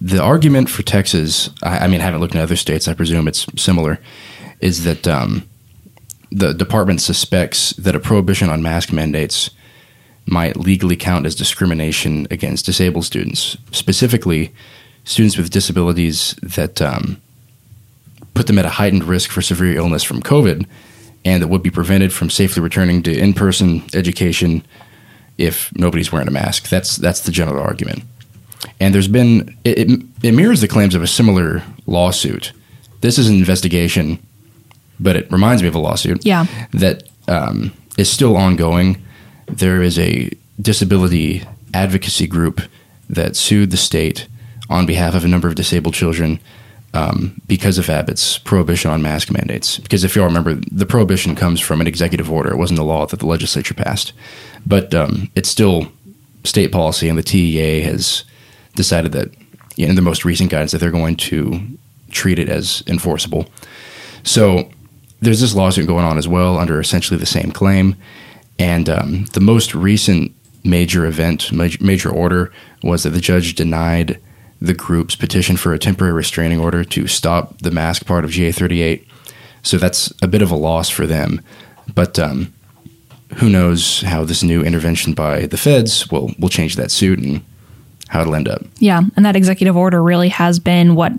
The 0.00 0.22
argument 0.22 0.70
for 0.70 0.82
Texas, 0.82 1.50
I, 1.62 1.80
I 1.80 1.86
mean, 1.88 2.00
I 2.00 2.04
haven't 2.04 2.20
looked 2.20 2.34
at 2.34 2.42
other 2.42 2.56
states, 2.56 2.88
I 2.88 2.94
presume 2.94 3.28
it's 3.28 3.46
similar, 3.60 3.98
is 4.60 4.84
that 4.84 5.06
um, 5.06 5.46
the 6.30 6.54
department 6.54 7.00
suspects 7.00 7.70
that 7.72 7.94
a 7.94 8.00
prohibition 8.00 8.48
on 8.48 8.62
mask 8.62 8.92
mandates 8.92 9.50
might 10.26 10.56
legally 10.56 10.96
count 10.96 11.26
as 11.26 11.34
discrimination 11.34 12.26
against 12.30 12.66
disabled 12.66 13.04
students, 13.04 13.56
specifically 13.72 14.52
students 15.04 15.36
with 15.36 15.50
disabilities 15.50 16.34
that 16.42 16.80
um, 16.80 17.20
put 18.32 18.46
them 18.46 18.58
at 18.58 18.64
a 18.64 18.70
heightened 18.70 19.04
risk 19.04 19.30
for 19.30 19.42
severe 19.42 19.76
illness 19.76 20.02
from 20.02 20.22
COVID 20.22 20.66
and 21.24 21.42
that 21.42 21.48
would 21.48 21.62
be 21.62 21.70
prevented 21.70 22.12
from 22.12 22.30
safely 22.30 22.62
returning 22.62 23.02
to 23.02 23.16
in 23.18 23.32
person 23.32 23.82
education 23.94 24.64
if 25.38 25.74
nobody's 25.76 26.12
wearing 26.12 26.28
a 26.28 26.30
mask. 26.30 26.68
That's, 26.68 26.96
that's 26.96 27.20
the 27.20 27.32
general 27.32 27.62
argument. 27.62 28.02
And 28.80 28.94
there's 28.94 29.08
been, 29.08 29.56
it, 29.64 29.78
it, 29.90 30.00
it 30.22 30.32
mirrors 30.32 30.60
the 30.60 30.68
claims 30.68 30.94
of 30.94 31.02
a 31.02 31.06
similar 31.06 31.62
lawsuit. 31.86 32.52
This 33.00 33.18
is 33.18 33.28
an 33.28 33.34
investigation, 33.36 34.24
but 35.00 35.16
it 35.16 35.30
reminds 35.30 35.62
me 35.62 35.68
of 35.68 35.74
a 35.74 35.78
lawsuit 35.78 36.24
Yeah. 36.24 36.46
that 36.72 37.04
um, 37.28 37.72
is 37.98 38.10
still 38.10 38.36
ongoing. 38.36 39.02
There 39.58 39.82
is 39.82 39.98
a 39.98 40.30
disability 40.60 41.42
advocacy 41.72 42.26
group 42.26 42.60
that 43.08 43.36
sued 43.36 43.70
the 43.70 43.76
state 43.76 44.28
on 44.70 44.86
behalf 44.86 45.14
of 45.14 45.24
a 45.24 45.28
number 45.28 45.48
of 45.48 45.54
disabled 45.54 45.94
children 45.94 46.40
um, 46.94 47.40
because 47.46 47.76
of 47.76 47.90
Abbott's 47.90 48.38
prohibition 48.38 48.90
on 48.90 49.02
mask 49.02 49.30
mandates. 49.30 49.78
Because 49.78 50.04
if 50.04 50.14
you 50.14 50.22
all 50.22 50.28
remember, 50.28 50.54
the 50.70 50.86
prohibition 50.86 51.34
comes 51.34 51.60
from 51.60 51.80
an 51.80 51.86
executive 51.86 52.30
order. 52.30 52.52
It 52.52 52.56
wasn't 52.56 52.78
a 52.78 52.84
law 52.84 53.06
that 53.06 53.18
the 53.18 53.26
legislature 53.26 53.74
passed, 53.74 54.12
but 54.64 54.94
um, 54.94 55.30
it's 55.34 55.48
still 55.48 55.92
state 56.44 56.70
policy, 56.70 57.08
and 57.08 57.18
the 57.18 57.22
TEA 57.22 57.80
has 57.82 58.24
decided 58.74 59.12
that 59.12 59.32
you 59.76 59.86
know, 59.86 59.90
in 59.90 59.96
the 59.96 60.02
most 60.02 60.24
recent 60.24 60.50
guidance 60.50 60.72
that 60.72 60.78
they're 60.78 60.90
going 60.90 61.16
to 61.16 61.60
treat 62.10 62.38
it 62.38 62.48
as 62.48 62.82
enforceable. 62.86 63.46
So 64.22 64.70
there's 65.20 65.40
this 65.40 65.54
lawsuit 65.54 65.86
going 65.86 66.04
on 66.04 66.16
as 66.16 66.28
well 66.28 66.58
under 66.58 66.80
essentially 66.80 67.18
the 67.18 67.26
same 67.26 67.50
claim. 67.50 67.96
And 68.58 68.88
um, 68.88 69.24
the 69.32 69.40
most 69.40 69.74
recent 69.74 70.34
major 70.64 71.04
event, 71.04 71.52
major, 71.52 72.10
order, 72.10 72.52
was 72.82 73.02
that 73.02 73.10
the 73.10 73.20
judge 73.20 73.54
denied 73.54 74.20
the 74.60 74.74
group's 74.74 75.16
petition 75.16 75.56
for 75.56 75.72
a 75.72 75.78
temporary 75.78 76.14
restraining 76.14 76.60
order 76.60 76.84
to 76.84 77.06
stop 77.06 77.58
the 77.58 77.70
mask 77.70 78.06
part 78.06 78.24
of 78.24 78.30
GA 78.30 78.52
38. 78.52 79.06
So 79.62 79.76
that's 79.76 80.12
a 80.22 80.28
bit 80.28 80.42
of 80.42 80.50
a 80.50 80.56
loss 80.56 80.88
for 80.88 81.06
them. 81.06 81.40
But 81.94 82.18
um, 82.18 82.54
who 83.36 83.48
knows 83.48 84.02
how 84.02 84.24
this 84.24 84.42
new 84.42 84.62
intervention 84.62 85.12
by 85.12 85.46
the 85.46 85.56
feds 85.56 86.10
will, 86.10 86.32
will 86.38 86.48
change 86.48 86.76
that 86.76 86.90
suit 86.90 87.18
and 87.18 87.44
how 88.14 88.20
it'll 88.20 88.36
end 88.36 88.48
up. 88.48 88.62
Yeah, 88.78 89.02
and 89.16 89.26
that 89.26 89.34
executive 89.34 89.76
order 89.76 90.00
really 90.02 90.28
has 90.28 90.60
been 90.60 90.94
what 90.94 91.12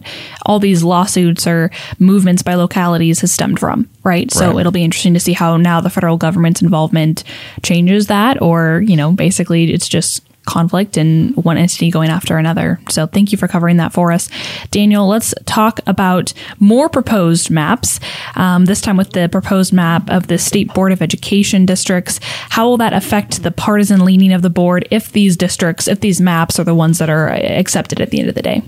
all 0.45 0.59
these 0.59 0.81
lawsuits 0.81 1.45
or 1.45 1.69
movements 1.99 2.41
by 2.41 2.55
localities 2.55 3.19
has 3.19 3.31
stemmed 3.33 3.59
from, 3.59 3.89
right? 4.05 4.31
So 4.31 4.47
Right. 4.51 4.59
it'll 4.61 4.71
be 4.71 4.83
interesting 4.83 5.13
to 5.13 5.19
see 5.19 5.33
how 5.33 5.57
now 5.57 5.81
the 5.81 5.89
federal 5.89 6.15
government's 6.15 6.61
involvement 6.61 7.25
changes 7.63 8.07
that, 8.07 8.41
or 8.41 8.81
you 8.87 8.95
know, 8.95 9.11
basically 9.11 9.73
it's 9.73 9.89
just 9.89 10.21
conflict 10.45 10.97
and 10.97 11.35
one 11.35 11.57
entity 11.57 11.91
going 11.91 12.09
after 12.09 12.37
another. 12.37 12.79
So 12.89 13.07
thank 13.07 13.31
you 13.31 13.37
for 13.37 13.47
covering 13.47 13.77
that 13.77 13.93
for 13.93 14.11
us, 14.11 14.29
Daniel. 14.71 15.07
Let's 15.07 15.33
talk 15.45 15.79
about 15.87 16.33
more 16.59 16.89
proposed 16.89 17.49
maps. 17.49 17.99
Um, 18.35 18.65
this 18.65 18.81
time 18.81 18.97
with 18.97 19.11
the 19.11 19.29
proposed 19.29 19.73
map 19.73 20.09
of 20.09 20.27
the 20.27 20.37
state 20.37 20.73
board 20.73 20.91
of 20.91 21.01
education 21.01 21.65
districts. 21.65 22.19
How 22.49 22.67
will 22.67 22.77
that 22.77 22.93
affect 22.93 23.43
the 23.43 23.51
partisan 23.51 24.05
leaning 24.05 24.33
of 24.33 24.41
the 24.41 24.49
board 24.49 24.87
if 24.91 25.11
these 25.11 25.35
districts, 25.35 25.87
if 25.87 25.99
these 25.99 26.21
maps 26.21 26.59
are 26.59 26.63
the 26.63 26.75
ones 26.75 26.99
that 26.99 27.09
are 27.09 27.29
accepted 27.29 27.99
at 28.01 28.11
the 28.11 28.19
end 28.19 28.29
of 28.29 28.35
the 28.35 28.41
day? 28.41 28.61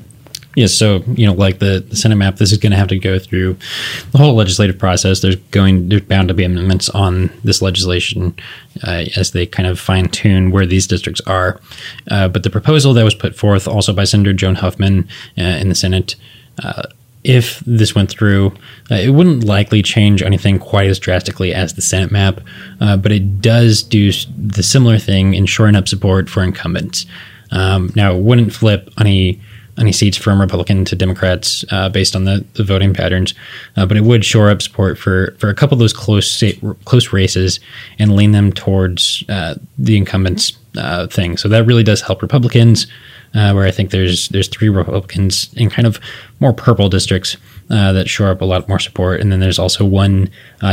Yes, 0.57 0.73
so 0.73 1.03
you 1.09 1.27
know, 1.27 1.33
like 1.33 1.59
the, 1.59 1.85
the 1.87 1.95
Senate 1.95 2.15
map, 2.15 2.37
this 2.37 2.51
is 2.51 2.57
going 2.57 2.71
to 2.71 2.79
have 2.79 2.87
to 2.87 2.97
go 2.97 3.19
through 3.19 3.57
the 4.11 4.17
whole 4.17 4.33
legislative 4.33 4.79
process. 4.79 5.19
There's 5.19 5.35
going, 5.51 5.87
there's 5.87 6.01
bound 6.01 6.29
to 6.29 6.33
be 6.33 6.43
amendments 6.43 6.89
on 6.89 7.29
this 7.43 7.61
legislation 7.61 8.35
uh, 8.81 9.05
as 9.15 9.33
they 9.33 9.45
kind 9.45 9.67
of 9.67 9.79
fine 9.79 10.09
tune 10.09 10.49
where 10.49 10.65
these 10.65 10.87
districts 10.87 11.21
are. 11.27 11.61
Uh, 12.09 12.27
but 12.27 12.41
the 12.41 12.49
proposal 12.49 12.91
that 12.95 13.03
was 13.03 13.13
put 13.13 13.35
forth 13.35 13.67
also 13.67 13.93
by 13.93 14.03
Senator 14.03 14.33
Joan 14.33 14.55
Huffman 14.55 15.07
uh, 15.37 15.43
in 15.43 15.69
the 15.69 15.75
Senate, 15.75 16.15
uh, 16.63 16.81
if 17.23 17.59
this 17.59 17.93
went 17.93 18.09
through, 18.09 18.47
uh, 18.89 18.95
it 18.95 19.11
wouldn't 19.11 19.43
likely 19.43 19.83
change 19.83 20.23
anything 20.23 20.57
quite 20.57 20.89
as 20.89 20.97
drastically 20.97 21.53
as 21.53 21.75
the 21.75 21.83
Senate 21.83 22.11
map, 22.11 22.39
uh, 22.81 22.97
but 22.97 23.11
it 23.11 23.41
does 23.41 23.83
do 23.83 24.11
the 24.35 24.63
similar 24.63 24.97
thing 24.97 25.35
in 25.35 25.45
shoring 25.45 25.75
up 25.75 25.87
support 25.87 26.31
for 26.31 26.41
incumbents. 26.41 27.05
Um, 27.51 27.91
now, 27.95 28.15
it 28.15 28.23
wouldn't 28.23 28.53
flip 28.53 28.89
any 28.99 29.39
any 29.79 29.91
seats 29.91 30.17
from 30.17 30.41
Republican 30.41 30.85
to 30.85 30.95
Democrats 30.95 31.63
uh, 31.71 31.89
based 31.89 32.15
on 32.15 32.23
the, 32.23 32.45
the 32.53 32.63
voting 32.63 32.93
patterns, 32.93 33.33
uh, 33.75 33.85
but 33.85 33.97
it 33.97 34.03
would 34.03 34.25
shore 34.25 34.49
up 34.49 34.61
support 34.61 34.97
for, 34.97 35.35
for 35.37 35.49
a 35.49 35.53
couple 35.53 35.75
of 35.75 35.79
those 35.79 35.93
close 35.93 36.43
close 36.85 37.13
races 37.13 37.59
and 37.99 38.15
lean 38.15 38.31
them 38.31 38.51
towards 38.51 39.23
uh, 39.29 39.55
the 39.77 39.97
incumbents 39.97 40.57
uh, 40.77 41.07
thing. 41.07 41.37
So 41.37 41.47
that 41.49 41.65
really 41.65 41.83
does 41.83 42.01
help 42.01 42.21
Republicans. 42.21 42.87
Uh, 43.35 43.51
where 43.51 43.65
I 43.67 43.71
think 43.71 43.91
there's 43.91 44.29
there's 44.29 44.47
three 44.47 44.69
Republicans 44.69 45.53
in 45.55 45.69
kind 45.69 45.85
of 45.85 45.99
more 46.39 46.53
purple 46.53 46.87
districts 46.87 47.35
uh, 47.69 47.91
that 47.91 48.07
shore 48.07 48.29
up 48.29 48.39
a 48.39 48.45
lot 48.45 48.69
more 48.69 48.79
support, 48.79 49.19
and 49.19 49.31
then 49.33 49.41
there's 49.41 49.59
also 49.59 49.83
one 49.83 50.29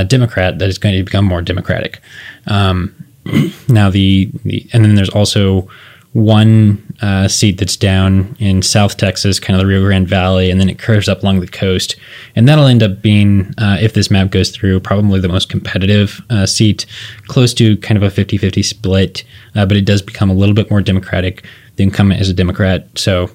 Democrat 0.07 0.61
that 0.61 0.69
is 0.69 0.79
going 0.79 0.97
to 0.97 1.03
become 1.03 1.25
more 1.25 1.43
Democratic. 1.43 2.01
Um, 2.47 2.95
now 3.69 3.91
the, 3.91 4.31
the 4.45 4.67
and 4.73 4.85
then 4.85 4.95
there's 4.95 5.11
also 5.11 5.69
one 6.15 6.81
uh, 7.03 7.27
seat 7.27 7.59
that's 7.59 7.77
down 7.77 8.37
in 8.39 8.63
South 8.63 8.97
Texas, 8.97 9.41
kind 9.41 9.61
of 9.61 9.61
the 9.61 9.67
Rio 9.67 9.83
Grande 9.83 10.09
Valley, 10.09 10.49
and 10.49 10.61
then 10.61 10.71
it 10.71 10.79
curves 10.79 11.09
up 11.09 11.23
along 11.23 11.41
the 11.41 11.49
coast. 11.49 11.97
And 12.37 12.49
that'll 12.49 12.67
end 12.67 12.85
up 12.85 13.03
being, 13.03 13.53
uh, 13.59 13.79
if 13.81 13.95
this 13.95 14.13
map 14.13 14.31
goes 14.31 14.51
through, 14.51 14.79
probably 14.81 15.19
the 15.19 15.29
most 15.29 15.49
competitive 15.49 16.23
uh, 16.31 16.47
seat, 16.47 16.87
close 17.27 17.53
to 17.55 17.77
kind 17.79 17.97
of 17.97 18.05
a 18.05 18.11
50 18.11 18.39
50 18.39 18.63
split, 18.63 19.25
uh, 19.57 19.67
but 19.67 19.77
it 19.77 19.85
does 19.85 20.03
become 20.03 20.31
a 20.31 20.35
little 20.35 20.55
bit 20.55 20.71
more 20.71 20.81
Democratic. 20.81 21.45
The 21.77 21.83
incumbent 21.83 22.21
is 22.21 22.29
a 22.29 22.35
Democrat, 22.35 22.87
so 22.97 23.29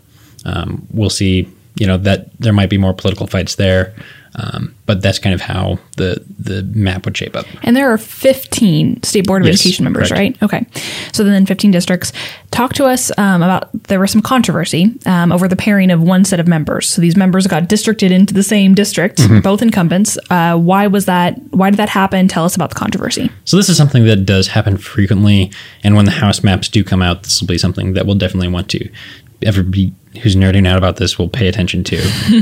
um, 0.46 0.88
we'll 0.92 1.10
see. 1.10 1.50
You 1.76 1.88
know 1.88 1.98
that 1.98 2.38
there 2.40 2.52
might 2.52 2.70
be 2.70 2.78
more 2.78 2.94
political 2.94 3.28
fights 3.28 3.56
there, 3.56 3.94
Um, 4.36 4.76
but 4.86 5.02
that's 5.02 5.20
kind 5.20 5.34
of 5.34 5.42
how 5.42 5.80
the 5.98 6.24
the 6.38 6.64
map 6.78 7.06
would 7.06 7.18
shape 7.18 7.36
up. 7.36 7.46
And 7.64 7.76
there 7.76 7.92
are 7.92 7.98
15 7.98 9.04
state 9.04 9.26
board 9.28 9.42
of 9.42 9.48
Yes, 9.48 9.60
education 9.60 9.84
members, 9.84 10.10
correct. 10.10 10.20
right? 10.40 10.44
Okay. 10.44 10.66
So 11.12 11.24
then 11.24 11.46
15 11.46 11.72
districts. 11.72 12.14
Talk 12.52 12.74
to 12.74 12.86
us 12.86 13.12
um, 13.18 13.42
about 13.44 13.70
there 13.84 14.00
was 14.00 14.12
some 14.12 14.22
controversy 14.22 14.94
um, 15.06 15.32
over 15.32 15.48
the 15.48 15.56
pairing 15.56 15.92
of 15.92 16.02
one 16.02 16.26
set 16.26 16.40
of 16.40 16.48
members. 16.48 16.88
So 16.90 17.02
these 17.02 17.16
members 17.16 17.48
got 17.48 17.68
districted 17.68 18.12
into 18.12 18.34
the 18.34 18.44
same 18.44 18.74
district, 18.76 19.18
Mm-hmm. 19.20 19.40
both 19.42 19.62
incumbents. 19.62 20.18
Uh, 20.30 20.58
why 20.58 20.88
was 20.88 21.06
that? 21.06 21.40
Why 21.52 21.70
did 21.70 21.78
that 21.78 21.90
happen? 21.90 22.28
Tell 22.28 22.46
us 22.46 22.56
about 22.56 22.70
the 22.70 22.76
controversy. 22.76 23.30
So 23.46 23.58
this 23.58 23.70
is 23.70 23.78
something 23.78 24.06
that 24.06 24.26
does 24.26 24.48
happen 24.48 24.78
frequently, 24.78 25.52
and 25.84 25.96
when 25.96 26.06
the 26.06 26.12
house 26.12 26.44
maps 26.44 26.68
do 26.70 26.84
come 26.84 27.02
out, 27.02 27.24
this 27.24 27.42
will 27.42 27.48
be 27.48 27.58
something 27.58 27.94
that 27.94 28.06
we'll 28.06 28.16
definitely 28.16 28.50
want 28.50 28.70
to. 28.70 28.90
Everybody 29.42 29.94
who's 30.22 30.36
nerding 30.36 30.68
out 30.68 30.78
about 30.78 30.98
this 30.98 31.18
will 31.18 31.30
pay 31.30 31.48
attention 31.48 31.84
to, 31.86 32.00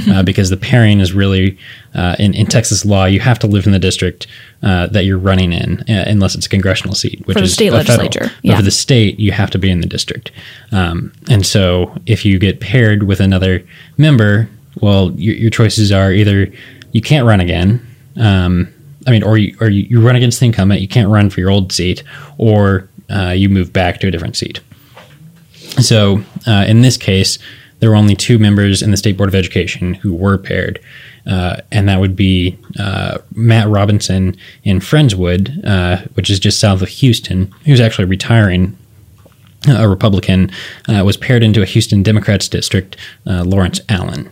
uh, 0.12 0.24
because 0.24 0.50
the 0.50 0.58
pairing 0.58 1.00
is 1.00 1.14
really 1.14 1.58
uh, 1.96 2.16
in 2.20 2.34
in 2.34 2.46
Texas 2.48 2.86
law. 2.86 3.06
You 3.06 3.20
have 3.20 3.40
to 3.40 3.48
live 3.48 3.66
in 3.66 3.72
the 3.72 3.80
district 3.80 4.28
uh, 4.64 4.88
that 4.88 5.06
you're 5.06 5.18
running 5.18 5.54
in, 5.54 5.82
uh, 5.90 6.04
unless 6.08 6.36
it's 6.36 6.46
a 6.46 6.50
congressional 6.50 6.96
seat, 6.96 7.26
which 7.26 7.36
For 7.36 7.42
the 7.42 7.46
is 7.46 7.54
state 7.54 7.68
a 7.68 7.78
federal. 7.84 8.06
legislature, 8.06 8.36
But 8.44 8.58
for 8.58 8.62
the 8.64 8.72
state, 8.72 9.20
you 9.20 9.32
have 9.32 9.50
to 9.52 9.60
be 9.60 9.70
in 9.70 9.82
the 9.82 9.88
district. 9.88 10.32
Um, 10.72 11.12
and 11.30 11.46
so, 11.46 11.96
if 12.06 12.26
you 12.26 12.40
get 12.40 12.60
paired 12.60 13.04
with 13.04 13.20
another 13.20 13.64
member, 13.98 14.50
well, 14.82 15.12
your, 15.12 15.36
your 15.36 15.50
choices 15.50 15.92
are 15.92 16.12
either 16.12 16.52
you 16.92 17.02
can't 17.02 17.26
run 17.26 17.40
again. 17.40 17.86
Um, 18.20 18.74
I 19.06 19.12
mean, 19.12 19.24
or 19.24 19.38
you, 19.38 19.56
or 19.62 19.70
you, 19.70 19.84
you 19.84 20.06
run 20.06 20.16
against 20.16 20.40
the 20.40 20.48
incumbent, 20.48 20.82
you 20.82 20.88
can't 20.88 21.10
run 21.10 21.30
for 21.30 21.40
your 21.40 21.50
old 21.50 21.72
seat, 21.72 22.04
or 22.38 22.90
uh, 23.10 23.30
you 23.30 23.48
move 23.50 23.72
back 23.72 24.00
to 24.02 24.08
a 24.08 24.12
different 24.12 24.36
seat. 24.36 24.60
So, 25.82 26.24
uh, 26.48 26.66
in 26.68 26.82
this 26.82 26.98
case, 26.98 27.38
there 27.80 27.90
were 27.90 27.96
only 27.96 28.16
two 28.16 28.40
members 28.40 28.82
in 28.82 28.92
the 28.92 28.98
State 28.98 29.18
Board 29.18 29.30
of 29.30 29.36
Education 29.36 29.94
who 29.96 30.14
were 30.14 30.38
paired, 30.38 30.80
uh, 31.26 31.58
and 31.72 31.88
that 31.90 32.00
would 32.00 32.16
be 32.16 32.58
uh, 32.80 33.20
Matt 33.36 33.68
Robinson 33.68 34.36
in 34.64 34.80
Friendswood, 34.80 35.66
uh, 35.66 35.98
which 36.14 36.30
is 36.30 36.40
just 36.40 36.60
south 36.60 36.82
of 36.82 36.90
Houston, 36.90 37.54
He 37.64 37.72
was 37.72 37.82
actually 37.82 38.06
retiring 38.06 38.78
a 39.68 39.88
Republican, 39.88 40.52
uh, 40.88 41.04
was 41.04 41.18
paired 41.18 41.44
into 41.44 41.62
a 41.62 41.66
Houston 41.66 42.04
Democrats 42.04 42.48
district, 42.48 42.96
uh, 43.26 43.44
Lawrence 43.44 43.82
Allen. 43.90 44.30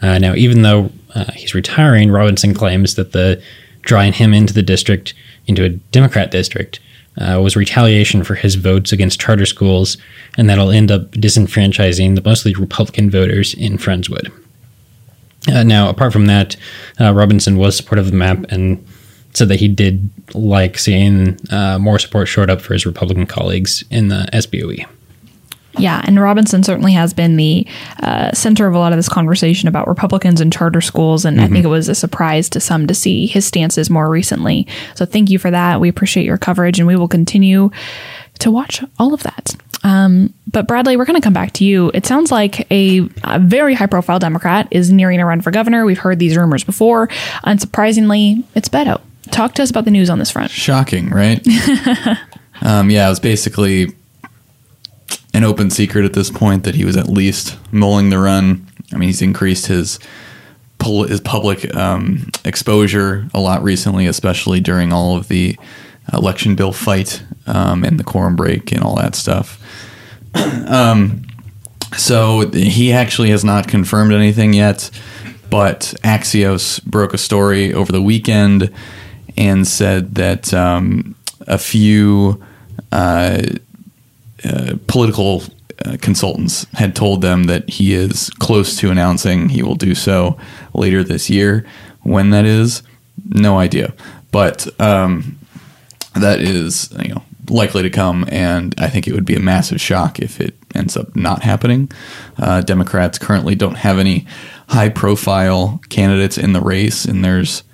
Uh, 0.00 0.18
now, 0.18 0.34
even 0.34 0.62
though 0.62 0.90
uh, 1.14 1.30
he's 1.32 1.54
retiring, 1.54 2.10
Robinson 2.10 2.54
claims 2.54 2.94
that 2.94 3.12
the 3.12 3.42
drawing 3.82 4.12
him 4.12 4.32
into 4.32 4.54
the 4.54 4.62
district, 4.62 5.14
into 5.46 5.64
a 5.64 5.68
Democrat 5.68 6.30
district, 6.30 6.80
uh, 7.18 7.40
was 7.42 7.56
retaliation 7.56 8.24
for 8.24 8.34
his 8.34 8.54
votes 8.54 8.92
against 8.92 9.20
charter 9.20 9.46
schools, 9.46 9.96
and 10.36 10.48
that'll 10.48 10.70
end 10.70 10.90
up 10.90 11.10
disenfranchising 11.12 12.14
the 12.14 12.22
mostly 12.22 12.54
Republican 12.54 13.10
voters 13.10 13.54
in 13.54 13.78
Friendswood. 13.78 14.32
Uh, 15.48 15.62
now, 15.62 15.88
apart 15.88 16.12
from 16.12 16.26
that, 16.26 16.56
uh, 17.00 17.12
Robinson 17.12 17.56
was 17.56 17.76
supportive 17.76 18.06
of 18.06 18.12
the 18.12 18.18
map 18.18 18.44
and 18.50 18.84
said 19.32 19.48
that 19.48 19.60
he 19.60 19.68
did 19.68 20.10
like 20.34 20.76
seeing 20.76 21.38
uh, 21.50 21.78
more 21.78 21.98
support 21.98 22.28
showed 22.28 22.50
up 22.50 22.60
for 22.60 22.74
his 22.74 22.84
Republican 22.84 23.26
colleagues 23.26 23.84
in 23.90 24.08
the 24.08 24.28
SBOE. 24.32 24.86
Yeah, 25.78 26.02
and 26.04 26.20
Robinson 26.20 26.62
certainly 26.62 26.92
has 26.92 27.14
been 27.14 27.36
the 27.36 27.66
uh, 28.02 28.32
center 28.32 28.66
of 28.66 28.74
a 28.74 28.78
lot 28.78 28.92
of 28.92 28.98
this 28.98 29.08
conversation 29.08 29.68
about 29.68 29.86
Republicans 29.86 30.40
and 30.40 30.52
charter 30.52 30.80
schools, 30.80 31.24
and 31.24 31.40
I 31.40 31.46
think 31.46 31.64
it 31.64 31.68
was 31.68 31.88
a 31.88 31.94
surprise 31.94 32.48
to 32.50 32.60
some 32.60 32.86
to 32.88 32.94
see 32.94 33.26
his 33.26 33.46
stances 33.46 33.88
more 33.88 34.10
recently. 34.10 34.66
So 34.96 35.06
thank 35.06 35.30
you 35.30 35.38
for 35.38 35.50
that. 35.50 35.80
We 35.80 35.88
appreciate 35.88 36.24
your 36.26 36.38
coverage, 36.38 36.78
and 36.78 36.88
we 36.88 36.96
will 36.96 37.08
continue 37.08 37.70
to 38.40 38.50
watch 38.50 38.82
all 38.98 39.14
of 39.14 39.22
that. 39.22 39.54
Um, 39.82 40.34
but 40.46 40.66
Bradley, 40.66 40.96
we're 40.96 41.04
going 41.04 41.20
to 41.20 41.24
come 41.24 41.32
back 41.32 41.52
to 41.52 41.64
you. 41.64 41.90
It 41.94 42.04
sounds 42.04 42.30
like 42.30 42.70
a, 42.70 43.08
a 43.24 43.38
very 43.38 43.74
high-profile 43.74 44.18
Democrat 44.18 44.68
is 44.70 44.90
nearing 44.90 45.20
a 45.20 45.26
run 45.26 45.40
for 45.40 45.50
governor. 45.50 45.84
We've 45.84 45.98
heard 45.98 46.18
these 46.18 46.36
rumors 46.36 46.64
before. 46.64 47.08
Unsurprisingly, 47.44 48.42
it's 48.54 48.68
Beto. 48.68 49.00
Talk 49.30 49.54
to 49.54 49.62
us 49.62 49.70
about 49.70 49.84
the 49.84 49.90
news 49.90 50.10
on 50.10 50.18
this 50.18 50.30
front. 50.30 50.50
Shocking, 50.50 51.08
right? 51.10 51.46
um, 52.62 52.90
yeah, 52.90 53.06
it 53.06 53.10
was 53.10 53.20
basically 53.20 53.94
an 55.34 55.44
open 55.44 55.70
secret 55.70 56.04
at 56.04 56.12
this 56.12 56.30
point 56.30 56.64
that 56.64 56.74
he 56.74 56.84
was 56.84 56.96
at 56.96 57.08
least 57.08 57.58
mulling 57.72 58.10
the 58.10 58.18
run. 58.18 58.66
I 58.92 58.96
mean, 58.96 59.08
he's 59.08 59.22
increased 59.22 59.66
his 59.66 59.98
his 60.82 61.20
public 61.20 61.74
um, 61.76 62.30
exposure 62.44 63.28
a 63.34 63.40
lot 63.40 63.62
recently, 63.62 64.06
especially 64.06 64.60
during 64.60 64.92
all 64.92 65.16
of 65.16 65.28
the 65.28 65.58
election 66.12 66.56
bill 66.56 66.72
fight 66.72 67.22
um, 67.46 67.84
and 67.84 67.98
the 67.98 68.04
quorum 68.04 68.34
break 68.34 68.72
and 68.72 68.82
all 68.82 68.96
that 68.96 69.14
stuff. 69.14 69.60
um, 70.66 71.22
so 71.96 72.48
he 72.50 72.92
actually 72.92 73.30
has 73.30 73.44
not 73.44 73.68
confirmed 73.68 74.12
anything 74.12 74.52
yet, 74.52 74.90
but 75.50 75.94
Axios 76.02 76.82
broke 76.84 77.12
a 77.12 77.18
story 77.18 77.74
over 77.74 77.92
the 77.92 78.02
weekend 78.02 78.72
and 79.36 79.66
said 79.66 80.14
that 80.14 80.54
um, 80.54 81.14
a 81.46 81.58
few 81.58 82.42
uh, 82.92 83.42
uh, 84.44 84.74
political 84.86 85.42
uh, 85.84 85.96
consultants 86.00 86.66
had 86.74 86.94
told 86.94 87.22
them 87.22 87.44
that 87.44 87.68
he 87.68 87.94
is 87.94 88.30
close 88.38 88.76
to 88.76 88.90
announcing 88.90 89.48
he 89.48 89.62
will 89.62 89.74
do 89.74 89.94
so 89.94 90.38
later 90.74 91.02
this 91.02 91.30
year. 91.30 91.66
When 92.02 92.30
that 92.30 92.44
is, 92.44 92.82
no 93.24 93.58
idea. 93.58 93.94
But 94.30 94.68
um, 94.80 95.38
that 96.14 96.40
is 96.40 96.90
you 97.02 97.14
know 97.14 97.22
likely 97.48 97.82
to 97.82 97.90
come, 97.90 98.26
and 98.30 98.74
I 98.78 98.88
think 98.88 99.08
it 99.08 99.12
would 99.14 99.24
be 99.24 99.34
a 99.34 99.40
massive 99.40 99.80
shock 99.80 100.20
if 100.20 100.40
it 100.40 100.54
ends 100.74 100.96
up 100.96 101.16
not 101.16 101.42
happening. 101.42 101.90
Uh, 102.38 102.60
Democrats 102.60 103.18
currently 103.18 103.54
don't 103.54 103.78
have 103.78 103.98
any 103.98 104.26
high-profile 104.68 105.80
candidates 105.88 106.38
in 106.38 106.52
the 106.52 106.60
race, 106.60 107.04
and 107.04 107.24
there's 107.24 107.64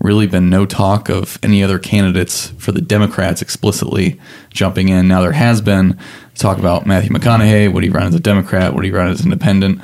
really 0.00 0.26
been 0.26 0.50
no 0.50 0.66
talk 0.66 1.08
of 1.08 1.38
any 1.42 1.62
other 1.62 1.78
candidates 1.78 2.48
for 2.58 2.72
the 2.72 2.80
Democrats 2.80 3.42
explicitly 3.42 4.18
jumping 4.50 4.88
in. 4.88 5.08
Now 5.08 5.20
there 5.20 5.32
has 5.32 5.60
been 5.60 5.98
talk 6.34 6.58
about 6.58 6.86
Matthew 6.86 7.10
McConaughey. 7.10 7.72
Would 7.72 7.84
he 7.84 7.90
run 7.90 8.06
as 8.06 8.14
a 8.14 8.20
Democrat? 8.20 8.74
Would 8.74 8.84
he 8.84 8.90
run 8.90 9.08
as 9.08 9.22
independent? 9.22 9.80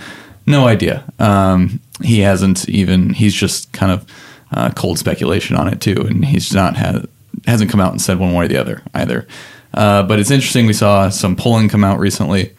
No 0.46 0.66
idea. 0.66 1.04
Um, 1.18 1.80
he 2.02 2.20
hasn't 2.20 2.68
even. 2.68 3.10
He's 3.14 3.34
just 3.34 3.72
kind 3.72 3.92
of 3.92 4.06
uh, 4.52 4.70
cold 4.70 4.98
speculation 4.98 5.56
on 5.56 5.68
it 5.68 5.80
too, 5.80 6.06
and 6.08 6.24
he's 6.24 6.54
not 6.54 6.76
had 6.76 7.06
hasn't 7.46 7.70
come 7.70 7.80
out 7.80 7.92
and 7.92 8.00
said 8.00 8.18
one 8.18 8.32
way 8.32 8.46
or 8.46 8.48
the 8.48 8.56
other 8.56 8.82
either. 8.94 9.26
Uh, 9.74 10.02
but 10.02 10.18
it's 10.18 10.30
interesting. 10.30 10.66
We 10.66 10.72
saw 10.72 11.10
some 11.10 11.36
polling 11.36 11.68
come 11.68 11.84
out 11.84 11.98
recently 11.98 12.54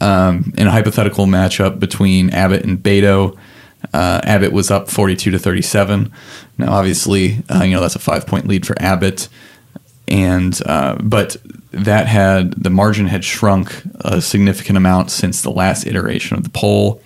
um, 0.00 0.52
in 0.58 0.66
a 0.66 0.70
hypothetical 0.70 1.26
matchup 1.26 1.78
between 1.80 2.30
Abbott 2.30 2.64
and 2.64 2.78
Beto. 2.78 3.38
Uh, 3.92 4.20
Abbott 4.24 4.52
was 4.52 4.70
up 4.70 4.88
42 4.88 5.30
to 5.32 5.38
37. 5.38 6.12
Now, 6.58 6.72
obviously, 6.72 7.42
uh, 7.50 7.62
you 7.64 7.72
know 7.74 7.80
that's 7.80 7.96
a 7.96 8.00
five 8.00 8.26
point 8.26 8.46
lead 8.46 8.66
for 8.66 8.80
Abbott, 8.80 9.28
and 10.08 10.58
uh, 10.66 10.96
but 11.02 11.36
that 11.72 12.06
had 12.06 12.52
the 12.52 12.70
margin 12.70 13.06
had 13.06 13.24
shrunk 13.24 13.82
a 14.00 14.20
significant 14.20 14.76
amount 14.76 15.10
since 15.10 15.42
the 15.42 15.50
last 15.50 15.86
iteration 15.86 16.36
of 16.36 16.44
the 16.44 16.50
poll. 16.50 17.02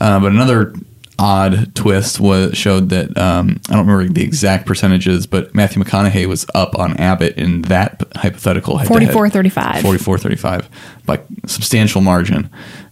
Uh, 0.00 0.20
but 0.20 0.30
another 0.32 0.74
odd 1.18 1.74
twist 1.74 2.20
was 2.20 2.56
showed 2.56 2.90
that 2.90 3.16
um, 3.16 3.60
I 3.70 3.74
don't 3.74 3.86
remember 3.86 4.12
the 4.12 4.22
exact 4.22 4.66
percentages, 4.66 5.26
but 5.26 5.54
Matthew 5.54 5.82
McConaughey 5.82 6.26
was 6.26 6.46
up 6.54 6.78
on 6.78 6.96
Abbott 6.98 7.36
in 7.38 7.62
that 7.62 8.02
hypothetical 8.14 8.76
head-to-head. 8.76 9.14
44-35. 9.14 9.80
44-35 9.80 10.66
by 11.06 11.20
substantial 11.46 12.02
margin. 12.02 12.50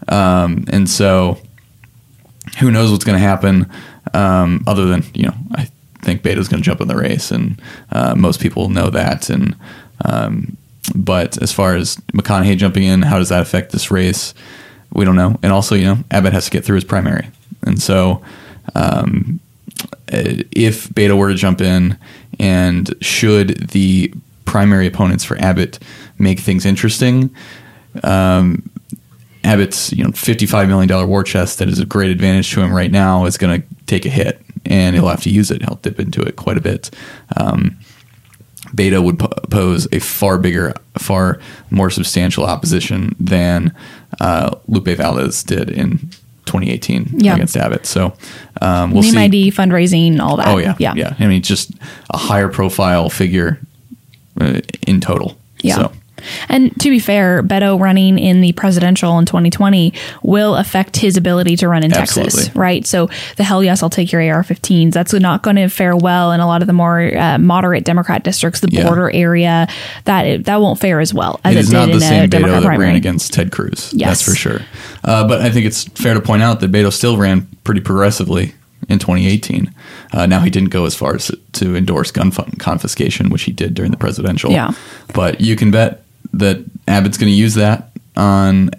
Um, 0.08 0.64
and 0.68 0.88
so 0.88 1.38
who 2.58 2.70
knows 2.70 2.90
what's 2.90 3.04
going 3.04 3.18
to 3.18 3.26
happen 3.26 3.70
um, 4.12 4.62
other 4.66 4.86
than, 4.86 5.04
you 5.14 5.24
know, 5.24 5.34
I 5.52 5.68
think 6.02 6.22
Beto's 6.22 6.48
going 6.48 6.62
to 6.62 6.64
jump 6.64 6.80
in 6.80 6.88
the 6.88 6.96
race 6.96 7.30
and 7.30 7.60
uh, 7.90 8.14
most 8.14 8.40
people 8.40 8.68
know 8.68 8.90
that. 8.90 9.30
And, 9.30 9.56
um, 10.04 10.56
but 10.94 11.40
as 11.42 11.52
far 11.52 11.74
as 11.74 11.96
McConaughey 12.12 12.56
jumping 12.56 12.84
in, 12.84 13.02
how 13.02 13.18
does 13.18 13.30
that 13.30 13.42
affect 13.42 13.72
this 13.72 13.90
race? 13.90 14.34
We 14.92 15.04
don't 15.04 15.16
know. 15.16 15.38
And 15.42 15.52
also, 15.52 15.74
you 15.74 15.84
know, 15.84 15.98
Abbott 16.10 16.32
has 16.32 16.44
to 16.44 16.50
get 16.50 16.64
through 16.64 16.76
his 16.76 16.84
primary. 16.84 17.28
And 17.62 17.80
so, 17.80 18.22
um, 18.74 19.40
if 20.08 20.92
Beta 20.94 21.16
were 21.16 21.28
to 21.28 21.34
jump 21.34 21.60
in, 21.60 21.98
and 22.38 22.94
should 23.00 23.70
the 23.70 24.12
primary 24.44 24.86
opponents 24.86 25.24
for 25.24 25.36
Abbott 25.38 25.78
make 26.18 26.40
things 26.40 26.64
interesting, 26.66 27.34
um, 28.02 28.68
Abbott's 29.44 29.92
you 29.92 30.02
know 30.04 30.10
fifty 30.12 30.46
five 30.46 30.68
million 30.68 30.88
dollar 30.88 31.06
war 31.06 31.22
chest 31.22 31.58
that 31.58 31.68
is 31.68 31.78
a 31.78 31.84
great 31.86 32.10
advantage 32.10 32.52
to 32.54 32.60
him 32.62 32.72
right 32.72 32.90
now 32.90 33.24
is 33.26 33.36
going 33.38 33.60
to 33.60 33.66
take 33.86 34.06
a 34.06 34.08
hit, 34.10 34.40
and 34.64 34.96
he'll 34.96 35.08
have 35.08 35.22
to 35.22 35.30
use 35.30 35.50
it. 35.50 35.62
He'll 35.62 35.76
dip 35.76 36.00
into 36.00 36.22
it 36.22 36.36
quite 36.36 36.56
a 36.56 36.60
bit. 36.62 36.90
Um, 37.36 37.78
Beto 38.74 39.04
would 39.04 39.18
po- 39.18 39.28
pose 39.50 39.86
a 39.92 40.00
far 40.00 40.38
bigger, 40.38 40.72
far 40.98 41.38
more 41.70 41.90
substantial 41.90 42.44
opposition 42.44 43.14
than 43.20 43.72
uh, 44.20 44.56
Lupe 44.66 44.88
Valdez 44.96 45.44
did 45.44 45.70
in 45.70 45.98
2018 46.46 47.20
Yeah. 47.20 47.34
against 47.34 47.56
Abbott. 47.56 47.86
So 47.86 48.16
um, 48.60 48.90
we'll 48.92 49.02
Name 49.02 49.12
see. 49.12 49.18
ID, 49.18 49.50
fundraising, 49.52 50.18
all 50.18 50.36
that. 50.38 50.48
Oh 50.48 50.56
yeah, 50.58 50.74
yeah, 50.78 50.94
yeah. 50.96 51.14
I 51.20 51.26
mean, 51.26 51.42
just 51.42 51.70
a 52.10 52.16
higher 52.16 52.48
profile 52.48 53.10
figure 53.10 53.60
uh, 54.40 54.60
in 54.86 55.00
total. 55.00 55.38
Yeah. 55.60 55.76
So. 55.76 55.92
And 56.48 56.78
to 56.80 56.90
be 56.90 56.98
fair, 56.98 57.42
Beto 57.42 57.78
running 57.78 58.18
in 58.18 58.40
the 58.40 58.52
presidential 58.52 59.18
in 59.18 59.26
2020 59.26 59.92
will 60.22 60.56
affect 60.56 60.96
his 60.96 61.16
ability 61.16 61.56
to 61.56 61.68
run 61.68 61.82
in 61.84 61.90
Texas, 61.90 62.54
right? 62.54 62.86
So 62.86 63.08
the 63.36 63.44
hell 63.44 63.62
yes, 63.62 63.82
I'll 63.82 63.90
take 63.90 64.12
your 64.12 64.20
AR-15s. 64.22 64.92
That's 64.92 65.12
not 65.12 65.42
going 65.42 65.56
to 65.56 65.68
fare 65.68 65.96
well 65.96 66.32
in 66.32 66.40
a 66.40 66.46
lot 66.46 66.60
of 66.62 66.66
the 66.66 66.72
more 66.72 67.16
uh, 67.16 67.38
moderate 67.38 67.84
Democrat 67.84 68.24
districts, 68.24 68.60
the 68.60 68.68
Yeah. 68.70 68.84
border 68.86 69.10
area. 69.12 69.66
That 70.04 70.44
that 70.44 70.60
won't 70.60 70.78
fare 70.80 71.00
as 71.00 71.12
well 71.14 71.40
as 71.44 71.54
It 71.54 71.58
it, 71.58 71.60
is 71.60 71.66
did 71.68 71.74
not 71.74 71.84
in 71.84 71.90
the 71.90 71.96
a 71.96 72.00
same 72.00 72.24
Beto 72.26 72.30
Democrat 72.30 72.60
that 72.62 72.66
primary. 72.66 72.86
ran 72.88 72.96
against 72.96 73.32
Ted 73.32 73.52
Cruz. 73.52 73.92
Yes. 73.94 74.08
That's 74.08 74.22
for 74.22 74.34
sure. 74.34 74.60
Uh, 75.04 75.26
but 75.28 75.40
I 75.40 75.50
think 75.50 75.66
it's 75.66 75.84
fair 75.84 76.14
to 76.14 76.20
point 76.20 76.42
out 76.42 76.60
that 76.60 76.70
Beto 76.72 76.92
still 76.92 77.16
ran 77.16 77.46
pretty 77.64 77.80
progressively 77.80 78.54
in 78.88 78.98
2018. 78.98 79.72
Uh, 80.12 80.26
now 80.26 80.40
he 80.40 80.50
didn't 80.50 80.68
go 80.70 80.84
as 80.84 80.94
far 80.94 81.14
as 81.14 81.30
to 81.52 81.74
endorse 81.76 82.10
gun 82.10 82.30
confiscation, 82.58 83.30
which 83.30 83.42
he 83.42 83.52
did 83.52 83.74
during 83.74 83.90
the 83.90 83.96
presidential. 83.96 84.50
Yeah. 84.52 84.72
But 85.14 85.40
you 85.40 85.56
can 85.56 85.70
bet 85.70 86.03
that 86.38 86.64
Abbott's 86.88 87.18
going 87.18 87.30
to 87.30 87.36
use 87.36 87.54
that 87.54 87.90
on 88.16 88.70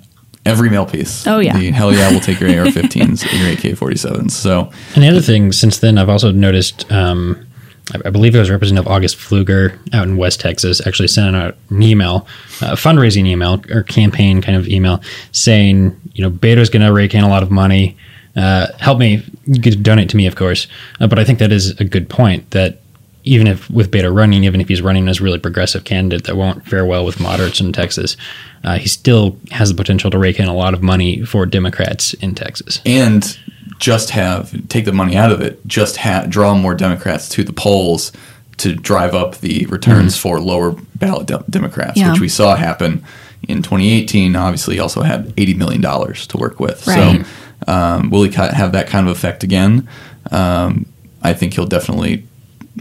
every 0.45 0.69
mail 0.69 0.85
piece. 0.85 1.25
Oh, 1.27 1.39
yeah. 1.39 1.57
The, 1.57 1.71
hell 1.71 1.93
yeah, 1.93 2.09
we'll 2.11 2.19
take 2.19 2.39
your 2.39 2.49
AR-15s, 2.49 3.23
your 3.39 3.73
AK-47s. 3.73 4.31
So 4.31 4.71
And 4.93 5.03
the 5.03 5.09
other 5.09 5.21
thing, 5.21 5.51
since 5.51 5.79
then, 5.79 5.97
I've 5.97 6.09
also 6.09 6.31
noticed. 6.31 6.91
Um, 6.91 7.45
I, 7.93 8.07
I 8.07 8.09
believe 8.09 8.35
it 8.35 8.39
was 8.39 8.49
Representative 8.49 8.91
August 8.91 9.17
Pfluger 9.17 9.77
out 9.93 10.07
in 10.07 10.17
West 10.17 10.39
Texas 10.39 10.85
actually 10.87 11.07
sent 11.07 11.35
out 11.35 11.55
an 11.69 11.83
email, 11.83 12.27
a 12.61 12.75
fundraising 12.75 13.27
email 13.27 13.63
or 13.69 13.83
campaign 13.83 14.41
kind 14.41 14.57
of 14.57 14.67
email, 14.67 15.01
saying, 15.31 15.99
you 16.13 16.23
know, 16.23 16.29
Beto's 16.31 16.69
going 16.69 16.85
to 16.85 16.91
rake 16.91 17.13
in 17.13 17.23
a 17.23 17.29
lot 17.29 17.43
of 17.43 17.51
money. 17.51 17.97
Uh, 18.35 18.67
help 18.79 18.99
me. 18.99 19.23
You 19.45 19.61
could 19.61 19.83
donate 19.83 20.09
to 20.09 20.17
me, 20.17 20.25
of 20.25 20.35
course. 20.35 20.67
Uh, 20.99 21.07
but 21.07 21.19
I 21.19 21.23
think 21.23 21.39
that 21.39 21.51
is 21.51 21.79
a 21.79 21.85
good 21.85 22.09
point. 22.09 22.51
That 22.51 22.81
even 23.25 23.47
if 23.47 23.69
with 23.69 23.91
Beto 23.91 24.13
running, 24.15 24.43
even 24.43 24.61
if 24.61 24.67
he's 24.67 24.81
running 24.81 25.07
as 25.07 25.19
a 25.19 25.23
really 25.23 25.39
progressive 25.39 25.83
candidate 25.83 26.25
that 26.25 26.35
won't 26.37 26.65
fare 26.65 26.85
well 26.85 27.03
with 27.05 27.19
moderates 27.19 27.59
in 27.59 27.73
Texas, 27.73 28.15
uh, 28.63 28.77
he 28.77 28.87
still 28.87 29.37
has 29.51 29.69
the 29.69 29.75
potential 29.75 30.09
to 30.11 30.17
rake 30.17 30.39
in 30.39 30.47
a 30.47 30.53
lot 30.53 30.73
of 30.73 30.81
money 30.83 31.23
for 31.25 31.45
Democrats 31.45 32.13
in 32.15 32.35
Texas. 32.35 32.79
and 32.85 33.37
just 33.79 34.11
have 34.11 34.53
take 34.69 34.85
the 34.85 34.91
money 34.93 35.17
out 35.17 35.31
of 35.33 35.41
it, 35.41 35.65
just 35.67 35.97
ha- 35.97 36.25
draw 36.29 36.55
more 36.55 36.73
Democrats 36.73 37.27
to 37.27 37.43
the 37.43 37.51
polls 37.51 38.11
to 38.57 38.73
drive 38.73 39.13
up 39.13 39.37
the 39.39 39.65
returns 39.65 40.15
for 40.17 40.39
lower 40.39 40.71
ballot 40.95 41.27
de- 41.27 41.43
Democrats, 41.49 41.97
Yeah. 41.97 42.11
which 42.11 42.21
we 42.21 42.29
saw 42.29 42.55
happen 42.55 43.03
in 43.49 43.61
2018. 43.61 44.33
Obviously, 44.37 44.75
he 44.75 44.79
also 44.79 45.01
had 45.01 45.33
80 45.35 45.55
million 45.55 45.81
dollars 45.81 46.25
to 46.27 46.37
work 46.37 46.59
with. 46.61 46.87
Right. 46.87 47.25
So, 47.67 47.71
um, 47.73 48.09
will 48.11 48.23
he 48.23 48.29
ki- 48.29 48.37
have 48.53 48.71
that 48.71 48.87
kind 48.87 49.07
of 49.09 49.15
effect 49.17 49.43
again? 49.43 49.89
Um, 50.31 50.85
I 51.21 51.33
think 51.33 51.53
he'll 51.55 51.65
definitely 51.65 52.23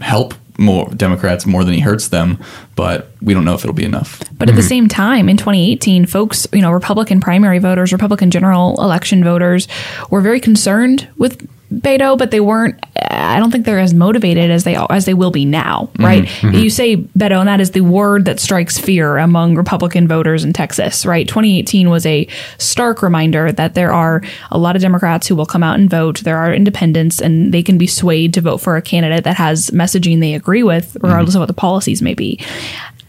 help 0.01 0.33
more 0.57 0.89
Democrats 0.89 1.45
more 1.45 1.63
than 1.63 1.73
he 1.73 1.79
hurts 1.79 2.09
them, 2.09 2.41
but 2.75 3.09
we 3.21 3.33
don't 3.33 3.43
know 3.45 3.53
if 3.53 3.61
it'll 3.61 3.73
be 3.73 3.83
enough. 3.83 4.19
But 4.37 4.49
at 4.49 4.55
the 4.55 4.61
mm-hmm. 4.61 4.67
same 4.67 4.87
time, 4.87 5.29
in 5.29 5.37
2018, 5.37 6.05
folks, 6.05 6.47
you 6.53 6.61
know, 6.61 6.71
Republican 6.71 7.19
primary 7.19 7.59
voters, 7.59 7.91
Republican 7.91 8.31
general 8.31 8.81
election 8.81 9.23
voters 9.23 9.67
were 10.09 10.21
very 10.21 10.39
concerned 10.39 11.07
with 11.17 11.47
Beto, 11.75 12.17
but 12.17 12.31
they 12.31 12.39
weren't. 12.39 12.79
I 13.09 13.39
don't 13.39 13.51
think 13.51 13.65
they're 13.65 13.79
as 13.79 13.93
motivated 13.93 14.49
as 14.49 14.63
they 14.63 14.75
as 14.89 15.05
they 15.05 15.13
will 15.13 15.31
be 15.31 15.45
now, 15.45 15.89
right? 15.99 16.23
Mm-hmm. 16.23 16.47
Mm-hmm. 16.47 16.57
You 16.57 16.69
say 16.69 16.97
Beto, 16.97 17.39
and 17.39 17.47
that 17.47 17.59
is 17.59 17.71
the 17.71 17.81
word 17.81 18.25
that 18.25 18.39
strikes 18.39 18.77
fear 18.77 19.17
among 19.17 19.55
Republican 19.55 20.07
voters 20.07 20.43
in 20.43 20.53
Texas, 20.53 21.05
right? 21.05 21.27
2018 21.27 21.89
was 21.89 22.05
a 22.05 22.27
stark 22.57 23.01
reminder 23.01 23.51
that 23.51 23.73
there 23.73 23.91
are 23.91 24.21
a 24.51 24.57
lot 24.57 24.75
of 24.75 24.81
Democrats 24.81 25.27
who 25.27 25.35
will 25.35 25.45
come 25.45 25.63
out 25.63 25.77
and 25.79 25.89
vote. 25.89 26.21
There 26.21 26.37
are 26.37 26.53
independents, 26.53 27.19
and 27.19 27.53
they 27.53 27.63
can 27.63 27.77
be 27.77 27.87
swayed 27.87 28.33
to 28.35 28.41
vote 28.41 28.57
for 28.57 28.77
a 28.77 28.81
candidate 28.81 29.23
that 29.25 29.35
has 29.35 29.69
messaging 29.71 30.19
they 30.19 30.33
agree 30.33 30.63
with, 30.63 30.95
regardless 31.01 31.31
mm-hmm. 31.31 31.37
of 31.37 31.41
what 31.41 31.47
the 31.47 31.53
policies 31.53 32.01
may 32.01 32.13
be. 32.13 32.39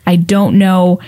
I 0.06 0.16
don't 0.16 0.58
know 0.58 1.00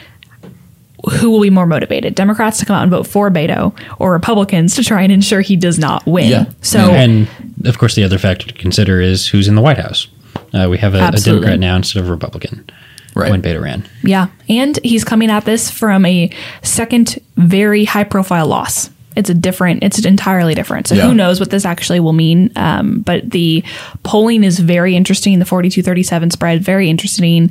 who 1.20 1.30
will 1.30 1.40
be 1.40 1.50
more 1.50 1.66
motivated 1.66 2.14
Democrats 2.14 2.58
to 2.58 2.66
come 2.66 2.76
out 2.76 2.82
and 2.82 2.90
vote 2.90 3.06
for 3.06 3.30
Beto 3.30 3.72
or 3.98 4.12
Republicans 4.12 4.74
to 4.76 4.82
try 4.84 5.02
and 5.02 5.12
ensure 5.12 5.40
he 5.40 5.56
does 5.56 5.78
not 5.78 6.04
win. 6.06 6.28
Yeah. 6.30 6.46
So, 6.62 6.78
and 6.78 7.28
of 7.64 7.78
course, 7.78 7.94
the 7.94 8.04
other 8.04 8.18
factor 8.18 8.46
to 8.46 8.54
consider 8.54 9.00
is 9.00 9.28
who's 9.28 9.46
in 9.48 9.54
the 9.54 9.62
White 9.62 9.78
House. 9.78 10.08
Uh, 10.52 10.66
we 10.70 10.78
have 10.78 10.94
a, 10.94 11.08
a 11.08 11.12
Democrat 11.12 11.58
now 11.60 11.76
instead 11.76 12.00
of 12.02 12.08
a 12.08 12.12
Republican 12.12 12.68
Right. 13.14 13.30
when 13.30 13.42
beto 13.42 13.60
ran. 13.60 13.88
yeah. 14.04 14.28
And 14.48 14.78
he's 14.84 15.02
coming 15.04 15.28
at 15.30 15.44
this 15.44 15.70
from 15.70 16.06
a 16.06 16.30
second 16.62 17.18
very 17.36 17.84
high 17.84 18.04
profile 18.04 18.46
loss. 18.46 18.90
It's 19.18 19.28
a 19.28 19.34
different, 19.34 19.82
it's 19.82 19.98
entirely 20.04 20.54
different. 20.54 20.86
So 20.86 20.94
Yeah. 20.94 21.06
who 21.08 21.14
knows 21.14 21.40
what 21.40 21.50
this 21.50 21.64
actually 21.64 22.00
will 22.00 22.12
mean. 22.12 22.50
Um, 22.56 23.00
but 23.00 23.30
the 23.30 23.64
polling 24.04 24.44
is 24.44 24.58
very 24.60 24.94
interesting. 24.96 25.38
The 25.38 25.44
42 25.44 25.82
37 25.82 26.30
spread, 26.30 26.62
very 26.62 26.88
interesting. 26.88 27.50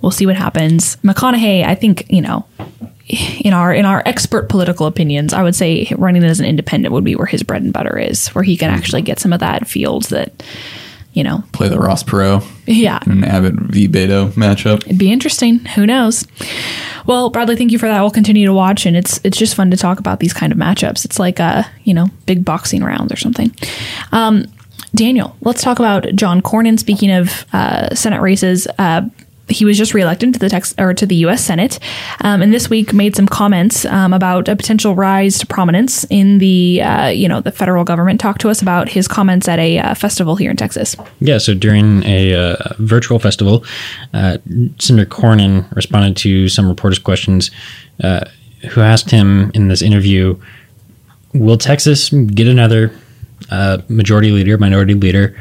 We'll 0.00 0.12
see 0.12 0.26
what 0.26 0.36
happens. 0.36 0.96
McConaughey, 1.04 1.64
I 1.66 1.74
think, 1.74 2.06
you 2.08 2.22
know, 2.22 2.46
in 3.40 3.52
our 3.52 3.72
in 3.72 3.84
our 3.86 4.02
expert 4.06 4.48
political 4.48 4.86
opinions, 4.86 5.32
I 5.32 5.42
would 5.42 5.54
say 5.56 5.90
running 5.96 6.22
as 6.24 6.40
an 6.40 6.46
independent 6.46 6.92
would 6.92 7.04
be 7.04 7.16
where 7.16 7.26
his 7.26 7.42
bread 7.42 7.62
and 7.62 7.72
butter 7.72 7.98
is, 7.98 8.28
where 8.28 8.44
he 8.44 8.56
can 8.56 8.70
actually 8.70 9.02
get 9.02 9.18
some 9.18 9.32
of 9.32 9.40
that 9.40 9.66
field 9.66 10.04
that, 10.04 10.42
you 11.18 11.24
know, 11.24 11.42
Play 11.50 11.68
the 11.68 11.80
Ross 11.80 12.04
Perot 12.04 12.46
yeah, 12.64 13.00
and 13.04 13.24
Abbott 13.24 13.54
v. 13.54 13.88
Beto 13.88 14.30
matchup. 14.34 14.86
it'd 14.86 14.98
be 14.98 15.10
interesting. 15.10 15.58
Who 15.74 15.84
knows? 15.84 16.24
Well, 17.06 17.30
Bradley, 17.30 17.56
thank 17.56 17.72
you 17.72 17.78
for 17.78 17.88
that. 17.88 18.00
We'll 18.00 18.12
continue 18.12 18.46
to 18.46 18.52
watch, 18.52 18.86
and 18.86 18.96
it's 18.96 19.20
it's 19.24 19.36
just 19.36 19.56
fun 19.56 19.72
to 19.72 19.76
talk 19.76 19.98
about 19.98 20.20
these 20.20 20.32
kind 20.32 20.52
of 20.52 20.58
matchups. 20.58 21.04
It's 21.04 21.18
like 21.18 21.40
a 21.40 21.66
you 21.82 21.92
know 21.92 22.06
big 22.26 22.44
boxing 22.44 22.84
rounds 22.84 23.12
or 23.12 23.16
something. 23.16 23.52
Um, 24.12 24.44
Daniel, 24.94 25.36
let's 25.40 25.60
talk 25.60 25.80
about 25.80 26.06
John 26.14 26.40
Cornyn. 26.40 26.78
Speaking 26.78 27.10
of 27.10 27.44
uh, 27.52 27.92
Senate 27.96 28.20
races, 28.20 28.68
uh, 28.78 29.02
he 29.48 29.64
was 29.64 29.78
just 29.78 29.94
reelected 29.94 30.34
to 30.34 30.38
the 30.38 30.48
Tex- 30.48 30.74
or 30.78 30.94
to 30.94 31.06
the 31.06 31.16
U.S. 31.16 31.44
Senate, 31.44 31.78
um, 32.20 32.42
and 32.42 32.52
this 32.52 32.68
week 32.68 32.92
made 32.92 33.16
some 33.16 33.26
comments 33.26 33.84
um, 33.86 34.12
about 34.12 34.48
a 34.48 34.56
potential 34.56 34.94
rise 34.94 35.38
to 35.38 35.46
prominence 35.46 36.04
in 36.04 36.38
the 36.38 36.82
uh, 36.82 37.08
you 37.08 37.28
know 37.28 37.40
the 37.40 37.52
federal 37.52 37.84
government. 37.84 38.20
Talk 38.20 38.38
to 38.38 38.50
us 38.50 38.62
about 38.62 38.88
his 38.88 39.08
comments 39.08 39.48
at 39.48 39.58
a 39.58 39.78
uh, 39.78 39.94
festival 39.94 40.36
here 40.36 40.50
in 40.50 40.56
Texas. 40.56 40.96
Yeah, 41.20 41.38
so 41.38 41.54
during 41.54 42.02
a 42.04 42.34
uh, 42.34 42.74
virtual 42.78 43.18
festival, 43.18 43.64
uh, 44.12 44.38
Senator 44.78 45.08
Cornyn 45.08 45.70
responded 45.74 46.16
to 46.18 46.48
some 46.48 46.68
reporters' 46.68 46.98
questions 46.98 47.50
uh, 48.02 48.24
who 48.70 48.80
asked 48.80 49.10
him 49.10 49.50
in 49.54 49.68
this 49.68 49.82
interview 49.82 50.38
Will 51.34 51.58
Texas 51.58 52.10
get 52.10 52.46
another 52.46 52.92
uh, 53.50 53.78
majority 53.88 54.30
leader, 54.30 54.58
minority 54.58 54.94
leader 54.94 55.38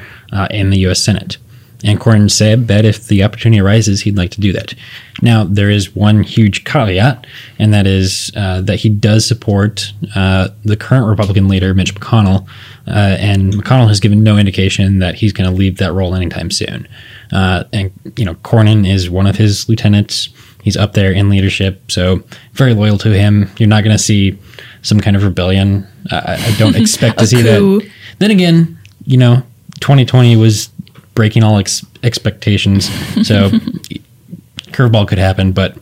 in 0.51 0.69
the 0.69 0.79
U.S. 0.79 0.99
Senate? 0.99 1.37
And 1.83 1.99
Cornyn 1.99 2.31
said 2.31 2.67
that 2.69 2.85
if 2.85 3.05
the 3.05 3.23
opportunity 3.23 3.59
arises, 3.59 4.01
he'd 4.01 4.17
like 4.17 4.31
to 4.31 4.41
do 4.41 4.51
that. 4.53 4.73
Now, 5.21 5.43
there 5.43 5.69
is 5.69 5.95
one 5.95 6.23
huge 6.23 6.63
caveat, 6.63 7.27
and 7.59 7.73
that 7.73 7.85
is 7.85 8.31
uh, 8.35 8.61
that 8.61 8.77
he 8.77 8.89
does 8.89 9.27
support 9.27 9.93
uh, 10.15 10.49
the 10.65 10.75
current 10.75 11.07
Republican 11.07 11.47
leader, 11.47 11.73
Mitch 11.73 11.93
McConnell, 11.93 12.47
uh, 12.87 13.17
and 13.19 13.53
McConnell 13.53 13.87
has 13.87 13.99
given 13.99 14.23
no 14.23 14.37
indication 14.37 14.99
that 14.99 15.15
he's 15.15 15.33
going 15.33 15.49
to 15.49 15.55
leave 15.55 15.77
that 15.77 15.93
role 15.93 16.15
anytime 16.15 16.49
soon. 16.49 16.87
Uh, 17.31 17.65
and, 17.73 17.91
you 18.15 18.25
know, 18.25 18.35
Cornyn 18.35 18.89
is 18.89 19.09
one 19.09 19.27
of 19.27 19.35
his 19.35 19.69
lieutenants. 19.69 20.29
He's 20.63 20.77
up 20.77 20.93
there 20.93 21.11
in 21.11 21.29
leadership, 21.29 21.91
so 21.91 22.23
very 22.53 22.73
loyal 22.73 22.97
to 22.99 23.09
him. 23.09 23.49
You're 23.57 23.69
not 23.69 23.83
going 23.83 23.95
to 23.95 24.03
see 24.03 24.37
some 24.81 24.99
kind 24.99 25.15
of 25.15 25.23
rebellion. 25.23 25.87
Uh, 26.11 26.21
I, 26.25 26.33
I 26.35 26.55
don't 26.57 26.75
expect 26.81 27.19
to 27.19 27.27
see 27.27 27.43
coup. 27.43 27.81
that. 27.81 27.91
Then 28.19 28.31
again, 28.31 28.79
you 29.05 29.17
know, 29.17 29.43
2020 29.79 30.35
was 30.37 30.69
breaking 31.17 31.43
all 31.43 31.57
ex- 31.57 31.83
expectations, 32.03 32.85
so 33.27 33.49
curveball 34.71 35.07
could 35.07 35.17
happen. 35.17 35.51
But 35.51 35.75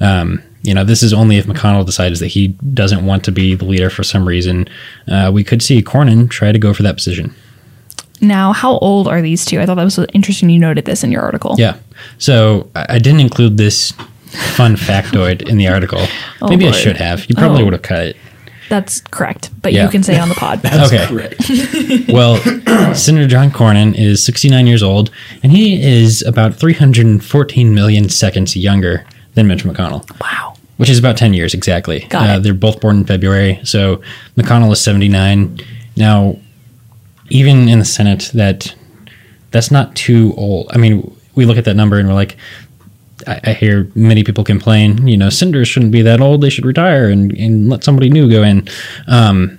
um, 0.00 0.42
you 0.62 0.74
know, 0.74 0.84
this 0.84 1.02
is 1.02 1.12
only 1.12 1.38
if 1.38 1.46
McConnell 1.46 1.84
decides 1.86 2.20
that 2.20 2.28
he 2.28 2.48
doesn't 2.48 3.04
want 3.04 3.24
to 3.24 3.32
be 3.32 3.54
the 3.54 3.64
leader 3.64 3.90
for 3.90 4.02
some 4.04 4.28
reason. 4.28 4.68
Uh, 5.08 5.30
we 5.32 5.42
could 5.42 5.62
see 5.62 5.82
Cornyn 5.82 6.28
try 6.30 6.52
to 6.52 6.58
go 6.58 6.72
for 6.74 6.82
that 6.82 6.94
position. 6.96 7.34
Now, 8.20 8.52
how 8.52 8.78
old 8.78 9.08
are 9.08 9.20
these 9.20 9.44
two? 9.44 9.58
I 9.60 9.66
thought 9.66 9.74
that 9.76 9.82
was 9.84 9.98
interesting. 10.12 10.48
You 10.50 10.60
noted 10.60 10.84
this 10.84 11.02
in 11.02 11.10
your 11.10 11.22
article. 11.22 11.56
Yeah. 11.58 11.78
So 12.18 12.70
I 12.76 12.98
didn't 13.00 13.18
include 13.20 13.56
this 13.56 13.90
fun 14.54 14.76
factoid 14.88 15.48
in 15.48 15.56
the 15.56 15.66
article. 15.68 16.04
Oh, 16.40 16.48
Maybe 16.48 16.68
I 16.68 16.70
should 16.72 16.96
have. 16.98 17.26
You 17.28 17.34
probably 17.34 17.62
Oh. 17.62 17.64
would 17.64 17.72
have 17.72 17.82
cut 17.82 18.06
it. 18.08 18.16
That's 18.72 19.02
correct, 19.02 19.50
but 19.60 19.74
Yeah. 19.74 19.84
you 19.84 19.90
can 19.90 20.02
say 20.02 20.18
on 20.18 20.30
the 20.30 20.34
pod. 20.44 20.64
okay. 20.64 22.06
well, 22.10 22.36
Senator 22.94 23.28
John 23.28 23.50
Cornyn 23.50 23.94
is 23.94 24.24
69 24.24 24.66
years 24.66 24.82
old, 24.82 25.10
and 25.42 25.52
he 25.52 25.82
is 25.82 26.22
about 26.22 26.54
314 26.54 27.74
million 27.74 28.08
seconds 28.08 28.56
younger 28.56 29.04
than 29.34 29.46
Mitch 29.46 29.64
McConnell, 29.64 30.08
wow. 30.22 30.54
which 30.78 30.88
is 30.88 30.98
about 30.98 31.18
10 31.18 31.34
years 31.34 31.52
exactly. 31.52 32.06
Got 32.08 32.30
uh, 32.30 32.32
it. 32.32 32.44
They're 32.44 32.54
both 32.54 32.80
born 32.80 32.96
in 32.96 33.04
February, 33.04 33.60
so 33.62 34.00
McConnell 34.38 34.72
is 34.72 34.80
79. 34.80 35.58
Now, 35.98 36.38
even 37.28 37.68
in 37.68 37.78
the 37.78 37.84
Senate, 37.84 38.30
that 38.32 38.74
that's 39.50 39.70
not 39.70 39.94
too 39.94 40.32
old. 40.38 40.70
I 40.72 40.78
mean, 40.78 41.14
we 41.34 41.44
look 41.44 41.58
at 41.58 41.66
that 41.66 41.76
number 41.76 41.98
and 41.98 42.08
we're 42.08 42.14
like, 42.14 42.38
I, 43.26 43.40
I 43.44 43.52
hear 43.52 43.90
many 43.94 44.24
people 44.24 44.44
complain, 44.44 45.06
you 45.06 45.16
know, 45.16 45.30
senators 45.30 45.68
shouldn't 45.68 45.92
be 45.92 46.02
that 46.02 46.20
old; 46.20 46.40
they 46.40 46.50
should 46.50 46.66
retire 46.66 47.08
and, 47.08 47.32
and 47.32 47.68
let 47.68 47.84
somebody 47.84 48.10
new 48.10 48.30
go 48.30 48.42
in. 48.42 48.68
Um, 49.08 49.58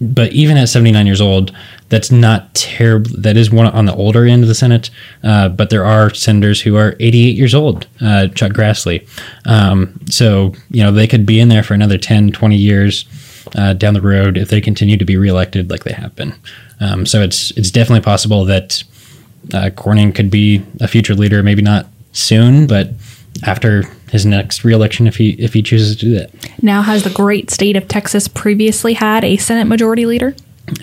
but 0.00 0.32
even 0.32 0.56
at 0.56 0.70
79 0.70 1.06
years 1.06 1.20
old, 1.20 1.54
that's 1.90 2.10
not 2.10 2.54
terrible. 2.54 3.10
That 3.18 3.36
is 3.36 3.50
one 3.50 3.66
on 3.66 3.84
the 3.84 3.94
older 3.94 4.24
end 4.24 4.42
of 4.42 4.48
the 4.48 4.54
Senate, 4.54 4.88
uh, 5.22 5.50
but 5.50 5.70
there 5.70 5.84
are 5.84 6.14
senators 6.14 6.62
who 6.62 6.76
are 6.76 6.96
88 7.00 7.36
years 7.36 7.54
old. 7.54 7.86
Uh, 8.00 8.28
Chuck 8.28 8.52
Grassley, 8.52 9.06
um, 9.46 10.00
so 10.06 10.54
you 10.70 10.82
know 10.82 10.92
they 10.92 11.06
could 11.06 11.26
be 11.26 11.40
in 11.40 11.48
there 11.48 11.62
for 11.62 11.74
another 11.74 11.98
10, 11.98 12.32
20 12.32 12.56
years 12.56 13.04
uh, 13.56 13.72
down 13.74 13.94
the 13.94 14.00
road 14.00 14.38
if 14.38 14.48
they 14.48 14.60
continue 14.60 14.96
to 14.96 15.04
be 15.04 15.16
reelected 15.16 15.70
like 15.70 15.84
they 15.84 15.92
have 15.92 16.14
been. 16.16 16.32
Um, 16.80 17.04
so 17.04 17.20
it's 17.20 17.50
it's 17.52 17.70
definitely 17.70 18.04
possible 18.04 18.44
that 18.46 18.82
uh, 19.52 19.70
Cornyn 19.70 20.14
could 20.14 20.30
be 20.30 20.62
a 20.80 20.88
future 20.88 21.14
leader. 21.14 21.42
Maybe 21.42 21.62
not 21.62 21.86
soon, 22.12 22.66
but 22.66 22.90
after 23.46 23.82
his 24.10 24.26
next 24.26 24.64
reelection, 24.64 25.06
if 25.06 25.16
he 25.16 25.30
if 25.32 25.54
he 25.54 25.62
chooses 25.62 25.96
to 25.96 26.06
do 26.06 26.14
that. 26.14 26.30
Now, 26.62 26.82
has 26.82 27.04
the 27.04 27.10
great 27.10 27.50
state 27.50 27.76
of 27.76 27.88
Texas 27.88 28.28
previously 28.28 28.94
had 28.94 29.24
a 29.24 29.36
Senate 29.36 29.66
Majority 29.66 30.06
Leader? 30.06 30.34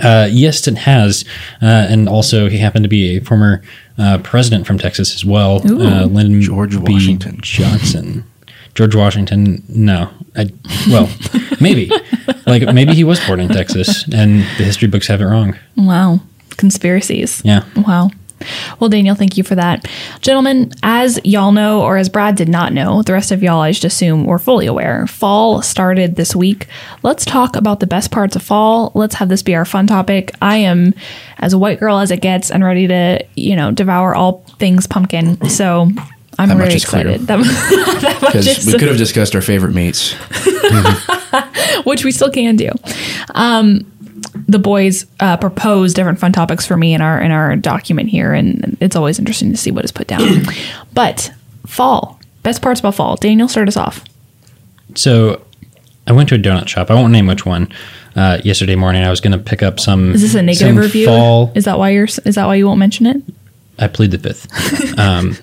Uh, 0.03 0.28
yes, 0.30 0.67
it 0.67 0.78
has, 0.80 1.23
uh, 1.61 1.65
and 1.89 2.09
also 2.09 2.49
he 2.49 2.57
happened 2.57 2.84
to 2.84 2.89
be 2.89 3.17
a 3.17 3.21
former 3.21 3.61
uh, 3.97 4.17
president 4.23 4.67
from 4.67 4.78
Texas 4.78 5.15
as 5.15 5.23
well, 5.23 5.61
Ooh. 5.69 5.82
uh, 5.82 6.05
Lyndon 6.05 6.41
George 6.41 6.84
B. 6.84 6.93
Washington. 6.93 7.39
Johnson. 7.41 8.25
George 8.75 8.95
Washington, 8.95 9.63
no, 9.69 10.09
I, 10.36 10.51
well, 10.89 11.09
maybe, 11.61 11.89
like 12.45 12.71
maybe 12.73 12.93
he 12.93 13.03
was 13.03 13.19
born 13.25 13.39
in 13.39 13.47
Texas, 13.49 14.03
and 14.13 14.41
the 14.57 14.63
history 14.63 14.88
books 14.88 15.07
have 15.07 15.21
it 15.21 15.25
wrong. 15.25 15.57
Wow. 15.75 16.19
Conspiracies. 16.57 17.41
Yeah. 17.45 17.63
Wow. 17.75 18.11
Well, 18.79 18.89
Daniel, 18.89 19.15
thank 19.15 19.38
you 19.38 19.43
for 19.43 19.55
that. 19.55 19.88
Gentlemen, 20.21 20.71
as 20.83 21.19
y'all 21.23 21.51
know, 21.51 21.81
or 21.81 21.97
as 21.97 22.09
Brad 22.09 22.35
did 22.35 22.49
not 22.49 22.73
know, 22.73 23.01
the 23.01 23.13
rest 23.13 23.31
of 23.31 23.41
y'all, 23.41 23.61
I 23.61 23.71
just 23.71 23.83
assume, 23.85 24.25
were 24.25 24.39
fully 24.39 24.65
aware. 24.65 25.07
Fall 25.07 25.61
started 25.61 26.15
this 26.15 26.35
week. 26.35 26.67
Let's 27.03 27.25
talk 27.25 27.55
about 27.55 27.79
the 27.79 27.88
best 27.88 28.11
parts 28.11 28.35
of 28.35 28.43
fall. 28.43 28.91
Let's 28.95 29.15
have 29.15 29.29
this 29.29 29.43
be 29.43 29.55
our 29.55 29.65
fun 29.65 29.88
topic. 29.88 30.31
I 30.41 30.57
am 30.57 30.93
as 31.39 31.53
a 31.53 31.57
white 31.57 31.79
girl 31.79 31.99
as 31.99 32.11
it 32.11 32.21
gets 32.21 32.51
and 32.51 32.63
ready 32.63 32.88
to, 32.88 33.25
you 33.35 33.55
know, 33.55 33.71
devour 33.71 34.15
all 34.15 34.43
things 34.59 34.88
pumpkin. 34.88 35.49
So 35.49 35.89
I'm 36.39 36.49
That 36.49 36.57
very 36.57 36.73
excited. 36.73 37.21
That, 37.27 37.38
that 38.01 38.21
much 38.21 38.33
Because 38.33 38.65
we 38.65 38.73
could 38.73 38.88
have 38.88 38.97
discussed 38.97 39.35
our 39.35 39.41
favorite 39.41 39.73
meats. 39.73 40.13
which 41.83 42.03
we 42.03 42.11
still 42.11 42.31
can 42.31 42.55
do. 42.55 42.69
Um, 43.35 43.91
the 44.47 44.59
boys 44.59 45.05
uh, 45.19 45.37
propose 45.37 45.93
different 45.93 46.19
fun 46.19 46.31
topics 46.31 46.65
for 46.65 46.77
me 46.77 46.93
in 46.93 47.01
our 47.01 47.19
in 47.21 47.31
our 47.31 47.55
document 47.55 48.09
here, 48.09 48.33
and 48.33 48.77
it's 48.79 48.95
always 48.95 49.19
interesting 49.19 49.51
to 49.51 49.57
see 49.57 49.71
what 49.71 49.85
is 49.85 49.91
put 49.91 50.07
down. 50.07 50.21
but 50.93 51.31
fall, 51.65 52.19
best 52.43 52.61
parts 52.61 52.79
about 52.79 52.95
fall. 52.95 53.15
Daniel, 53.17 53.47
start 53.47 53.67
us 53.67 53.77
off. 53.77 54.03
So 54.95 55.45
I 56.07 56.13
went 56.13 56.29
to 56.29 56.35
a 56.35 56.39
donut 56.39 56.67
shop. 56.67 56.89
I 56.89 56.93
won't 56.95 57.11
name 57.11 57.27
which 57.27 57.45
one. 57.45 57.71
Uh, 58.15 58.39
yesterday 58.43 58.75
morning, 58.75 59.03
I 59.03 59.09
was 59.09 59.21
going 59.21 59.33
to 59.33 59.37
pick 59.37 59.61
up 59.61 59.79
some. 59.79 60.13
Is 60.13 60.21
this 60.21 60.35
a 60.35 60.41
negative 60.41 60.75
review? 60.75 61.05
Fall. 61.05 61.51
Is 61.53 61.65
that 61.65 61.77
why 61.77 61.89
you're? 61.89 62.05
Is 62.05 62.35
that 62.35 62.45
why 62.45 62.55
you 62.55 62.65
won't 62.65 62.79
mention 62.79 63.05
it? 63.05 63.21
I 63.77 63.87
plead 63.87 64.11
the 64.11 64.17
fifth. 64.17 64.97
um, 64.97 65.35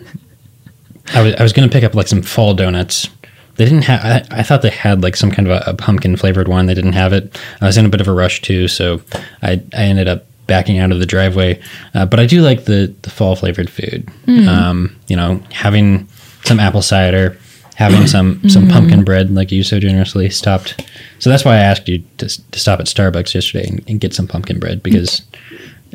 I 1.15 1.23
was 1.23 1.35
I 1.35 1.43
was 1.43 1.53
going 1.53 1.69
to 1.69 1.73
pick 1.73 1.85
up 1.85 1.95
like 1.95 2.09
some 2.09 2.23
fall 2.23 2.55
donuts. 2.55 3.09
They 3.57 3.65
didn't 3.65 3.83
have. 3.83 4.05
I, 4.05 4.39
I 4.39 4.43
thought 4.43 4.63
they 4.63 4.71
had 4.71 5.03
like 5.03 5.17
some 5.17 5.31
kind 5.31 5.49
of 5.49 5.63
a, 5.67 5.71
a 5.71 5.75
pumpkin 5.75 6.17
flavored 6.17 6.49
one. 6.49 6.67
They 6.67 6.75
didn't 6.75 6.95
have 6.95 7.13
it. 7.13 7.41
I 7.61 7.67
was 7.67 7.77
in 7.77 7.87
a 7.87 7.89
bit 7.89 8.01
of 8.01 8.09
a 8.09 8.13
rush 8.13 8.43
too, 8.43 8.69
so 8.69 9.01
I 9.43 9.63
I 9.73 9.85
ended 9.85 10.09
up 10.09 10.27
backing 10.47 10.79
out 10.79 10.93
of 10.93 10.99
the 10.99 11.07
driveway. 11.07 11.61
Uh, 11.95 12.07
but 12.07 12.21
I 12.21 12.27
do 12.27 12.43
like 12.43 12.65
the 12.65 12.95
the 13.03 13.11
fall 13.11 13.37
flavored 13.37 13.71
food. 13.71 14.09
Um, 14.49 14.97
you 15.09 15.17
know, 15.17 15.41
having 15.53 16.09
some 16.45 16.59
apple 16.61 16.83
cider, 16.83 17.39
having 17.77 18.07
some 18.07 18.41
some 18.49 18.69
pumpkin 18.69 19.05
bread, 19.05 19.31
like 19.31 19.53
you 19.53 19.63
so 19.63 19.79
generously 19.79 20.31
stopped. 20.31 20.85
So 21.21 21.31
that's 21.31 21.45
why 21.45 21.55
I 21.55 21.61
asked 21.61 21.89
you 21.89 22.03
to, 22.19 22.51
to 22.51 22.59
stop 22.59 22.81
at 22.81 22.87
Starbucks 22.87 23.35
yesterday 23.35 23.69
and, 23.69 23.85
and 23.89 24.01
get 24.01 24.15
some 24.15 24.27
pumpkin 24.27 24.59
bread 24.59 24.83
because. 24.83 25.23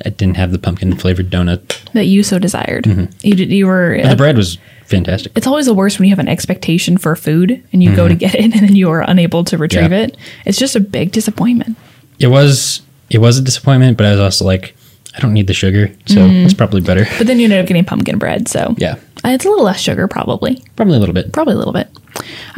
I 0.06 0.10
didn't 0.10 0.38
have 0.38 0.52
the 0.52 0.60
pumpkin 0.60 0.96
flavored 0.96 1.30
donut 1.30 1.62
That 1.94 2.06
you 2.06 2.24
so 2.24 2.40
desired. 2.40 2.86
You 3.22 3.36
did. 3.36 3.52
You 3.52 3.68
were. 3.68 3.98
but 4.02 4.10
the 4.10 4.16
bread 4.16 4.38
was 4.38 4.58
fantastic. 4.86 5.32
it's 5.36 5.46
always 5.48 5.66
the 5.68 5.74
worst 5.74 6.00
when 6.00 6.08
you 6.08 6.12
have 6.16 6.20
an 6.20 6.28
expectation 6.28 6.98
for 6.98 7.16
food 7.16 7.64
and 7.72 7.84
you 7.84 7.96
go 7.96 8.08
to 8.08 8.16
get 8.16 8.34
it 8.36 8.42
and 8.44 8.54
then 8.54 8.76
you 8.76 8.90
are 8.90 9.02
unable 9.02 9.44
to 9.46 9.58
retrieve 9.58 9.92
Yeah. 9.92 10.06
it. 10.06 10.18
It's 10.46 10.58
just 10.58 10.76
a 10.76 10.80
big 10.80 11.12
disappointment. 11.12 11.78
It 12.20 12.28
was 12.28 12.82
it 13.10 13.20
was 13.20 13.38
a 13.38 13.42
disappointment, 13.42 13.98
but 13.98 14.06
I 14.06 14.12
was 14.12 14.20
also 14.20 14.46
like, 14.46 14.76
I 15.16 15.20
don't 15.20 15.34
need 15.34 15.48
the 15.48 15.54
sugar, 15.54 15.92
so 16.06 16.26
it's 16.28 16.54
probably 16.54 16.82
better. 16.82 17.06
But 17.18 17.26
then 17.28 17.40
you 17.40 17.46
ended 17.46 17.60
up 17.60 17.66
getting 17.68 17.86
pumpkin 17.86 18.18
bread, 18.20 18.48
so 18.48 18.76
Yeah, 18.78 18.96
Uh, 19.26 19.30
it's 19.30 19.46
a 19.46 19.50
little 19.50 19.66
less 19.66 19.80
sugar, 19.80 20.08
probably. 20.08 20.64
probably 20.76 20.96
a 20.98 21.00
little 21.00 21.16
bit. 21.16 21.34
Probably 21.34 21.54
a 21.56 21.58
little 21.58 21.74
bit. 21.74 21.88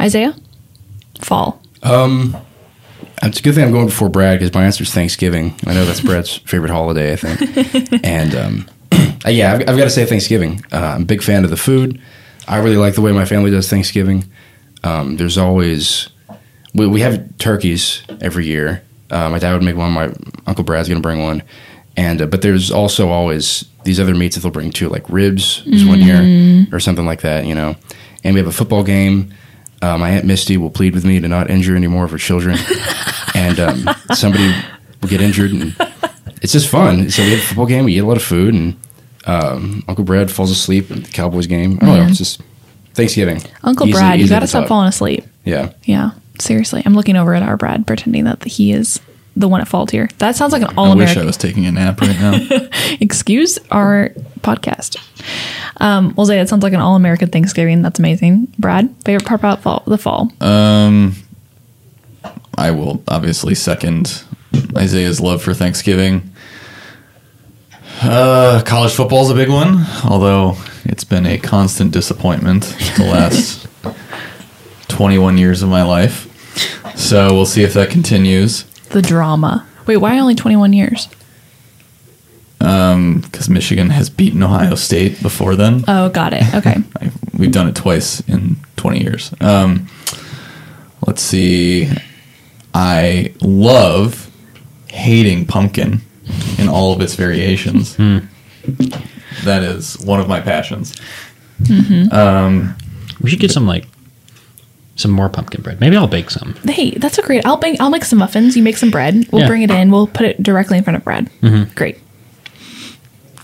Isaiah, 0.00 0.34
fall. 1.20 1.62
Um, 1.82 2.36
it's 3.22 3.40
a 3.40 3.42
good 3.42 3.54
thing 3.54 3.64
I'm 3.64 3.72
going 3.72 3.86
before 3.86 4.08
Brad 4.08 4.38
because 4.38 4.52
my 4.54 4.64
answer 4.64 4.82
is 4.82 4.92
Thanksgiving. 4.92 5.54
I 5.66 5.74
know 5.74 5.84
that's 5.84 6.00
Brad's 6.04 6.36
favorite 6.36 6.70
holiday, 6.70 7.12
I 7.12 7.16
think. 7.16 8.04
and 8.04 8.34
um, 8.34 8.68
uh, 9.24 9.30
yeah, 9.30 9.52
I've, 9.52 9.60
I've 9.60 9.76
got 9.76 9.84
to 9.84 9.90
say 9.90 10.04
Thanksgiving. 10.04 10.64
Uh, 10.72 10.94
I'm 10.96 11.02
a 11.02 11.06
big 11.06 11.22
fan 11.22 11.44
of 11.44 11.50
the 11.50 11.56
food. 11.56 12.00
I 12.48 12.58
really 12.58 12.76
like 12.76 12.94
the 12.94 13.00
way 13.00 13.12
my 13.12 13.24
family 13.24 13.50
does 13.50 13.68
Thanksgiving. 13.70 14.24
Um, 14.84 15.16
there's 15.16 15.38
always 15.38 16.08
we, 16.74 16.86
we 16.86 17.00
have 17.00 17.38
turkeys 17.38 18.02
every 18.20 18.46
year. 18.46 18.82
Uh, 19.10 19.28
my 19.28 19.38
dad 19.38 19.52
would 19.52 19.62
make 19.62 19.76
one. 19.76 19.92
My 19.92 20.12
uncle 20.46 20.64
Brad's 20.64 20.88
going 20.88 21.00
to 21.00 21.06
bring 21.06 21.22
one. 21.22 21.42
And 21.96 22.22
uh, 22.22 22.26
but 22.26 22.42
there's 22.42 22.70
also 22.70 23.10
always 23.10 23.66
these 23.84 24.00
other 24.00 24.14
meats 24.14 24.36
that 24.36 24.42
they'll 24.42 24.50
bring 24.50 24.70
too, 24.72 24.88
like 24.88 25.08
ribs 25.08 25.62
is 25.66 25.84
one 25.84 26.00
year 26.00 26.66
or 26.72 26.80
something 26.80 27.04
like 27.04 27.20
that, 27.20 27.44
you 27.44 27.54
know. 27.54 27.76
And 28.24 28.34
we 28.34 28.40
have 28.40 28.46
a 28.48 28.52
football 28.52 28.82
game. 28.82 29.34
Uh, 29.82 29.98
my 29.98 30.10
aunt 30.10 30.24
Misty 30.24 30.56
will 30.56 30.70
plead 30.70 30.94
with 30.94 31.04
me 31.04 31.20
to 31.20 31.28
not 31.28 31.50
injure 31.50 31.74
any 31.76 31.88
more 31.88 32.04
of 32.04 32.10
her 32.12 32.18
children, 32.18 32.56
and 33.34 33.58
um, 33.60 33.88
somebody 34.14 34.54
will 35.00 35.08
get 35.08 35.20
injured, 35.20 35.50
and 35.52 35.74
it's 36.40 36.52
just 36.52 36.68
fun. 36.68 37.10
So 37.10 37.22
we 37.22 37.30
have 37.30 37.40
a 37.40 37.42
football 37.42 37.66
game. 37.66 37.84
We 37.84 37.96
eat 37.96 37.98
a 37.98 38.06
lot 38.06 38.16
of 38.16 38.22
food, 38.22 38.54
and 38.54 38.76
um, 39.26 39.82
Uncle 39.88 40.04
Brad 40.04 40.30
falls 40.30 40.50
asleep 40.50 40.90
at 40.90 41.04
the 41.04 41.10
Cowboys 41.10 41.46
game. 41.46 41.78
I 41.82 41.86
don't 41.86 41.96
know. 41.98 42.06
It's 42.06 42.18
just 42.18 42.40
Thanksgiving. 42.94 43.40
Uncle 43.64 43.88
Easily- 43.88 44.00
Brad, 44.00 44.20
you 44.20 44.28
got 44.28 44.40
to 44.40 44.46
stop 44.46 44.62
top. 44.62 44.68
falling 44.68 44.88
asleep. 44.88 45.24
Yeah. 45.44 45.72
Yeah, 45.84 46.12
seriously. 46.38 46.82
I'm 46.86 46.94
looking 46.94 47.16
over 47.16 47.34
at 47.34 47.42
our 47.42 47.56
Brad, 47.56 47.86
pretending 47.86 48.24
that 48.24 48.44
he 48.44 48.72
is 48.72 49.00
the 49.34 49.48
one 49.48 49.60
at 49.60 49.68
fault 49.68 49.90
here. 49.90 50.08
That 50.18 50.36
sounds 50.36 50.52
like 50.52 50.62
an 50.62 50.74
all 50.76 50.92
I 50.92 50.94
wish 50.94 51.16
I 51.16 51.24
was 51.24 51.36
taking 51.36 51.66
a 51.66 51.72
nap 51.72 52.00
right 52.00 52.16
now. 52.20 52.68
Excuse 53.00 53.58
our 53.70 54.10
podcast. 54.40 54.98
Um, 55.78 56.14
well, 56.16 56.26
Zay, 56.26 56.36
that 56.36 56.48
sounds 56.48 56.62
like 56.62 56.72
an 56.72 56.80
all 56.80 56.96
American 56.96 57.28
Thanksgiving. 57.30 57.82
That's 57.82 57.98
amazing. 57.98 58.52
Brad, 58.58 58.94
favorite 59.04 59.26
part 59.26 59.40
about 59.40 59.62
fall? 59.62 59.82
The 59.86 59.98
fall. 59.98 60.30
Um, 60.40 61.14
I 62.56 62.70
will 62.70 63.02
obviously 63.08 63.54
second 63.54 64.22
Isaiah's 64.76 65.20
love 65.20 65.42
for 65.42 65.54
Thanksgiving. 65.54 66.30
Uh, 68.02 68.62
college 68.66 68.92
football 68.92 69.22
is 69.24 69.30
a 69.30 69.34
big 69.34 69.48
one, 69.48 69.84
although 70.04 70.56
it's 70.84 71.04
been 71.04 71.24
a 71.26 71.38
constant 71.38 71.92
disappointment 71.92 72.62
the 72.96 73.04
last 73.04 73.66
21 74.88 75.38
years 75.38 75.62
of 75.62 75.68
my 75.68 75.82
life. 75.82 76.28
So 76.96 77.32
we'll 77.32 77.46
see 77.46 77.62
if 77.62 77.74
that 77.74 77.90
continues. 77.90 78.64
the 78.90 79.02
drama. 79.02 79.66
Wait, 79.86 79.96
why 79.98 80.18
only 80.18 80.34
21 80.34 80.72
years? 80.72 81.08
Because 82.62 83.48
Michigan 83.48 83.90
has 83.90 84.08
beaten 84.08 84.42
Ohio 84.42 84.74
State 84.76 85.20
before 85.22 85.56
then. 85.56 85.84
Oh, 85.88 86.08
got 86.10 86.32
it. 86.32 86.42
Okay. 86.54 86.76
I, 87.00 87.10
we've 87.36 87.50
done 87.52 87.68
it 87.68 87.74
twice 87.74 88.20
in 88.28 88.56
20 88.76 89.00
years. 89.00 89.34
Um, 89.40 89.88
let's 91.06 91.22
see. 91.22 91.90
I 92.74 93.34
love 93.40 94.30
hating 94.88 95.46
pumpkin 95.46 96.00
in 96.58 96.68
all 96.68 96.92
of 96.92 97.00
its 97.00 97.14
variations. 97.16 97.96
That 97.96 99.62
is 99.64 99.98
one 99.98 100.20
of 100.20 100.28
my 100.28 100.40
passions. 100.40 100.94
Um, 102.12 102.76
We 103.20 103.30
should 103.30 103.40
get 103.40 103.50
some 103.50 103.66
like 103.66 103.86
some 104.94 105.10
more 105.10 105.28
pumpkin 105.28 105.62
bread. 105.62 105.80
Maybe 105.80 105.96
I'll 105.96 106.06
bake 106.06 106.30
some. 106.30 106.54
hey, 106.64 106.90
that's 106.92 107.18
a 107.18 107.22
great. 107.22 107.44
I'll 107.46 107.58
make 107.58 107.80
I'll 107.80 107.90
make 107.90 108.04
some 108.04 108.18
muffins. 108.20 108.56
You 108.56 108.62
make 108.62 108.76
some 108.76 108.90
bread. 108.90 109.26
We'll 109.32 109.42
Yeah. 109.42 109.48
bring 109.48 109.62
it 109.62 109.70
in. 109.70 109.90
We'll 109.90 110.06
put 110.06 110.26
it 110.26 110.42
directly 110.42 110.78
in 110.78 110.84
front 110.84 110.96
of 110.96 111.04
Brad. 111.04 111.28
Great. 111.74 111.98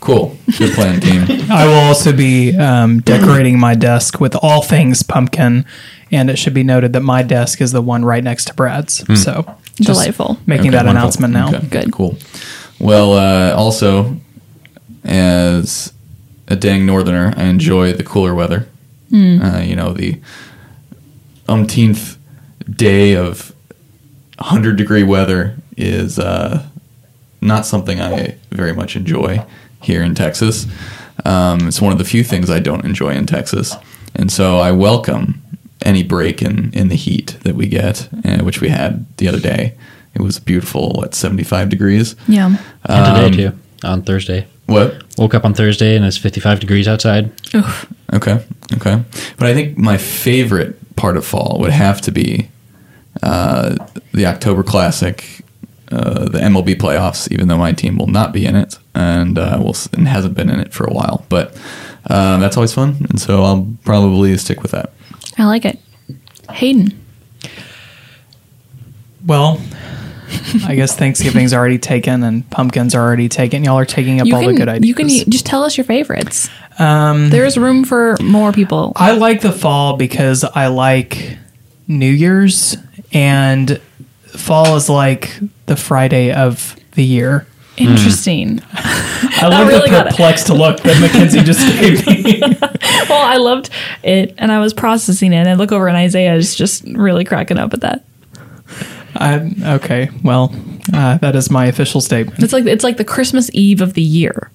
Cool. 0.01 0.37
Good 0.59 0.75
plan, 0.75 1.01
team. 1.01 1.27
I 1.51 1.67
will 1.67 1.75
also 1.75 2.13
be 2.13 2.57
um, 2.57 3.01
decorating 3.01 3.59
my 3.59 3.75
desk 3.75 4.21
with 4.21 4.37
all 4.37 4.63
things 4.63 5.03
pumpkin, 5.03 5.65
and 6.11 6.31
it 6.31 6.37
should 6.39 6.55
be 6.55 6.63
noted 6.63 6.93
that 6.95 7.01
my 7.03 7.23
desk 7.23 7.61
is 7.61 7.73
the 7.73 7.83
one 7.83 8.05
right 8.05 8.23
next 8.23 8.47
to 8.47 8.55
Brad's. 8.55 9.05
So 9.23 9.43
just 9.77 10.01
Delightful. 10.01 10.39
Making 10.47 10.69
Okay, 10.69 10.71
that 10.71 10.87
wonderful. 10.87 10.91
announcement 10.91 11.33
now. 11.35 11.49
Okay, 11.49 11.67
Good. 11.67 11.93
Cool. 11.93 12.17
Well, 12.81 13.13
uh, 13.15 13.55
also, 13.55 14.17
as 15.05 15.93
a 16.47 16.57
dang 16.57 16.87
northerner, 16.87 17.35
I 17.37 17.45
enjoy 17.45 17.93
the 17.93 18.05
cooler 18.05 18.35
weather. 18.35 18.69
Uh, 19.13 19.63
you 19.65 19.75
know, 19.75 19.93
the 19.93 20.21
umpteenth 21.49 22.19
day 22.71 23.15
of 23.17 23.55
100 24.39 24.77
degree 24.77 25.03
weather 25.03 25.57
is 25.77 26.19
uh, 26.19 26.67
not 27.41 27.65
something 27.67 28.01
I 28.01 28.37
very 28.51 28.73
much 28.75 28.97
enjoy 28.97 29.45
here 29.83 30.03
in 30.03 30.15
Texas. 30.15 30.67
Um, 31.25 31.69
it's 31.69 31.81
one 31.81 31.93
of 31.93 31.99
the 31.99 32.05
few 32.05 32.23
things 32.25 32.51
I 32.51 32.61
don't 32.61 32.85
enjoy 32.85 33.11
in 33.15 33.27
Texas. 33.27 33.75
And 34.15 34.31
so 34.33 34.59
I 34.59 34.73
welcome 34.73 35.43
any 35.83 36.03
break 36.03 36.43
in, 36.43 36.73
in 36.73 36.89
the 36.89 36.97
heat 36.97 37.37
that 37.43 37.55
we 37.55 37.67
get, 37.69 38.09
uh, 38.25 38.39
which 38.39 38.61
we 38.61 38.69
had 38.69 39.07
the 39.19 39.29
other 39.29 39.41
day. 39.41 39.75
It 40.15 40.23
was 40.23 40.39
beautiful 40.41 41.03
at 41.05 41.15
75 41.15 41.69
degrees. 41.69 42.17
Yeah. 42.27 42.57
And 42.85 43.07
Um, 43.07 43.31
today 43.31 43.37
too, 43.51 43.59
on 43.85 44.03
Thursday. 44.03 44.47
What? 44.67 45.03
Woke 45.17 45.35
up 45.35 45.45
on 45.45 45.55
Thursday 45.55 45.97
and 45.97 46.05
it's 46.05 46.17
55 46.19 46.61
degrees 46.61 46.89
outside. 46.89 47.31
Oof. 47.55 47.87
Okay, 48.13 48.45
okay. 48.75 49.03
But 49.37 49.49
I 49.49 49.55
think 49.55 49.79
my 49.79 49.97
favorite 49.99 50.77
part 50.97 51.17
of 51.17 51.25
fall 51.25 51.59
would 51.61 51.71
have 51.71 52.01
to 52.03 52.11
be 52.11 52.49
uh, 53.23 53.77
the 54.13 54.27
October 54.27 54.63
Classic, 54.63 55.45
uh, 55.91 56.25
the 56.29 56.39
MLB 56.39 56.77
playoffs. 56.77 57.31
Even 57.33 57.49
though 57.49 57.59
my 57.59 57.73
team 57.73 57.97
will 57.99 58.07
not 58.07 58.33
be 58.33 58.47
in 58.47 58.57
it 58.57 58.79
and 58.95 59.39
uh, 59.39 59.59
will 59.63 59.77
and 59.93 60.07
hasn't 60.09 60.35
been 60.35 60.51
in 60.51 60.61
it 60.61 60.73
for 60.73 60.85
a 60.85 60.93
while, 60.93 61.25
but 61.29 61.57
uh, 62.09 62.39
that's 62.39 62.57
always 62.57 62.73
fun, 62.73 62.97
and 63.11 63.21
so 63.21 63.43
I'll 63.43 63.69
probably 63.85 64.37
stick 64.39 64.63
with 64.63 64.71
that. 64.73 64.93
I 65.39 65.45
like 65.45 65.65
it. 65.65 65.79
Hayden. 66.51 66.99
Well, 69.27 69.61
I 70.67 70.75
guess 70.75 70.97
Thanksgiving's 70.97 71.53
already 71.53 71.79
taken 71.79 72.23
and 72.23 72.49
pumpkins 72.51 72.95
are 72.95 73.03
already 73.03 73.29
taken. 73.29 73.65
Y'all 73.65 73.79
are 73.79 73.85
taking 73.85 74.21
up 74.21 74.27
You 74.27 74.35
all 74.35 74.41
can, 74.43 74.53
the 74.53 74.59
good 74.59 74.69
ideas. 74.69 74.89
you 74.89 74.95
can 74.95 75.09
just 75.31 75.47
tell 75.47 75.65
us 75.65 75.77
your 75.77 75.85
favorites. 75.85 76.49
Um, 76.79 77.31
There's 77.31 77.59
room 77.59 77.85
for 77.85 78.17
more 78.23 78.53
people. 78.53 78.93
I 78.97 79.13
like 79.13 79.41
the 79.41 79.53
fall 79.53 79.97
because 79.97 80.45
I 80.45 80.69
like 80.69 81.37
New 81.87 82.11
Year's 82.11 82.77
and 83.13 83.81
fall 84.33 84.77
is 84.77 84.89
like 84.89 85.39
the 85.67 85.77
Friday 85.77 86.33
of 86.33 86.77
the 86.93 87.05
year. 87.05 87.47
Interesting. 87.77 88.61
I 88.73 89.47
love 89.49 89.69
really 89.69 89.89
the 89.89 90.05
perplexed 90.11 90.49
look 90.51 90.81
that 90.81 91.01
Mackenzie 91.01 91.43
just 91.43 91.61
gave 91.81 92.05
me. 92.07 92.41
well, 93.09 93.25
I 93.25 93.37
loved 93.37 93.71
it, 94.03 94.35
and 94.39 94.51
I 94.51 94.59
was 94.59 94.75
processing 94.75 95.33
it. 95.33 95.37
And 95.37 95.49
I 95.49 95.55
look 95.55 95.71
over, 95.71 95.87
and 95.87 95.97
Isaiah 95.97 96.35
is 96.35 96.57
just 96.57 96.83
really 96.85 97.25
cracking 97.25 97.57
up 97.59 97.73
at 97.73 97.81
that. 97.83 98.05
I, 99.15 99.53
okay, 99.77 100.11
well, 100.25 100.53
uh, 100.93 101.19
that 101.19 101.37
is 101.37 101.51
my 101.51 101.67
official 101.67 102.01
statement. 102.01 102.43
It's 102.43 102.53
like 102.53 102.67
it's 102.67 102.83
like 102.85 102.97
the 102.97 103.05
Christmas 103.05 103.49
Eve 103.55 103.81
of 103.81 103.95
the 103.95 104.03
year. 104.03 104.51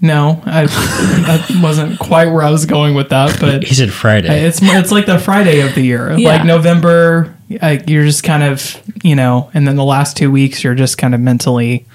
No, 0.00 0.42
I, 0.44 0.66
that 0.66 1.60
wasn't 1.62 1.96
quite 2.00 2.26
where 2.26 2.42
I 2.42 2.50
was 2.50 2.66
going 2.66 2.94
with 2.96 3.10
that, 3.10 3.38
but 3.38 3.62
He 3.62 3.74
said 3.74 3.92
Friday. 3.92 4.44
it's 4.44 4.58
it's 4.60 4.90
like 4.90 5.06
the 5.06 5.18
Friday 5.18 5.60
of 5.60 5.74
the 5.76 5.82
year, 5.82 6.12
Yeah. 6.18 6.28
like 6.28 6.44
November. 6.44 7.36
Like 7.60 7.88
you're 7.88 8.04
just 8.04 8.24
kind 8.24 8.42
of 8.42 8.80
you 9.02 9.16
know, 9.16 9.50
and 9.54 9.66
then 9.66 9.76
the 9.76 9.84
last 9.84 10.16
two 10.16 10.30
weeks 10.30 10.62
you're 10.62 10.74
just 10.74 10.98
kind 10.98 11.14
of 11.14 11.20
mentally, 11.20 11.86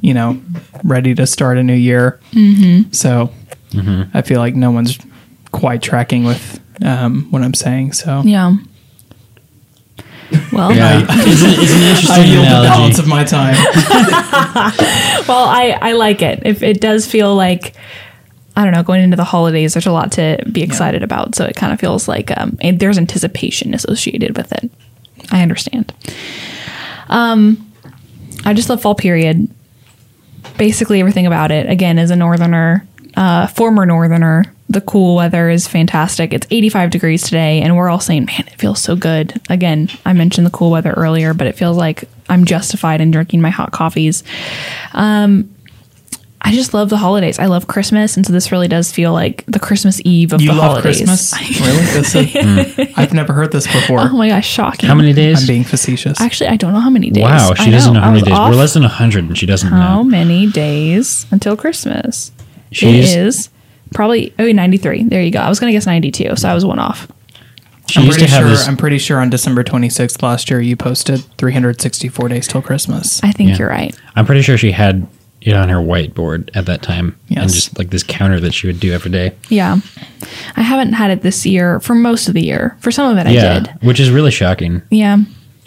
you 0.00 0.14
know, 0.14 0.40
ready 0.84 1.14
to 1.14 1.26
start 1.26 1.58
a 1.58 1.62
new 1.62 1.74
year. 1.74 2.20
Mm-hmm. 2.32 2.92
So 2.92 3.32
I 4.14 4.22
feel 4.22 4.40
like 4.40 4.54
no 4.54 4.70
one's 4.70 4.98
quite 5.50 5.82
tracking 5.82 6.24
with 6.24 6.60
um, 6.84 7.30
what 7.30 7.42
I'm 7.42 7.54
saying. 7.54 7.92
So 7.92 8.22
Yeah. 8.24 8.56
Well, 10.50 10.74
yeah, 10.74 11.00
it's, 11.02 11.42
an, 11.42 11.50
it's 11.60 11.72
an 11.72 11.82
I 11.82 11.90
interesting 11.90 12.26
yield 12.32 12.46
the 12.46 12.62
balance 12.62 12.98
analogy. 12.98 13.02
of 13.02 13.08
my 13.08 13.24
time. 13.24 13.54
well, 15.28 15.44
I 15.44 15.78
I 15.80 15.92
like 15.92 16.22
it. 16.22 16.40
If 16.46 16.62
it 16.62 16.80
does 16.80 17.06
feel 17.06 17.34
like 17.34 17.74
I 18.56 18.64
don't 18.64 18.72
know, 18.72 18.82
going 18.82 19.02
into 19.02 19.16
the 19.16 19.24
holidays, 19.24 19.74
there's 19.74 19.86
a 19.86 19.92
lot 19.92 20.12
to 20.12 20.42
be 20.50 20.62
excited 20.62 21.02
about. 21.02 21.34
So 21.34 21.44
it 21.44 21.56
kind 21.56 21.72
of 21.72 21.80
feels 21.80 22.06
like 22.08 22.30
um, 22.38 22.58
there's 22.62 22.98
anticipation 22.98 23.74
associated 23.74 24.36
with 24.36 24.52
it. 24.52 24.70
I 25.32 25.42
understand. 25.42 25.92
Um, 27.08 27.72
I 28.44 28.54
just 28.54 28.68
love 28.68 28.82
fall 28.82 28.94
period. 28.94 29.48
Basically, 30.56 31.00
everything 31.00 31.26
about 31.26 31.50
it. 31.50 31.68
Again, 31.68 31.98
as 31.98 32.10
a 32.10 32.16
northerner, 32.16 32.86
uh, 33.16 33.46
former 33.48 33.86
northerner, 33.86 34.44
the 34.68 34.80
cool 34.80 35.16
weather 35.16 35.48
is 35.48 35.66
fantastic. 35.66 36.32
It's 36.32 36.46
85 36.50 36.90
degrees 36.90 37.22
today, 37.22 37.60
and 37.60 37.76
we're 37.76 37.88
all 37.88 38.00
saying, 38.00 38.26
"Man, 38.26 38.44
it 38.46 38.58
feels 38.58 38.80
so 38.80 38.96
good." 38.96 39.40
Again, 39.50 39.88
I 40.06 40.12
mentioned 40.12 40.46
the 40.46 40.50
cool 40.50 40.70
weather 40.70 40.92
earlier, 40.92 41.34
but 41.34 41.46
it 41.46 41.56
feels 41.56 41.76
like 41.76 42.04
I'm 42.28 42.44
justified 42.44 43.00
in 43.00 43.10
drinking 43.10 43.40
my 43.40 43.50
hot 43.50 43.72
coffees. 43.72 44.22
Um, 44.94 45.51
I 46.44 46.52
just 46.52 46.74
love 46.74 46.88
the 46.88 46.96
holidays. 46.96 47.38
I 47.38 47.46
love 47.46 47.68
Christmas, 47.68 48.16
and 48.16 48.26
so 48.26 48.32
this 48.32 48.50
really 48.50 48.66
does 48.66 48.90
feel 48.90 49.12
like 49.12 49.44
the 49.46 49.60
Christmas 49.60 50.00
Eve 50.04 50.32
of 50.32 50.40
You 50.42 50.48
the 50.48 50.54
love 50.54 50.82
holidays. 50.82 50.96
Christmas? 50.98 51.32
really? 51.60 51.76
This 51.84 52.14
is, 52.16 52.26
mm. 52.26 52.92
I've 52.96 53.12
never 53.12 53.32
heard 53.32 53.52
this 53.52 53.66
before. 53.66 54.00
Oh 54.00 54.08
my 54.16 54.28
gosh, 54.28 54.46
shocking! 54.48 54.88
How 54.88 54.94
many 54.96 55.12
days? 55.12 55.40
I'm 55.42 55.46
being 55.46 55.62
facetious. 55.64 56.20
Actually, 56.20 56.48
I 56.50 56.56
don't 56.56 56.72
know 56.72 56.80
how 56.80 56.90
many 56.90 57.10
days. 57.10 57.22
wow, 57.22 57.54
she 57.54 57.68
I 57.68 57.70
doesn't 57.70 57.94
know 57.94 58.00
how 58.00 58.10
many 58.10 58.22
days. 58.22 58.32
off 58.34 58.50
We're 58.50 58.56
less 58.56 58.74
than 58.74 58.82
100 58.82 59.24
and 59.24 59.38
she 59.38 59.46
doesn't 59.46 59.68
how 59.70 59.76
know. 59.76 59.82
How 59.82 60.02
many 60.02 60.48
days 60.48 61.26
until 61.30 61.56
Christmas? 61.56 62.32
She's- 62.72 63.12
it 63.14 63.18
is 63.18 63.48
probably 63.94 64.34
oh 64.40 64.50
93. 64.50 65.04
There 65.04 65.22
you 65.22 65.30
go. 65.30 65.38
I 65.38 65.48
was 65.48 65.60
gonna 65.60 65.72
guess 65.72 65.86
92, 65.86 66.34
so 66.36 66.48
I 66.48 66.54
was 66.54 66.64
one 66.64 66.80
off. 66.80 67.06
She 67.88 68.00
I'm 68.00 68.06
used 68.06 68.18
to 68.18 68.24
pretty 68.24 68.32
have 68.32 68.42
sure. 68.42 68.50
this. 68.50 68.66
I'm 68.66 68.76
pretty 68.76 68.98
sure 68.98 69.20
on 69.20 69.30
December 69.30 69.62
26th 69.62 70.22
last 70.22 70.50
year 70.50 70.60
you 70.60 70.76
posted 70.76 71.20
364 71.38 72.28
days 72.30 72.48
till 72.48 72.62
Christmas. 72.62 73.22
I 73.22 73.30
think 73.32 73.50
Yeah. 73.50 73.58
you're 73.58 73.68
right. 73.68 73.94
I'm 74.16 74.24
pretty 74.26 74.42
sure 74.42 74.56
she 74.56 74.72
had 74.72 75.06
it 75.44 75.54
on 75.54 75.68
her 75.68 75.76
whiteboard 75.78 76.50
at 76.54 76.66
that 76.66 76.82
time, 76.82 77.18
and 77.36 77.50
just 77.52 77.78
like 77.78 77.90
this 77.90 78.02
counter 78.02 78.40
that 78.40 78.52
she 78.54 78.66
would 78.66 78.80
do 78.80 78.92
every 78.92 79.10
day. 79.10 79.34
Yeah, 79.48 79.78
I 80.56 80.62
haven't 80.62 80.92
had 80.94 81.10
it 81.10 81.22
this 81.22 81.44
year 81.44 81.80
for 81.80 81.94
most 81.94 82.28
of 82.28 82.34
the 82.34 82.42
year. 82.44 82.76
For 82.80 82.90
some 82.90 83.10
of 83.10 83.18
it, 83.18 83.28
I 83.28 83.32
did. 83.32 83.68
which 83.82 84.00
is 84.00 84.10
really 84.10 84.30
shocking. 84.30 84.82
Yeah, 84.90 85.18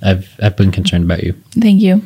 I've 0.02 0.30
I've 0.42 0.56
been 0.58 0.72
concerned 0.72 1.04
about 1.06 1.24
you. 1.24 1.34
Thank 1.52 1.82
you. 1.82 2.02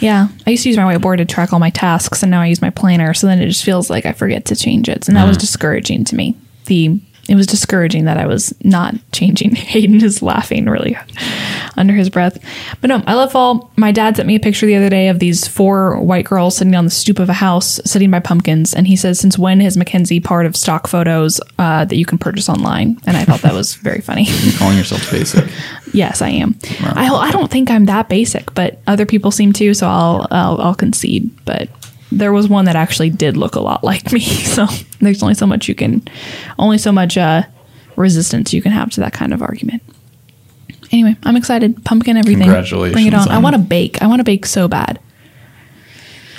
Yeah, 0.00 0.28
I 0.46 0.50
used 0.50 0.62
to 0.62 0.68
use 0.68 0.76
my 0.76 0.94
whiteboard 0.94 1.16
to 1.16 1.24
track 1.24 1.52
all 1.52 1.58
my 1.58 1.70
tasks, 1.70 2.22
and 2.22 2.30
now 2.30 2.40
I 2.40 2.46
use 2.46 2.62
my 2.62 2.70
planner. 2.70 3.14
So 3.14 3.26
then 3.26 3.40
it 3.40 3.46
just 3.48 3.64
feels 3.64 3.90
like 3.90 4.06
I 4.06 4.12
forget 4.12 4.44
to 4.46 4.56
change 4.56 4.88
it, 4.88 5.08
and 5.08 5.16
that 5.16 5.26
was 5.26 5.36
discouraging 5.36 6.04
to 6.04 6.16
me. 6.16 6.36
The 6.66 7.00
it 7.28 7.34
was 7.34 7.46
discouraging 7.46 8.06
that 8.06 8.16
I 8.16 8.26
was 8.26 8.54
not 8.64 8.94
changing. 9.12 9.54
Hayden 9.54 10.02
is 10.02 10.22
laughing 10.22 10.66
really 10.66 10.96
under 11.76 11.94
his 11.94 12.08
breath, 12.08 12.38
but 12.80 12.88
no, 12.88 13.02
I 13.06 13.14
love 13.14 13.32
fall. 13.32 13.70
My 13.76 13.92
dad 13.92 14.16
sent 14.16 14.26
me 14.26 14.36
a 14.36 14.40
picture 14.40 14.66
the 14.66 14.76
other 14.76 14.88
day 14.88 15.08
of 15.08 15.18
these 15.18 15.46
four 15.46 16.00
white 16.00 16.24
girls 16.24 16.56
sitting 16.56 16.74
on 16.74 16.84
the 16.84 16.90
stoop 16.90 17.18
of 17.18 17.28
a 17.28 17.34
house, 17.34 17.80
sitting 17.84 18.10
by 18.10 18.20
pumpkins, 18.20 18.74
and 18.74 18.86
he 18.86 18.96
says, 18.96 19.20
"Since 19.20 19.38
when 19.38 19.60
is 19.60 19.76
Mackenzie 19.76 20.20
part 20.20 20.46
of 20.46 20.56
stock 20.56 20.86
photos 20.86 21.40
uh, 21.58 21.84
that 21.84 21.96
you 21.96 22.06
can 22.06 22.18
purchase 22.18 22.48
online?" 22.48 22.98
And 23.06 23.16
I 23.16 23.24
thought 23.24 23.42
that 23.42 23.54
was 23.54 23.74
very 23.74 24.00
funny. 24.00 24.24
You're 24.28 24.58
Calling 24.58 24.78
yourself 24.78 25.10
basic. 25.10 25.48
Yes, 25.94 26.20
I 26.20 26.28
am. 26.28 26.54
I, 26.82 27.08
I 27.08 27.30
don't 27.30 27.50
think 27.50 27.70
I'm 27.70 27.86
that 27.86 28.10
basic, 28.10 28.52
but 28.52 28.78
other 28.86 29.06
people 29.06 29.30
seem 29.30 29.54
to, 29.54 29.72
so 29.72 29.88
I'll, 29.88 30.26
I'll 30.30 30.60
I'll 30.60 30.74
concede. 30.74 31.30
But 31.46 31.70
there 32.10 32.32
was 32.32 32.48
one 32.48 32.64
that 32.66 32.76
actually 32.76 33.10
did 33.10 33.36
look 33.36 33.54
a 33.54 33.60
lot 33.60 33.84
like 33.90 34.12
me, 34.12 34.20
so 34.20 34.66
there's 35.00 35.22
only 35.22 35.34
so 35.34 35.46
much 35.46 35.68
you 35.68 35.74
can, 35.74 36.06
only 36.58 36.78
so 36.78 36.92
much 36.92 37.16
uh, 37.16 37.42
resistance 37.96 38.52
you 38.52 38.62
can 38.62 38.72
have 38.72 38.90
to 38.90 39.00
that 39.00 39.12
kind 39.12 39.32
of 39.32 39.42
argument. 39.42 39.82
Anyway, 40.90 41.16
I'm 41.22 41.36
excited. 41.36 41.84
Pumpkin 41.84 42.16
everything. 42.16 42.44
Congratulations 42.44 42.94
Bring 42.94 43.06
it 43.06 43.14
on. 43.14 43.28
I 43.28 43.38
want 43.38 43.56
to 43.56 43.60
bake. 43.60 44.00
I 44.00 44.06
want 44.06 44.20
to 44.20 44.24
bake 44.24 44.46
so 44.46 44.68
bad. 44.68 44.98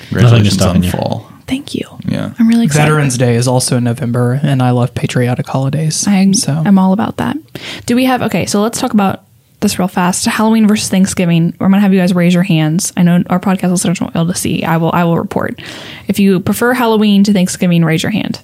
Congratulations 0.08 0.62
on 0.62 0.82
you. 0.82 0.92
fall. 0.92 1.32
Thank 1.46 1.76
you. 1.76 1.86
Yeah. 2.06 2.34
I'm 2.38 2.48
really 2.48 2.66
excited. 2.66 2.84
Veterans 2.84 3.18
Day 3.18 3.36
is 3.36 3.48
also 3.48 3.78
in 3.78 3.84
November, 3.84 4.40
and 4.42 4.62
I 4.62 4.72
love 4.72 4.94
patriotic 4.94 5.48
holidays. 5.48 6.08
I'm, 6.08 6.34
so 6.34 6.54
I'm 6.54 6.78
all 6.78 6.94
about 6.94 7.18
that. 7.18 7.38
Do 7.86 7.96
we 7.96 8.06
have 8.06 8.22
okay? 8.24 8.46
So 8.46 8.62
let's 8.62 8.80
talk 8.80 8.94
about 8.94 9.24
this 9.62 9.78
real 9.80 9.88
fast. 9.88 10.26
Halloween 10.26 10.68
versus 10.68 10.90
Thanksgiving. 10.90 11.54
I'm 11.60 11.72
gonna 11.72 11.80
have 11.82 11.94
you 11.94 12.00
guys 12.00 12.14
raise 12.14 12.34
your 12.34 12.44
hands. 12.44 12.94
I 12.96 13.04
know 13.04 13.24
our 13.30 13.40
podcast 13.40 13.72
listeners 13.72 14.00
won't 14.02 14.14
be 14.14 14.20
able 14.20 14.32
to 14.32 14.38
see. 14.40 14.64
I 14.64 14.78
will. 14.78 14.92
I 14.94 15.04
will 15.04 15.18
report. 15.18 15.62
If 16.08 16.20
you 16.20 16.40
prefer 16.40 16.74
Halloween 16.74 17.24
to 17.26 17.34
Thanksgiving, 17.34 17.84
raise 17.84 18.02
your 18.04 18.12
hand. 18.12 18.40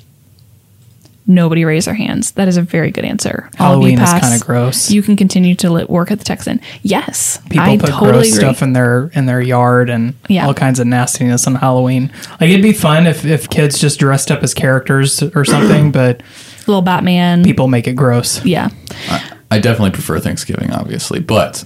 Nobody 1.28 1.66
raised 1.66 1.88
their 1.88 1.96
hands. 1.96 2.32
That 2.34 2.48
is 2.48 2.56
a 2.56 2.62
very 2.62 2.92
good 2.92 3.04
answer. 3.04 3.50
Of 3.54 3.58
Halloween 3.58 3.98
is 4.00 4.12
kinda 4.12 4.38
gross. 4.40 4.92
You 4.92 5.02
can 5.02 5.16
continue 5.16 5.56
to 5.56 5.72
li- 5.72 5.86
work 5.90 6.12
at 6.12 6.20
the 6.20 6.24
Texan. 6.26 6.62
Yes, 6.84 7.40
people 7.50 7.66
I 7.66 7.78
put 7.78 7.90
totally 7.90 8.12
gross 8.12 8.28
agree. 8.28 8.40
stuff 8.42 8.62
in 8.62 8.74
their 8.74 9.10
in 9.16 9.26
their 9.26 9.42
yard 9.42 9.90
and 9.90 10.14
Yeah. 10.28 10.46
all 10.46 10.54
kinds 10.54 10.80
of 10.80 10.86
nastiness 10.86 11.48
on 11.48 11.56
Halloween. 11.56 12.12
Like 12.40 12.52
it'd 12.52 12.62
be 12.62 12.74
fun 12.74 13.08
if 13.08 13.26
if 13.26 13.50
kids 13.50 13.80
just 13.80 13.98
dressed 14.00 14.30
up 14.30 14.44
as 14.44 14.54
characters 14.54 15.24
or 15.34 15.46
something, 15.46 15.92
but 15.92 16.22
Little 16.68 16.84
Batman. 16.84 17.44
people 17.44 17.68
make 17.70 17.88
it 17.88 17.94
gross. 17.96 18.46
Yeah. 18.46 18.70
Uh, 19.10 19.20
I 19.56 19.60
definitely 19.60 19.92
prefer 19.92 20.20
Thanksgiving, 20.20 20.72
obviously, 20.72 21.20
but 21.20 21.64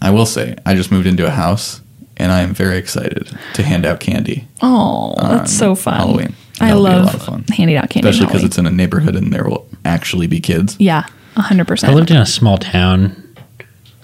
I 0.00 0.10
will 0.10 0.26
say 0.26 0.56
I 0.64 0.74
just 0.74 0.90
moved 0.90 1.06
into 1.06 1.26
a 1.26 1.30
house 1.30 1.80
and 2.16 2.32
I 2.32 2.40
am 2.40 2.54
very 2.54 2.78
excited 2.78 3.36
to 3.54 3.62
hand 3.62 3.84
out 3.84 4.00
candy, 4.00 4.48
Oh, 4.62 5.14
that's 5.20 5.52
so 5.52 5.74
fun. 5.74 5.94
Halloween. 5.98 6.34
I 6.60 6.68
That'll 6.68 6.82
love 6.82 7.04
lot 7.28 7.28
of 7.28 7.48
handing 7.50 7.76
out 7.76 7.90
candy. 7.90 8.08
especially 8.08 8.26
because 8.28 8.44
it's 8.44 8.56
in 8.58 8.66
a 8.66 8.70
neighborhood 8.70 9.14
and 9.14 9.32
there 9.32 9.44
will 9.44 9.68
actually 9.84 10.26
be 10.26 10.40
kids. 10.40 10.76
yeah, 10.78 11.04
hundred 11.36 11.66
percent. 11.68 11.92
I 11.92 11.94
lived 11.94 12.10
in 12.10 12.16
a 12.16 12.24
small 12.24 12.56
town, 12.56 13.22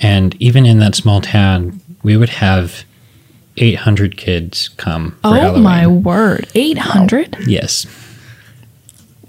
and 0.00 0.36
even 0.42 0.66
in 0.66 0.78
that 0.80 0.94
small 0.94 1.22
town, 1.22 1.80
we 2.02 2.18
would 2.18 2.28
have 2.28 2.84
800 3.56 4.18
kids 4.18 4.68
come 4.68 5.12
for 5.12 5.28
Oh 5.28 5.32
Halloween. 5.32 5.62
my 5.62 5.86
word, 5.86 6.48
eight 6.54 6.76
hundred. 6.78 7.36
Yes. 7.46 7.86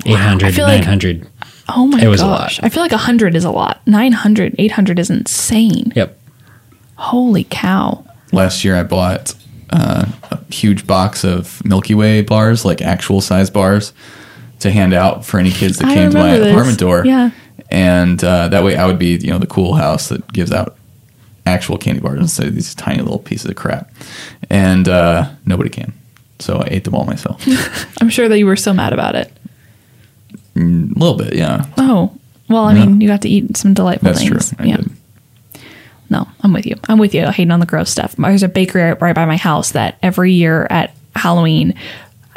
800, 0.06 0.60
I 0.60 0.64
like- 0.64 0.80
900. 0.82 1.28
Oh 1.70 1.88
my 1.88 2.01
It 2.01 2.07
was 2.07 2.22
a 2.22 2.26
gosh. 2.26 2.59
lot. 2.59 2.66
I 2.66 2.70
feel 2.70 2.84
like 2.84 2.91
100 2.91 3.36
is 3.36 3.45
a 3.45 3.51
lot. 3.51 3.82
900, 3.88 4.55
800 4.57 4.99
is 4.99 5.09
insane. 5.09 5.93
Yep. 5.95 6.20
Holy 6.95 7.45
cow. 7.49 8.05
Last 8.32 8.64
year 8.66 8.76
I 8.76 8.84
bought 8.84 9.34
uh, 9.70 10.05
a 10.32 10.39
huge 10.53 10.86
box 10.86 11.24
of 11.24 11.64
Milky 11.66 11.95
Way 11.95 12.22
bars, 12.22 12.66
like 12.66 12.82
actual 12.82 13.22
size 13.22 13.49
bars, 13.49 13.93
to 14.59 14.72
hand 14.72 14.93
out 14.93 15.26
for 15.26 15.39
any 15.39 15.51
kids 15.51 15.78
that 15.80 15.88
I 15.88 15.93
came 15.93 16.11
to 16.11 16.18
my 16.18 16.38
this. 16.38 16.51
apartment 16.51 16.80
door. 16.80 17.05
Yeah. 17.05 17.32
And 17.72 18.24
uh, 18.24 18.49
that 18.49 18.64
way 18.64 18.76
I 18.76 18.86
would 18.86 18.99
be, 18.99 19.16
you 19.18 19.32
know, 19.32 19.39
the 19.39 19.47
cool 19.47 19.74
house 19.76 20.09
that 20.09 20.32
gives 20.34 20.51
out 20.51 20.78
actual 21.45 21.78
candy 21.78 21.99
bars 22.01 22.20
instead 22.20 22.47
of 22.47 22.55
these 22.55 22.74
tiny 22.76 23.01
little 23.01 23.20
pieces 23.20 23.49
of 23.49 23.55
crap. 23.55 23.91
And 24.49 24.88
uh, 24.88 25.30
nobody 25.45 25.70
can. 25.70 25.93
So 26.39 26.57
I 26.59 26.68
ate 26.72 26.84
them 26.84 26.93
all 26.95 27.05
myself. 27.05 27.43
I'm 28.01 28.09
sure 28.09 28.28
that 28.30 28.38
you 28.38 28.45
were 28.45 28.55
so 28.55 28.74
mad 28.74 28.93
about 28.93 29.16
it. 29.16 29.32
Little 30.56 31.18
bit, 31.18 31.34
yeah. 31.36 31.66
Oh, 31.78 32.12
well, 32.49 32.66
I 32.66 32.74
Yeah. 32.76 32.86
mean, 32.86 33.01
you 33.01 33.08
got 33.08 33.22
to 33.24 33.30
eat 33.30 33.58
some 33.58 33.74
delightful 33.74 34.08
That's 34.12 34.24
true. 34.24 34.38
things. 34.39 34.54
I 34.60 34.64
yeah. 34.66 34.78
did. 34.78 34.91
No, 36.10 36.28
I'm 36.41 36.54
with 36.54 36.66
you. 36.68 36.76
I'm 36.88 36.99
with 36.99 37.16
you. 37.16 37.26
Hating 37.28 37.51
on 37.51 37.60
the 37.60 37.66
gross 37.66 37.89
stuff. 37.89 38.16
There's 38.18 38.43
a 38.43 38.47
bakery 38.47 38.84
right- 38.84 39.01
right 39.01 39.16
by 39.16 39.26
my 39.26 39.38
house 39.38 39.72
that 39.72 39.97
every 40.04 40.34
year 40.34 40.68
at 40.70 40.93
Halloween 41.16 41.74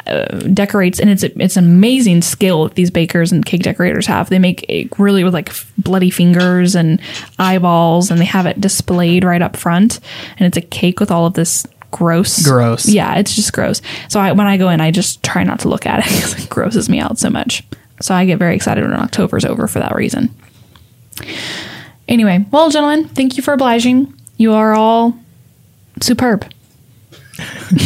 uh, 0.07 0.23
decorates, 0.53 0.99
and 0.99 1.09
it's 1.09 1.21
a, 1.23 1.37
it's 1.41 1.57
an 1.57 1.65
amazing 1.65 2.21
skill 2.21 2.63
that 2.63 2.75
these 2.75 2.89
bakers 2.89 3.31
and 3.33 3.45
cake 3.45 3.61
decorators 3.61 4.07
have. 4.07 4.29
They 4.29 4.39
make 4.39 4.63
it 4.69 4.97
really 4.97 5.23
with 5.25 5.33
like 5.33 5.49
f- 5.49 5.71
bloody 5.77 6.09
fingers 6.09 6.75
and 6.75 6.99
eyeballs, 7.37 8.09
and 8.09 8.19
they 8.19 8.25
have 8.25 8.45
it 8.45 8.59
displayed 8.61 9.25
right 9.25 9.41
up 9.41 9.57
front, 9.57 9.99
and 10.39 10.47
it's 10.47 10.57
a 10.57 10.61
cake 10.61 10.99
with 11.01 11.11
all 11.11 11.25
of 11.25 11.33
this 11.33 11.67
gross, 11.91 12.47
Gross. 12.47 12.87
Yeah, 12.87 13.15
it's 13.15 13.35
just 13.35 13.51
gross. 13.53 13.81
So 14.07 14.19
I, 14.21 14.31
when 14.31 14.47
I 14.47 14.55
go 14.57 14.69
in, 14.69 14.79
I 14.79 14.91
just 14.91 15.21
try 15.23 15.43
not 15.43 15.59
to 15.61 15.67
look 15.67 15.85
at 15.85 15.99
it 15.99 16.05
because 16.15 16.41
it 16.45 16.49
grosses 16.49 16.87
me 16.89 16.99
out 16.99 17.19
so 17.19 17.29
much. 17.29 17.63
So 18.01 18.13
I 18.15 18.25
get 18.25 18.37
very 18.39 18.55
excited 18.55 18.83
when 18.83 18.93
October's 18.93 19.45
over 19.45 19.67
for 19.67 19.79
that 19.79 19.95
reason. 19.95 20.29
Anyway, 22.07 22.45
well, 22.51 22.69
gentlemen, 22.69 23.07
thank 23.09 23.37
you 23.37 23.43
for 23.43 23.53
obliging. 23.53 24.13
You 24.37 24.53
are 24.53 24.73
all 24.73 25.17
superb. 26.01 26.45
Yes, 27.39 27.79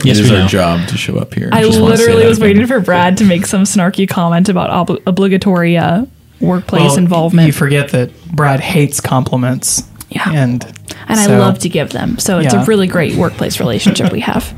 it 0.00 0.04
we 0.04 0.10
is 0.10 0.30
know. 0.30 0.42
our 0.42 0.48
job 0.48 0.88
to 0.88 0.96
show 0.96 1.16
up 1.18 1.34
here. 1.34 1.48
I 1.52 1.62
Just 1.64 1.80
literally 1.80 2.26
was 2.26 2.38
waiting 2.40 2.66
for 2.66 2.80
Brad 2.80 3.16
to 3.18 3.24
make 3.24 3.46
some 3.46 3.62
snarky 3.64 4.08
comment 4.08 4.48
about 4.48 4.70
ob- 4.70 5.00
obligatory 5.06 5.76
uh, 5.76 6.06
workplace 6.40 6.82
Well, 6.90 6.98
involvement. 6.98 7.46
You 7.46 7.52
forget 7.52 7.90
that 7.90 8.10
Brad 8.26 8.60
hates 8.60 9.00
compliments. 9.00 9.82
Yeah. 10.10 10.30
And 10.30 10.64
and 11.08 11.20
I 11.20 11.26
love 11.38 11.58
to 11.60 11.68
give 11.68 11.90
them. 11.90 12.18
So 12.18 12.38
it's 12.38 12.52
Yeah. 12.54 12.62
a 12.62 12.66
really 12.66 12.86
great 12.86 13.16
workplace 13.16 13.58
relationship 13.60 14.12
we 14.12 14.20
have. 14.20 14.54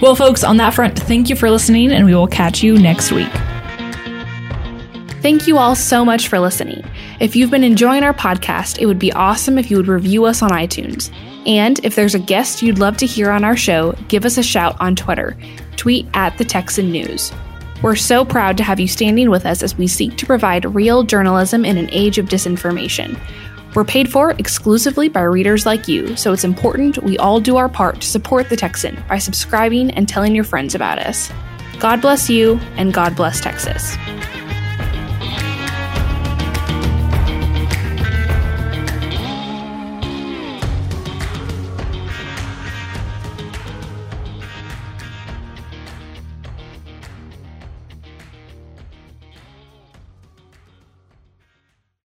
Well, 0.00 0.14
folks, 0.14 0.42
on 0.44 0.56
that 0.58 0.74
front, 0.74 0.98
thank 0.98 1.28
you 1.28 1.36
for 1.36 1.50
listening, 1.50 1.92
and 1.92 2.06
we 2.06 2.14
will 2.14 2.26
catch 2.26 2.62
you 2.62 2.78
next 2.78 3.12
week. 3.12 3.30
Thank 5.20 5.46
you 5.46 5.58
all 5.58 5.74
so 5.74 6.04
much 6.04 6.28
for 6.28 6.38
listening. 6.38 6.82
If 7.20 7.36
you've 7.36 7.50
been 7.50 7.64
enjoying 7.64 8.02
our 8.04 8.14
podcast, 8.14 8.78
it 8.78 8.86
would 8.86 8.98
be 8.98 9.12
awesome 9.12 9.58
if 9.58 9.70
you 9.70 9.76
would 9.76 9.88
review 9.88 10.24
us 10.24 10.40
on 10.40 10.50
iTunes. 10.50 11.12
And 11.46 11.78
if 11.84 11.94
there's 11.94 12.14
a 12.14 12.18
guest 12.18 12.62
you'd 12.62 12.78
love 12.78 12.96
to 12.96 13.06
hear 13.06 13.30
on 13.30 13.44
our 13.44 13.56
show, 13.56 13.92
give 14.08 14.24
us 14.24 14.38
a 14.38 14.42
shout 14.42 14.76
on 14.80 14.96
Twitter. 14.96 15.36
Tweet 15.76 16.06
at 16.14 16.38
the 16.38 16.44
Texan 16.44 16.90
News. 16.90 17.32
We're 17.82 17.96
so 17.96 18.24
proud 18.24 18.56
to 18.58 18.62
have 18.62 18.80
you 18.80 18.88
standing 18.88 19.30
with 19.30 19.46
us 19.46 19.62
as 19.62 19.76
we 19.76 19.86
seek 19.86 20.16
to 20.16 20.26
provide 20.26 20.74
real 20.74 21.02
journalism 21.02 21.64
in 21.64 21.76
an 21.76 21.88
age 21.92 22.18
of 22.18 22.26
disinformation. 22.26 23.18
We're 23.74 23.84
paid 23.84 24.10
for 24.10 24.32
exclusively 24.32 25.08
by 25.08 25.22
readers 25.22 25.64
like 25.64 25.86
you, 25.86 26.16
so 26.16 26.32
it's 26.32 26.42
important 26.42 27.02
we 27.04 27.16
all 27.18 27.40
do 27.40 27.56
our 27.56 27.68
part 27.68 28.00
to 28.00 28.06
support 28.06 28.48
the 28.48 28.56
Texan 28.56 29.02
by 29.08 29.18
subscribing 29.18 29.92
and 29.92 30.08
telling 30.08 30.34
your 30.34 30.44
friends 30.44 30.74
about 30.74 30.98
us. 30.98 31.30
God 31.78 32.00
bless 32.00 32.28
you, 32.28 32.58
and 32.76 32.92
God 32.92 33.14
bless 33.14 33.40
Texas. 33.40 33.96